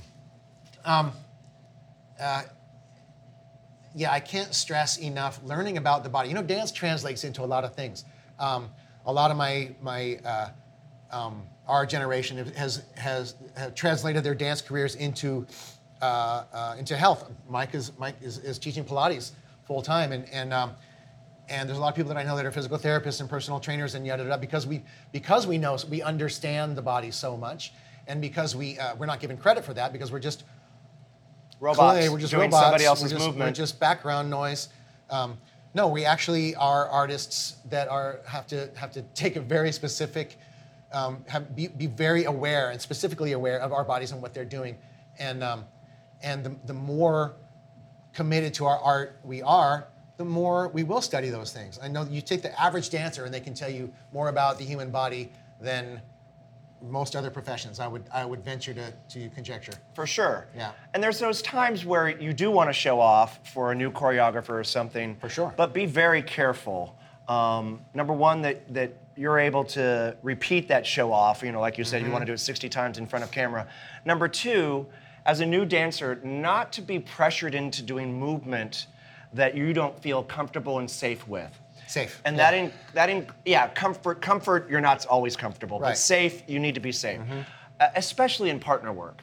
yeah, 3.94 4.12
I 4.12 4.20
can't 4.20 4.54
stress 4.54 4.98
enough 4.98 5.40
learning 5.44 5.76
about 5.76 6.04
the 6.04 6.10
body. 6.10 6.28
You 6.28 6.34
know, 6.34 6.42
dance 6.42 6.70
translates 6.72 7.24
into 7.24 7.42
a 7.42 7.46
lot 7.46 7.64
of 7.64 7.74
things. 7.74 8.04
Um, 8.38 8.70
a 9.06 9.12
lot 9.12 9.30
of 9.30 9.36
my 9.36 9.70
my 9.80 10.18
uh, 10.24 10.50
um, 11.10 11.42
our 11.66 11.86
generation 11.86 12.44
has 12.54 12.82
has 12.96 13.34
translated 13.74 14.22
their 14.24 14.34
dance 14.34 14.60
careers 14.60 14.94
into 14.94 15.46
uh, 16.02 16.44
uh, 16.52 16.76
into 16.78 16.96
health. 16.96 17.30
Mike 17.48 17.74
is 17.74 17.92
Mike 17.98 18.16
is, 18.20 18.38
is 18.38 18.58
teaching 18.58 18.84
Pilates 18.84 19.32
full 19.64 19.82
time, 19.82 20.12
and 20.12 20.28
and 20.30 20.52
um, 20.52 20.72
and 21.48 21.68
there's 21.68 21.78
a 21.78 21.80
lot 21.80 21.88
of 21.88 21.96
people 21.96 22.08
that 22.14 22.18
I 22.18 22.22
know 22.22 22.36
that 22.36 22.46
are 22.46 22.52
physical 22.52 22.78
therapists 22.78 23.20
and 23.20 23.28
personal 23.28 23.60
trainers 23.60 23.94
and 23.94 24.06
yada 24.06 24.22
yada 24.22 24.38
because 24.38 24.66
we 24.66 24.82
because 25.12 25.46
we 25.46 25.58
know 25.58 25.76
we 25.88 26.00
understand 26.02 26.76
the 26.76 26.82
body 26.82 27.10
so 27.10 27.36
much, 27.36 27.72
and 28.10 28.20
because 28.20 28.56
we 28.56 28.78
uh, 28.78 28.96
we're 28.96 29.06
not 29.06 29.20
given 29.20 29.36
credit 29.36 29.64
for 29.64 29.72
that 29.74 29.92
because 29.92 30.10
we're 30.10 30.18
just 30.18 30.44
Robots. 31.60 31.78
clay, 31.78 32.08
we're 32.08 32.18
just 32.18 32.32
doing 32.32 32.50
robots. 32.50 32.62
somebody 32.62 32.84
else's 32.84 33.04
we're 33.04 33.18
just, 33.18 33.26
movement. 33.26 33.48
We're 33.50 33.54
just 33.54 33.78
background 33.78 34.28
noise. 34.28 34.68
Um, 35.10 35.38
no, 35.74 35.86
we 35.86 36.04
actually 36.04 36.56
are 36.56 36.88
artists 36.88 37.56
that 37.68 37.88
are 37.88 38.20
have 38.26 38.46
to 38.48 38.70
have 38.74 38.90
to 38.92 39.02
take 39.14 39.36
a 39.36 39.40
very 39.40 39.70
specific, 39.70 40.36
um, 40.92 41.24
have, 41.28 41.54
be, 41.54 41.68
be 41.68 41.86
very 41.86 42.24
aware 42.24 42.70
and 42.70 42.80
specifically 42.80 43.32
aware 43.32 43.60
of 43.60 43.72
our 43.72 43.84
bodies 43.84 44.10
and 44.10 44.20
what 44.20 44.34
they're 44.34 44.44
doing, 44.44 44.76
and 45.18 45.44
um, 45.44 45.64
and 46.22 46.42
the, 46.42 46.56
the 46.66 46.74
more 46.74 47.36
committed 48.12 48.52
to 48.54 48.66
our 48.66 48.78
art 48.78 49.20
we 49.22 49.40
are, 49.42 49.86
the 50.16 50.24
more 50.24 50.68
we 50.68 50.82
will 50.82 51.00
study 51.00 51.30
those 51.30 51.52
things. 51.52 51.78
I 51.80 51.86
know 51.86 52.02
you 52.02 52.20
take 52.20 52.42
the 52.42 52.60
average 52.60 52.90
dancer 52.90 53.24
and 53.24 53.32
they 53.32 53.40
can 53.40 53.54
tell 53.54 53.70
you 53.70 53.92
more 54.12 54.28
about 54.28 54.58
the 54.58 54.64
human 54.64 54.90
body 54.90 55.30
than 55.60 56.00
most 56.82 57.14
other 57.16 57.30
professions. 57.30 57.80
I 57.80 57.86
would 57.86 58.04
I 58.12 58.24
would 58.24 58.44
venture 58.44 58.74
to, 58.74 58.92
to 59.10 59.28
conjecture. 59.30 59.72
For 59.94 60.06
sure. 60.06 60.46
Yeah. 60.56 60.72
And 60.94 61.02
there's 61.02 61.18
those 61.18 61.42
times 61.42 61.84
where 61.84 62.08
you 62.08 62.32
do 62.32 62.50
want 62.50 62.68
to 62.68 62.72
show 62.72 63.00
off 63.00 63.40
for 63.52 63.72
a 63.72 63.74
new 63.74 63.90
choreographer 63.90 64.50
or 64.50 64.64
something. 64.64 65.16
For 65.20 65.28
sure. 65.28 65.52
But 65.56 65.72
be 65.74 65.86
very 65.86 66.22
careful. 66.22 66.96
Um, 67.28 67.80
number 67.94 68.12
one, 68.12 68.42
that 68.42 68.72
that 68.74 68.92
you're 69.16 69.38
able 69.38 69.64
to 69.64 70.16
repeat 70.22 70.68
that 70.68 70.86
show 70.86 71.12
off. 71.12 71.42
You 71.42 71.52
know, 71.52 71.60
like 71.60 71.76
you 71.76 71.84
said, 71.84 71.98
Mm-hmm. 71.98 72.06
you 72.06 72.12
want 72.12 72.22
to 72.22 72.26
do 72.26 72.32
it 72.32 72.38
60 72.40 72.68
times 72.70 72.96
in 72.98 73.06
front 73.06 73.24
of 73.24 73.30
camera. 73.30 73.66
Number 74.06 74.28
two, 74.28 74.86
as 75.26 75.40
a 75.40 75.46
new 75.46 75.66
dancer, 75.66 76.18
not 76.24 76.72
to 76.72 76.80
be 76.82 76.98
pressured 76.98 77.54
into 77.54 77.82
doing 77.82 78.18
movement 78.18 78.86
that 79.34 79.54
you 79.54 79.72
don't 79.74 79.96
feel 80.00 80.22
comfortable 80.22 80.78
and 80.78 80.90
safe 80.90 81.28
with. 81.28 81.60
Safe. 81.90 82.22
And 82.24 82.36
yeah. 82.36 82.50
that 82.50 82.56
in 82.56 82.72
that 82.94 83.10
in 83.10 83.26
yeah, 83.44 83.66
comfort 83.66 84.20
comfort 84.20 84.70
you're 84.70 84.80
not 84.80 85.04
always 85.06 85.36
comfortable, 85.36 85.80
but 85.80 85.86
Right. 85.86 85.98
safe 85.98 86.44
you 86.46 86.60
need 86.60 86.76
to 86.76 86.80
be 86.80 86.92
safe. 86.92 87.20
Uh, 87.80 87.88
especially 87.96 88.48
in 88.50 88.60
partner 88.60 88.92
work. 88.92 89.22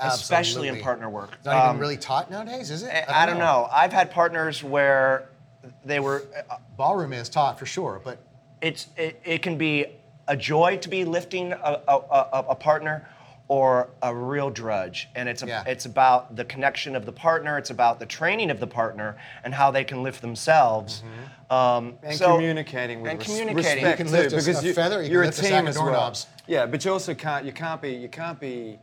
Absolutely. 0.00 0.14
Especially 0.14 0.68
in 0.68 0.80
partner 0.80 1.08
work. 1.08 1.34
It's 1.34 1.44
not 1.44 1.54
Um, 1.54 1.68
even 1.76 1.80
really 1.80 1.96
taught 1.96 2.32
nowadays, 2.32 2.72
is 2.72 2.82
it? 2.82 2.90
I, 3.08 3.22
I 3.22 3.26
don't 3.26 3.38
know. 3.38 3.68
I've 3.70 3.92
had 3.92 4.10
partners 4.10 4.64
where 4.64 5.28
they 5.84 6.00
were 6.00 6.24
uh, 6.50 6.56
Ballroom 6.76 7.12
is 7.12 7.28
taught 7.28 7.60
for 7.60 7.66
sure, 7.66 8.00
but 8.02 8.18
it's 8.60 8.88
it, 8.96 9.20
it 9.24 9.42
can 9.42 9.56
be 9.56 9.86
a 10.26 10.36
joy 10.36 10.78
to 10.78 10.88
be 10.88 11.04
lifting 11.04 11.52
a, 11.52 11.80
a, 11.86 11.96
a, 11.96 12.44
a 12.50 12.54
partner 12.56 13.06
or 13.48 13.90
a 14.02 14.14
real 14.14 14.48
drudge 14.48 15.08
and 15.14 15.28
it's 15.28 15.42
a, 15.42 15.46
Yeah. 15.46 15.64
it's 15.66 15.84
about 15.84 16.34
the 16.34 16.44
connection 16.46 16.96
of 16.96 17.04
the 17.04 17.12
partner 17.12 17.58
it's 17.58 17.68
about 17.70 17.98
the 18.00 18.06
training 18.06 18.50
of 18.50 18.58
the 18.58 18.66
partner 18.66 19.16
and 19.44 19.52
how 19.52 19.70
they 19.70 19.84
can 19.84 20.02
lift 20.02 20.22
themselves 20.22 21.02
um, 21.50 21.98
And 22.02 22.16
so- 22.16 22.36
communicating 22.36 23.02
with 23.02 23.10
and 23.10 23.18
res- 23.20 23.26
communicating. 23.28 23.56
respect 23.84 23.98
You 23.98 24.04
can 24.06 24.12
too, 24.14 24.18
a- 24.20 24.30
because 24.30 24.62
a 24.62 24.66
you, 24.66 24.72
feather, 24.74 24.96
you 24.96 25.02
can 25.04 25.12
you're 25.12 25.24
lift 25.26 25.38
a 25.38 25.40
a 25.42 25.44
sack 25.44 25.52
team 25.52 25.64
of 25.64 25.68
as 25.68 25.76
well. 25.76 25.84
doorknobs. 25.86 26.26
Yeah, 26.46 26.64
but 26.66 26.84
you 26.84 26.92
also 26.92 27.14
can't 27.14 27.44
you 27.44 27.52
can't 27.52 27.80
be 27.82 27.90
you 27.92 28.08
can't 28.08 28.40
be 28.40 28.78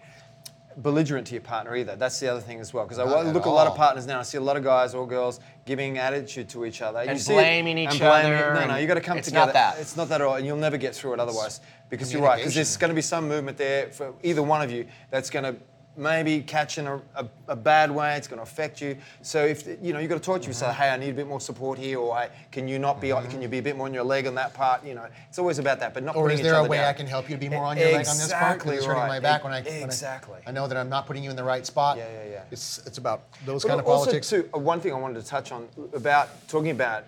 belligerent 0.77 1.27
to 1.27 1.33
your 1.33 1.41
partner 1.41 1.75
either. 1.75 1.95
That's 1.95 2.19
the 2.19 2.27
other 2.29 2.41
thing 2.41 2.59
as 2.59 2.73
well. 2.73 2.83
Because 2.85 2.99
I 2.99 3.05
Not 3.05 3.25
look 3.27 3.43
at 3.43 3.47
a 3.47 3.49
lot 3.49 3.67
of 3.67 3.71
all. 3.71 3.77
partners 3.77 4.05
now. 4.07 4.19
I 4.19 4.23
see 4.23 4.37
a 4.37 4.41
lot 4.41 4.57
of 4.57 4.63
guys 4.63 4.93
or 4.93 5.07
girls 5.07 5.39
giving 5.65 5.97
attitude 5.97 6.49
to 6.49 6.65
each 6.65 6.81
other. 6.81 7.03
You 7.03 7.09
And 7.11 7.19
see 7.21 7.33
it- 7.33 7.35
blaming 7.37 7.77
each 7.77 8.01
other 8.01 8.53
No, 8.53 8.53
no, 8.53 8.59
and 8.73 8.81
you 8.81 8.87
got 8.87 8.95
to 8.95 9.01
come 9.01 9.17
it's 9.17 9.27
together. 9.27 9.47
not 9.47 9.53
that. 9.53 9.77
It's 9.79 9.95
not 9.97 10.09
that 10.09 10.21
at 10.21 10.27
all, 10.27 10.35
and 10.35 10.45
you'll 10.45 10.57
never 10.57 10.77
get 10.77 10.95
through 10.95 11.13
it 11.13 11.19
otherwise. 11.19 11.61
Because 11.89 12.11
you're 12.13 12.21
right. 12.21 12.37
Because 12.37 12.55
there's 12.55 12.77
going 12.77 12.89
to 12.89 12.95
be 12.95 13.01
some 13.01 13.27
movement 13.27 13.57
there 13.57 13.87
for 13.91 14.13
either 14.23 14.41
one 14.41 14.61
of 14.61 14.71
you 14.71 14.87
that's 15.09 15.29
going 15.29 15.43
to 15.45 15.55
maybe 15.97 16.41
catch 16.41 16.77
in 16.77 16.87
a, 16.87 17.01
a, 17.15 17.27
a 17.49 17.55
bad 17.55 17.91
way. 17.91 18.15
It's 18.15 18.27
going 18.27 18.37
to 18.39 18.43
affect 18.43 18.81
you. 18.81 18.97
So 19.21 19.43
if 19.45 19.67
you 19.81 19.93
know, 19.93 19.99
you've 19.99 20.09
got 20.09 20.15
to 20.15 20.21
talk 20.23 20.41
to 20.41 20.47
you. 20.47 20.53
Say, 20.53 20.71
hey, 20.71 20.89
I 20.89 20.97
need 20.97 21.09
a 21.09 21.13
bit 21.13 21.27
more 21.27 21.39
support 21.41 21.77
here, 21.77 21.99
or 21.99 22.15
I, 22.15 22.29
can 22.51 22.67
you 22.67 22.79
not 22.79 23.01
be? 23.01 23.11
on 23.11 23.27
Can 23.29 23.41
you 23.41 23.47
be 23.47 23.57
a 23.57 23.61
bit 23.61 23.75
more 23.77 23.87
on 23.87 23.93
your 23.93 24.03
leg 24.03 24.27
on 24.27 24.35
that 24.35 24.53
part? 24.53 24.85
You 24.85 24.95
know, 24.95 25.05
it's 25.29 25.39
always 25.39 25.59
about 25.59 25.79
that. 25.79 25.93
But 25.93 26.03
not. 26.03 26.15
or 26.15 26.29
is 26.31 26.41
there 26.41 26.55
a 26.55 26.63
way 26.63 26.77
down. 26.77 26.87
I 26.87 26.93
can 26.93 27.07
help 27.07 27.29
you 27.29 27.35
to 27.35 27.39
be 27.39 27.49
more 27.49 27.65
on 27.65 27.77
your 27.77 27.87
leg 27.87 28.07
on 28.07 28.17
this 28.17 28.31
part? 28.31 28.59
'Cause 28.59 28.71
Exactly 28.71 28.75
it's 28.77 28.85
hurting 28.85 29.01
right. 29.01 29.07
my 29.07 29.19
back 29.19 29.43
when 29.43 29.53
I 29.53 29.61
when 29.61 29.73
I- 29.73 29.85
Exactly. 29.85 30.39
I, 30.47 30.51
know 30.51 30.67
that 30.67 30.77
I'm 30.77 30.89
not 30.89 31.05
putting 31.07 31.23
you 31.23 31.29
in 31.29 31.35
the 31.35 31.43
right 31.43 31.65
spot. 31.65 31.97
Yeah, 31.97 32.05
yeah, 32.11 32.31
yeah. 32.31 32.43
It's 32.51 32.79
it's 32.85 32.97
about 32.97 33.23
those 33.45 33.63
But 33.63 33.69
kind 33.69 33.79
of 33.81 33.87
also, 33.87 34.05
politics. 34.05 34.29
too, 34.29 34.49
uh, 34.53 34.59
one 34.59 34.79
thing 34.79 34.93
I 34.93 34.97
wanted 34.97 35.21
to 35.21 35.27
touch 35.27 35.51
on 35.51 35.67
about 35.93 36.29
talking 36.47 36.71
about 36.71 37.05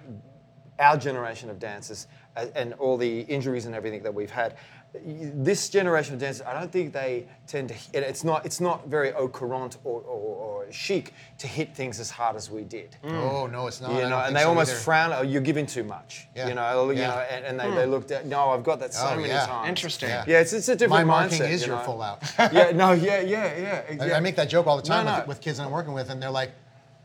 our 0.80 0.98
generation 0.98 1.50
of 1.50 1.60
dancers 1.60 2.08
uh, 2.36 2.48
and 2.56 2.74
all 2.74 2.98
the 2.98 3.22
injuries 3.22 3.66
and 3.66 3.76
everything 3.76 4.04
that 4.04 4.14
we've 4.14 4.32
had. 4.32 4.56
Y- 4.94 5.32
This 5.34 5.70
generation 5.70 6.14
of 6.16 6.20
dancers, 6.20 6.46
I 6.46 6.54
don't 6.54 6.72
think 6.72 6.94
they 6.94 7.26
tend 7.48 7.70
to. 7.70 7.76
and 7.94 8.04
It's 8.06 8.24
not. 8.24 8.46
It's 8.46 8.60
not 8.62 8.88
very 8.88 9.14
au 9.14 9.28
courant 9.28 9.78
or, 9.84 10.02
or, 10.02 10.36
or 10.66 10.72
chic 10.72 11.14
to 11.40 11.48
hit 11.48 11.76
things 11.76 12.00
as 12.00 12.10
hard 12.10 12.36
as 12.36 12.50
we 12.50 12.64
did. 12.64 12.96
Mm. 13.04 13.12
Oh 13.14 13.48
no, 13.48 13.68
it's 13.68 13.82
not. 13.82 13.92
You 13.94 14.08
know, 14.10 14.20
and 14.20 14.36
they 14.36 14.42
so 14.42 14.50
almost 14.50 14.72
either. 14.72 14.80
frown. 14.80 15.14
Oh, 15.14 15.22
you're 15.22 15.42
giving 15.42 15.66
too 15.66 15.84
much. 15.84 16.28
Yeah. 16.36 16.48
You 16.48 16.56
know, 16.56 16.70
oh, 16.74 16.90
you 16.90 17.02
know, 17.02 17.26
and, 17.32 17.46
and 17.46 17.60
they, 17.60 17.68
hmm. 17.70 17.76
they 17.76 17.86
looked 17.86 18.12
at. 18.12 18.26
No, 18.26 18.50
I've 18.52 18.64
got 18.64 18.80
that 18.80 18.94
so 18.94 19.10
Oh, 19.12 19.16
many 19.16 19.30
yeah. 19.30 19.46
times. 19.46 19.70
Interesting. 19.70 20.10
Yeah. 20.10 20.26
Yeah, 20.28 20.40
it's, 20.42 20.54
it's 20.54 20.70
a 20.70 20.76
different 20.76 21.06
My 21.08 21.22
marking 21.22 21.40
mindset, 21.40 21.52
is 21.52 21.66
you 21.66 21.74
your 21.74 21.82
full 21.84 22.02
out. 22.02 22.22
yeah, 22.54 22.72
no, 22.72 22.92
yeah, 22.94 23.22
yeah, 23.22 23.84
yeah. 23.96 24.04
I. 24.04 24.14
I 24.14 24.20
make 24.20 24.36
that 24.36 24.50
joke 24.50 24.68
all 24.68 24.78
the 24.78 24.84
time 24.84 25.06
No, 25.06 25.12
no. 25.14 25.20
With, 25.20 25.28
with 25.28 25.42
kids 25.42 25.60
I'm 25.60 25.72
working 25.72 25.94
with, 25.94 26.10
and 26.10 26.22
they're 26.22 26.30
like, 26.30 26.52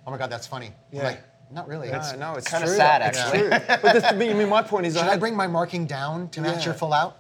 "Oh 0.07 0.11
my 0.11 0.19
God, 0.19 0.31
that's 0.31 0.47
funny." 0.47 0.67
I'm 0.67 0.99
Yeah. 0.99 1.03
like, 1.05 1.21
not 1.51 1.67
really. 1.67 1.91
No, 1.91 2.01
no, 2.19 2.35
it's 2.35 2.49
kinda 2.51 2.67
sad, 2.67 3.01
actually. 3.03 3.41
true. 3.41 3.51
but 3.51 3.93
this, 3.95 4.05
I 4.05 4.13
mean, 4.13 4.49
my 4.49 4.63
point 4.63 4.87
is, 4.87 4.95
Should 4.95 5.05
I 5.05 5.15
I 5.15 5.17
bring 5.17 5.35
my 5.35 5.47
marking 5.47 5.87
down 5.87 6.29
to 6.31 6.41
match 6.43 6.59
Yeah. 6.61 6.67
your 6.67 6.75
full 6.75 6.93
out? 6.93 7.17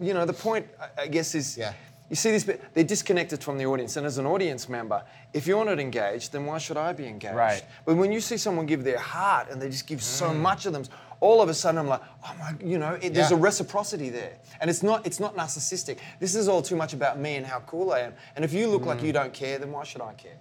You 0.00 0.14
know, 0.14 0.24
the 0.24 0.32
point, 0.32 0.66
I- 0.96 1.06
guess, 1.08 1.34
is 1.34 1.56
Yeah. 1.58 1.72
you 2.10 2.16
see 2.16 2.30
this 2.30 2.44
bit, 2.44 2.62
they're 2.74 2.84
disconnected 2.84 3.42
from 3.42 3.58
the 3.58 3.66
audience. 3.66 3.96
And 3.96 4.06
as 4.06 4.18
an 4.18 4.26
audience 4.26 4.68
member, 4.68 5.02
if 5.32 5.46
you're 5.46 5.64
not 5.64 5.78
engaged, 5.78 6.32
then 6.32 6.46
why 6.46 6.58
should 6.58 6.76
I 6.76 6.92
be 6.92 7.06
engaged? 7.06 7.34
Right. 7.34 7.62
But 7.84 7.96
when 7.96 8.12
you 8.12 8.20
see 8.20 8.36
someone 8.36 8.66
give 8.66 8.84
their 8.84 8.98
heart 8.98 9.48
and 9.50 9.60
they 9.60 9.68
just 9.68 9.86
give 9.86 10.02
so 10.02 10.30
Mm. 10.30 10.36
much 10.40 10.66
of 10.66 10.72
them, 10.72 10.84
all 11.20 11.42
of 11.42 11.48
a 11.48 11.54
sudden 11.54 11.78
I'm 11.80 11.88
like, 11.88 12.00
oh 12.24 12.34
my, 12.38 12.54
you 12.64 12.78
know, 12.78 12.94
it, 13.02 13.12
there's 13.12 13.30
Yeah. 13.30 13.36
a 13.36 13.40
reciprocity 13.40 14.08
there. 14.08 14.34
And 14.60 14.70
it's 14.70 14.82
not, 14.82 15.04
it's 15.06 15.18
not 15.20 15.36
narcissistic. 15.36 15.98
This 16.20 16.34
is 16.34 16.48
all 16.48 16.62
too 16.62 16.76
much 16.76 16.92
about 16.92 17.18
me 17.18 17.36
and 17.36 17.44
how 17.44 17.58
cool 17.60 17.92
I 17.92 18.00
am. 18.00 18.14
And 18.36 18.44
if 18.44 18.52
you 18.52 18.68
look 18.68 18.82
Mm. 18.82 18.86
like 18.86 19.02
you 19.02 19.12
don't 19.12 19.32
care, 19.32 19.58
then 19.58 19.72
why 19.72 19.84
should 19.84 20.00
I 20.00 20.12
care? 20.14 20.36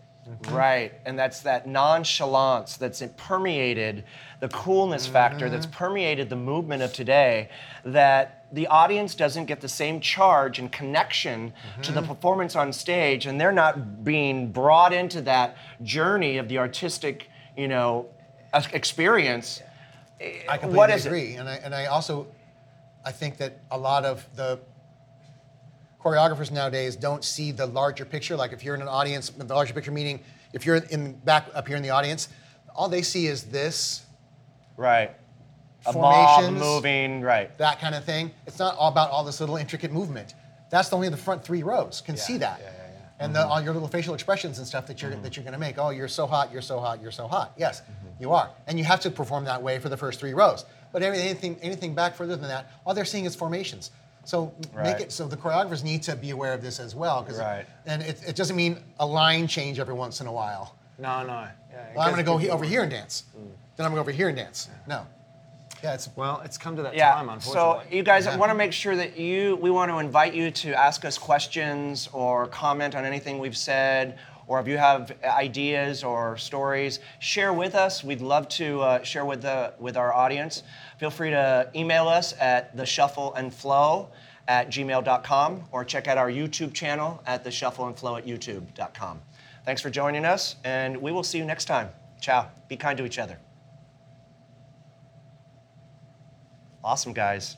Right, 0.52 0.92
and 1.06 1.18
that's 1.18 1.40
that 1.44 1.68
nonchalance 1.68 2.76
that's 2.76 3.02
permeated 3.16 4.04
the 4.42 4.50
coolness 4.50 5.08
factor 5.08 5.50
that's 5.50 5.66
Mm-hmm. 5.66 5.78
permeated 5.78 6.30
the 6.30 6.36
movement 6.36 6.82
of 6.84 6.92
today. 6.92 7.48
That 7.86 8.37
the 8.52 8.68
audience 8.68 9.14
doesn't 9.16 9.46
get 9.46 9.60
the 9.62 9.68
same 9.70 10.00
charge 10.00 10.58
and 10.60 10.72
connection 10.72 11.52
to 11.82 11.92
Mm-hmm. 11.92 11.96
the 11.96 12.02
performance 12.08 12.56
on 12.56 12.72
stage, 12.74 13.26
and 13.26 13.40
they're 13.40 13.52
not 13.52 14.04
being 14.04 14.52
brought 14.52 14.94
into 14.94 15.22
that 15.24 15.58
journey 15.84 16.38
of 16.38 16.48
the 16.48 16.58
artistic, 16.58 17.30
you 17.58 17.68
know, 17.68 18.06
ex- 18.54 18.68
experience. 18.74 19.62
I 20.22 20.58
completely 20.58 20.78
What 20.78 20.90
is 20.90 21.06
it? 21.06 21.10
agree, 21.10 21.36
and 21.36 21.48
I 21.50 21.56
and 21.56 21.76
I 21.76 21.86
also, 21.88 22.28
I 23.06 23.12
think 23.12 23.38
that 23.38 23.60
a 23.70 23.78
lot 23.78 24.06
of 24.06 24.26
the 24.36 24.60
choreographers 26.02 26.52
nowadays 26.52 26.96
don't 26.96 27.24
see 27.24 27.52
the 27.52 27.66
larger 27.66 28.06
picture. 28.06 28.36
Like 28.36 28.54
if 28.54 28.64
you're 28.64 28.76
in 28.76 28.82
an 28.82 28.88
audience, 28.88 29.30
the 29.30 29.44
larger 29.54 29.74
picture 29.74 29.92
meaning 29.92 30.20
if 30.54 30.66
you're 30.66 30.78
in 30.78 31.14
back 31.26 31.48
up 31.54 31.68
here 31.68 31.76
in 31.78 31.84
the 31.84 31.90
audience, 31.90 32.30
all 32.76 32.88
they 32.90 33.02
see 33.02 33.28
is 33.28 33.44
this, 33.44 34.06
Right, 34.78 35.12
a 35.88 35.94
mob 35.94 36.54
moving. 36.54 37.22
Right, 37.22 37.56
that 37.58 37.80
kind 37.80 37.96
of 37.96 38.04
thing. 38.04 38.32
It's 38.46 38.60
not 38.60 38.76
all 38.78 38.92
about 38.92 39.12
all 39.12 39.24
this 39.24 39.40
little 39.40 39.58
intricate 39.58 39.92
movement. 39.92 40.36
That's 40.70 40.92
only 40.92 41.10
the 41.10 41.18
front 41.18 41.44
three 41.44 41.64
rows 41.64 42.02
can 42.02 42.18
see 42.18 42.38
that. 42.38 42.60
yeah, 42.62 42.66
yeah, 42.66 42.72
yeah. 42.74 43.26
And 43.26 43.36
the, 43.36 43.40
mm-hmm. 43.40 43.52
all 43.52 43.62
your 43.62 43.74
little 43.74 43.88
facial 43.88 44.14
expressions 44.14 44.58
and 44.60 44.68
stuff 44.68 44.86
that 44.88 45.02
you're 45.02 45.12
mm-hmm. 45.12 45.22
that 45.24 45.36
you're 45.36 45.44
going 45.44 45.54
to 45.54 45.60
make. 45.60 45.78
Oh, 45.78 45.90
you're 45.90 46.08
so 46.08 46.28
hot. 46.28 46.52
You're 46.52 46.62
so 46.62 46.80
hot. 46.80 47.02
You're 47.02 47.12
so 47.12 47.28
hot. 47.28 47.54
Yes, 47.58 47.82
mm-hmm. 47.82 48.22
you 48.22 48.34
are, 48.34 48.50
and 48.68 48.78
you 48.78 48.86
have 48.86 49.00
to 49.02 49.12
perform 49.12 49.46
that 49.46 49.62
way 49.62 49.80
for 49.80 49.90
the 49.90 49.98
first 49.98 50.20
three 50.20 50.34
rows. 50.34 50.66
But 50.92 51.04
anything 51.04 51.58
anything 51.62 51.96
back 51.96 52.16
further 52.16 52.36
than 52.36 52.50
that, 52.50 52.72
all 52.86 52.94
they're 52.94 53.06
seeing 53.06 53.26
is 53.26 53.36
formations. 53.36 53.92
So 54.28 54.54
Right. 54.74 54.84
make 54.84 55.00
it 55.00 55.12
so 55.14 55.26
the 55.26 55.38
choreographers 55.38 55.86
need 55.86 56.04
to 56.04 56.16
be 56.16 56.32
aware 56.32 56.54
of 56.54 56.62
this 56.62 56.82
as 56.82 56.94
well. 56.94 57.24
'cause- 57.24 57.40
Right. 57.40 57.66
And 57.86 58.02
it, 58.02 58.20
it 58.28 58.36
doesn't 58.36 58.58
mean 58.58 58.84
a 59.00 59.06
line 59.06 59.48
change 59.48 59.80
every 59.80 59.94
once 59.94 60.20
in 60.20 60.28
a 60.28 60.32
while. 60.34 60.76
No, 61.00 61.24
no. 61.24 61.48
Yeah, 61.72 61.86
Well, 61.96 62.06
I'm 62.06 62.12
going 62.14 62.18
to 62.26 62.30
go 62.30 62.38
he- 62.38 62.50
over 62.50 62.66
here 62.66 62.82
and 62.82 62.92
dance. 62.92 63.24
Then 63.34 63.86
I'm 63.86 63.92
going 63.92 63.92
to 63.92 63.96
go 63.96 64.02
over 64.02 64.12
here 64.12 64.28
and 64.28 64.36
dance. 64.36 64.68
No. 64.86 65.08
Yeah, 65.84 65.94
it's 65.94 66.10
Well, 66.16 66.42
it's 66.44 66.58
come 66.58 66.76
to 66.76 66.82
that 66.84 66.96
Yeah. 66.96 67.14
time, 67.14 67.30
unfortunately. 67.30 67.86
so 67.90 67.96
you 67.96 68.04
guys 68.04 68.26
Yeah. 68.26 68.36
want 68.38 68.50
to 68.50 68.56
make 68.56 68.74
sure 68.74 68.96
that 68.96 69.18
you 69.18 69.58
we 69.58 69.70
want 69.70 69.92
to 69.92 70.00
invite 70.00 70.34
you 70.34 70.50
to 70.52 70.74
ask 70.74 71.06
us 71.06 71.18
questions 71.18 72.10
or 72.14 72.48
comment 72.48 72.96
on 72.96 73.06
anything 73.06 73.38
we've 73.40 73.58
said, 73.58 74.18
or 74.48 74.60
if 74.60 74.68
you 74.68 74.78
have 74.78 75.12
ideas 75.24 76.04
or 76.04 76.38
stories, 76.38 77.00
share 77.20 77.54
with 77.54 77.76
us. 77.76 78.04
We'd 78.04 78.22
love 78.22 78.48
to 78.50 78.82
uh, 78.82 79.04
share 79.04 79.26
with 79.26 79.42
the 79.42 79.74
with 79.80 79.98
our 79.98 80.14
audience. 80.14 80.64
Feel 80.98 81.12
free 81.12 81.30
to 81.32 81.70
email 81.76 82.08
us 82.08 82.34
at 82.40 82.76
the 82.76 82.86
shuffle 82.86 83.34
and 83.36 83.54
flow 83.54 84.10
at 84.48 84.70
gmail.com 84.70 85.66
or 85.72 85.84
check 85.84 86.08
out 86.08 86.18
our 86.18 86.30
YouTube 86.32 86.74
channel 86.74 87.22
at 87.28 87.44
the 87.44 87.52
shuffle 87.52 87.86
and 87.86 87.98
flow 88.00 88.16
at 88.16 88.26
youtube.com. 88.26 89.22
Thanks 89.66 89.82
for 89.82 89.90
joining 89.90 90.26
us, 90.26 90.56
and 90.64 90.96
we 90.98 91.12
will 91.12 91.24
see 91.24 91.38
you 91.38 91.46
next 91.46 91.66
time. 91.66 91.90
Ciao. 92.22 92.48
Be 92.70 92.78
kind 92.78 92.98
to 92.98 93.06
each 93.06 93.20
other. 93.20 93.38
Awesome, 96.88 97.12
guys. 97.12 97.58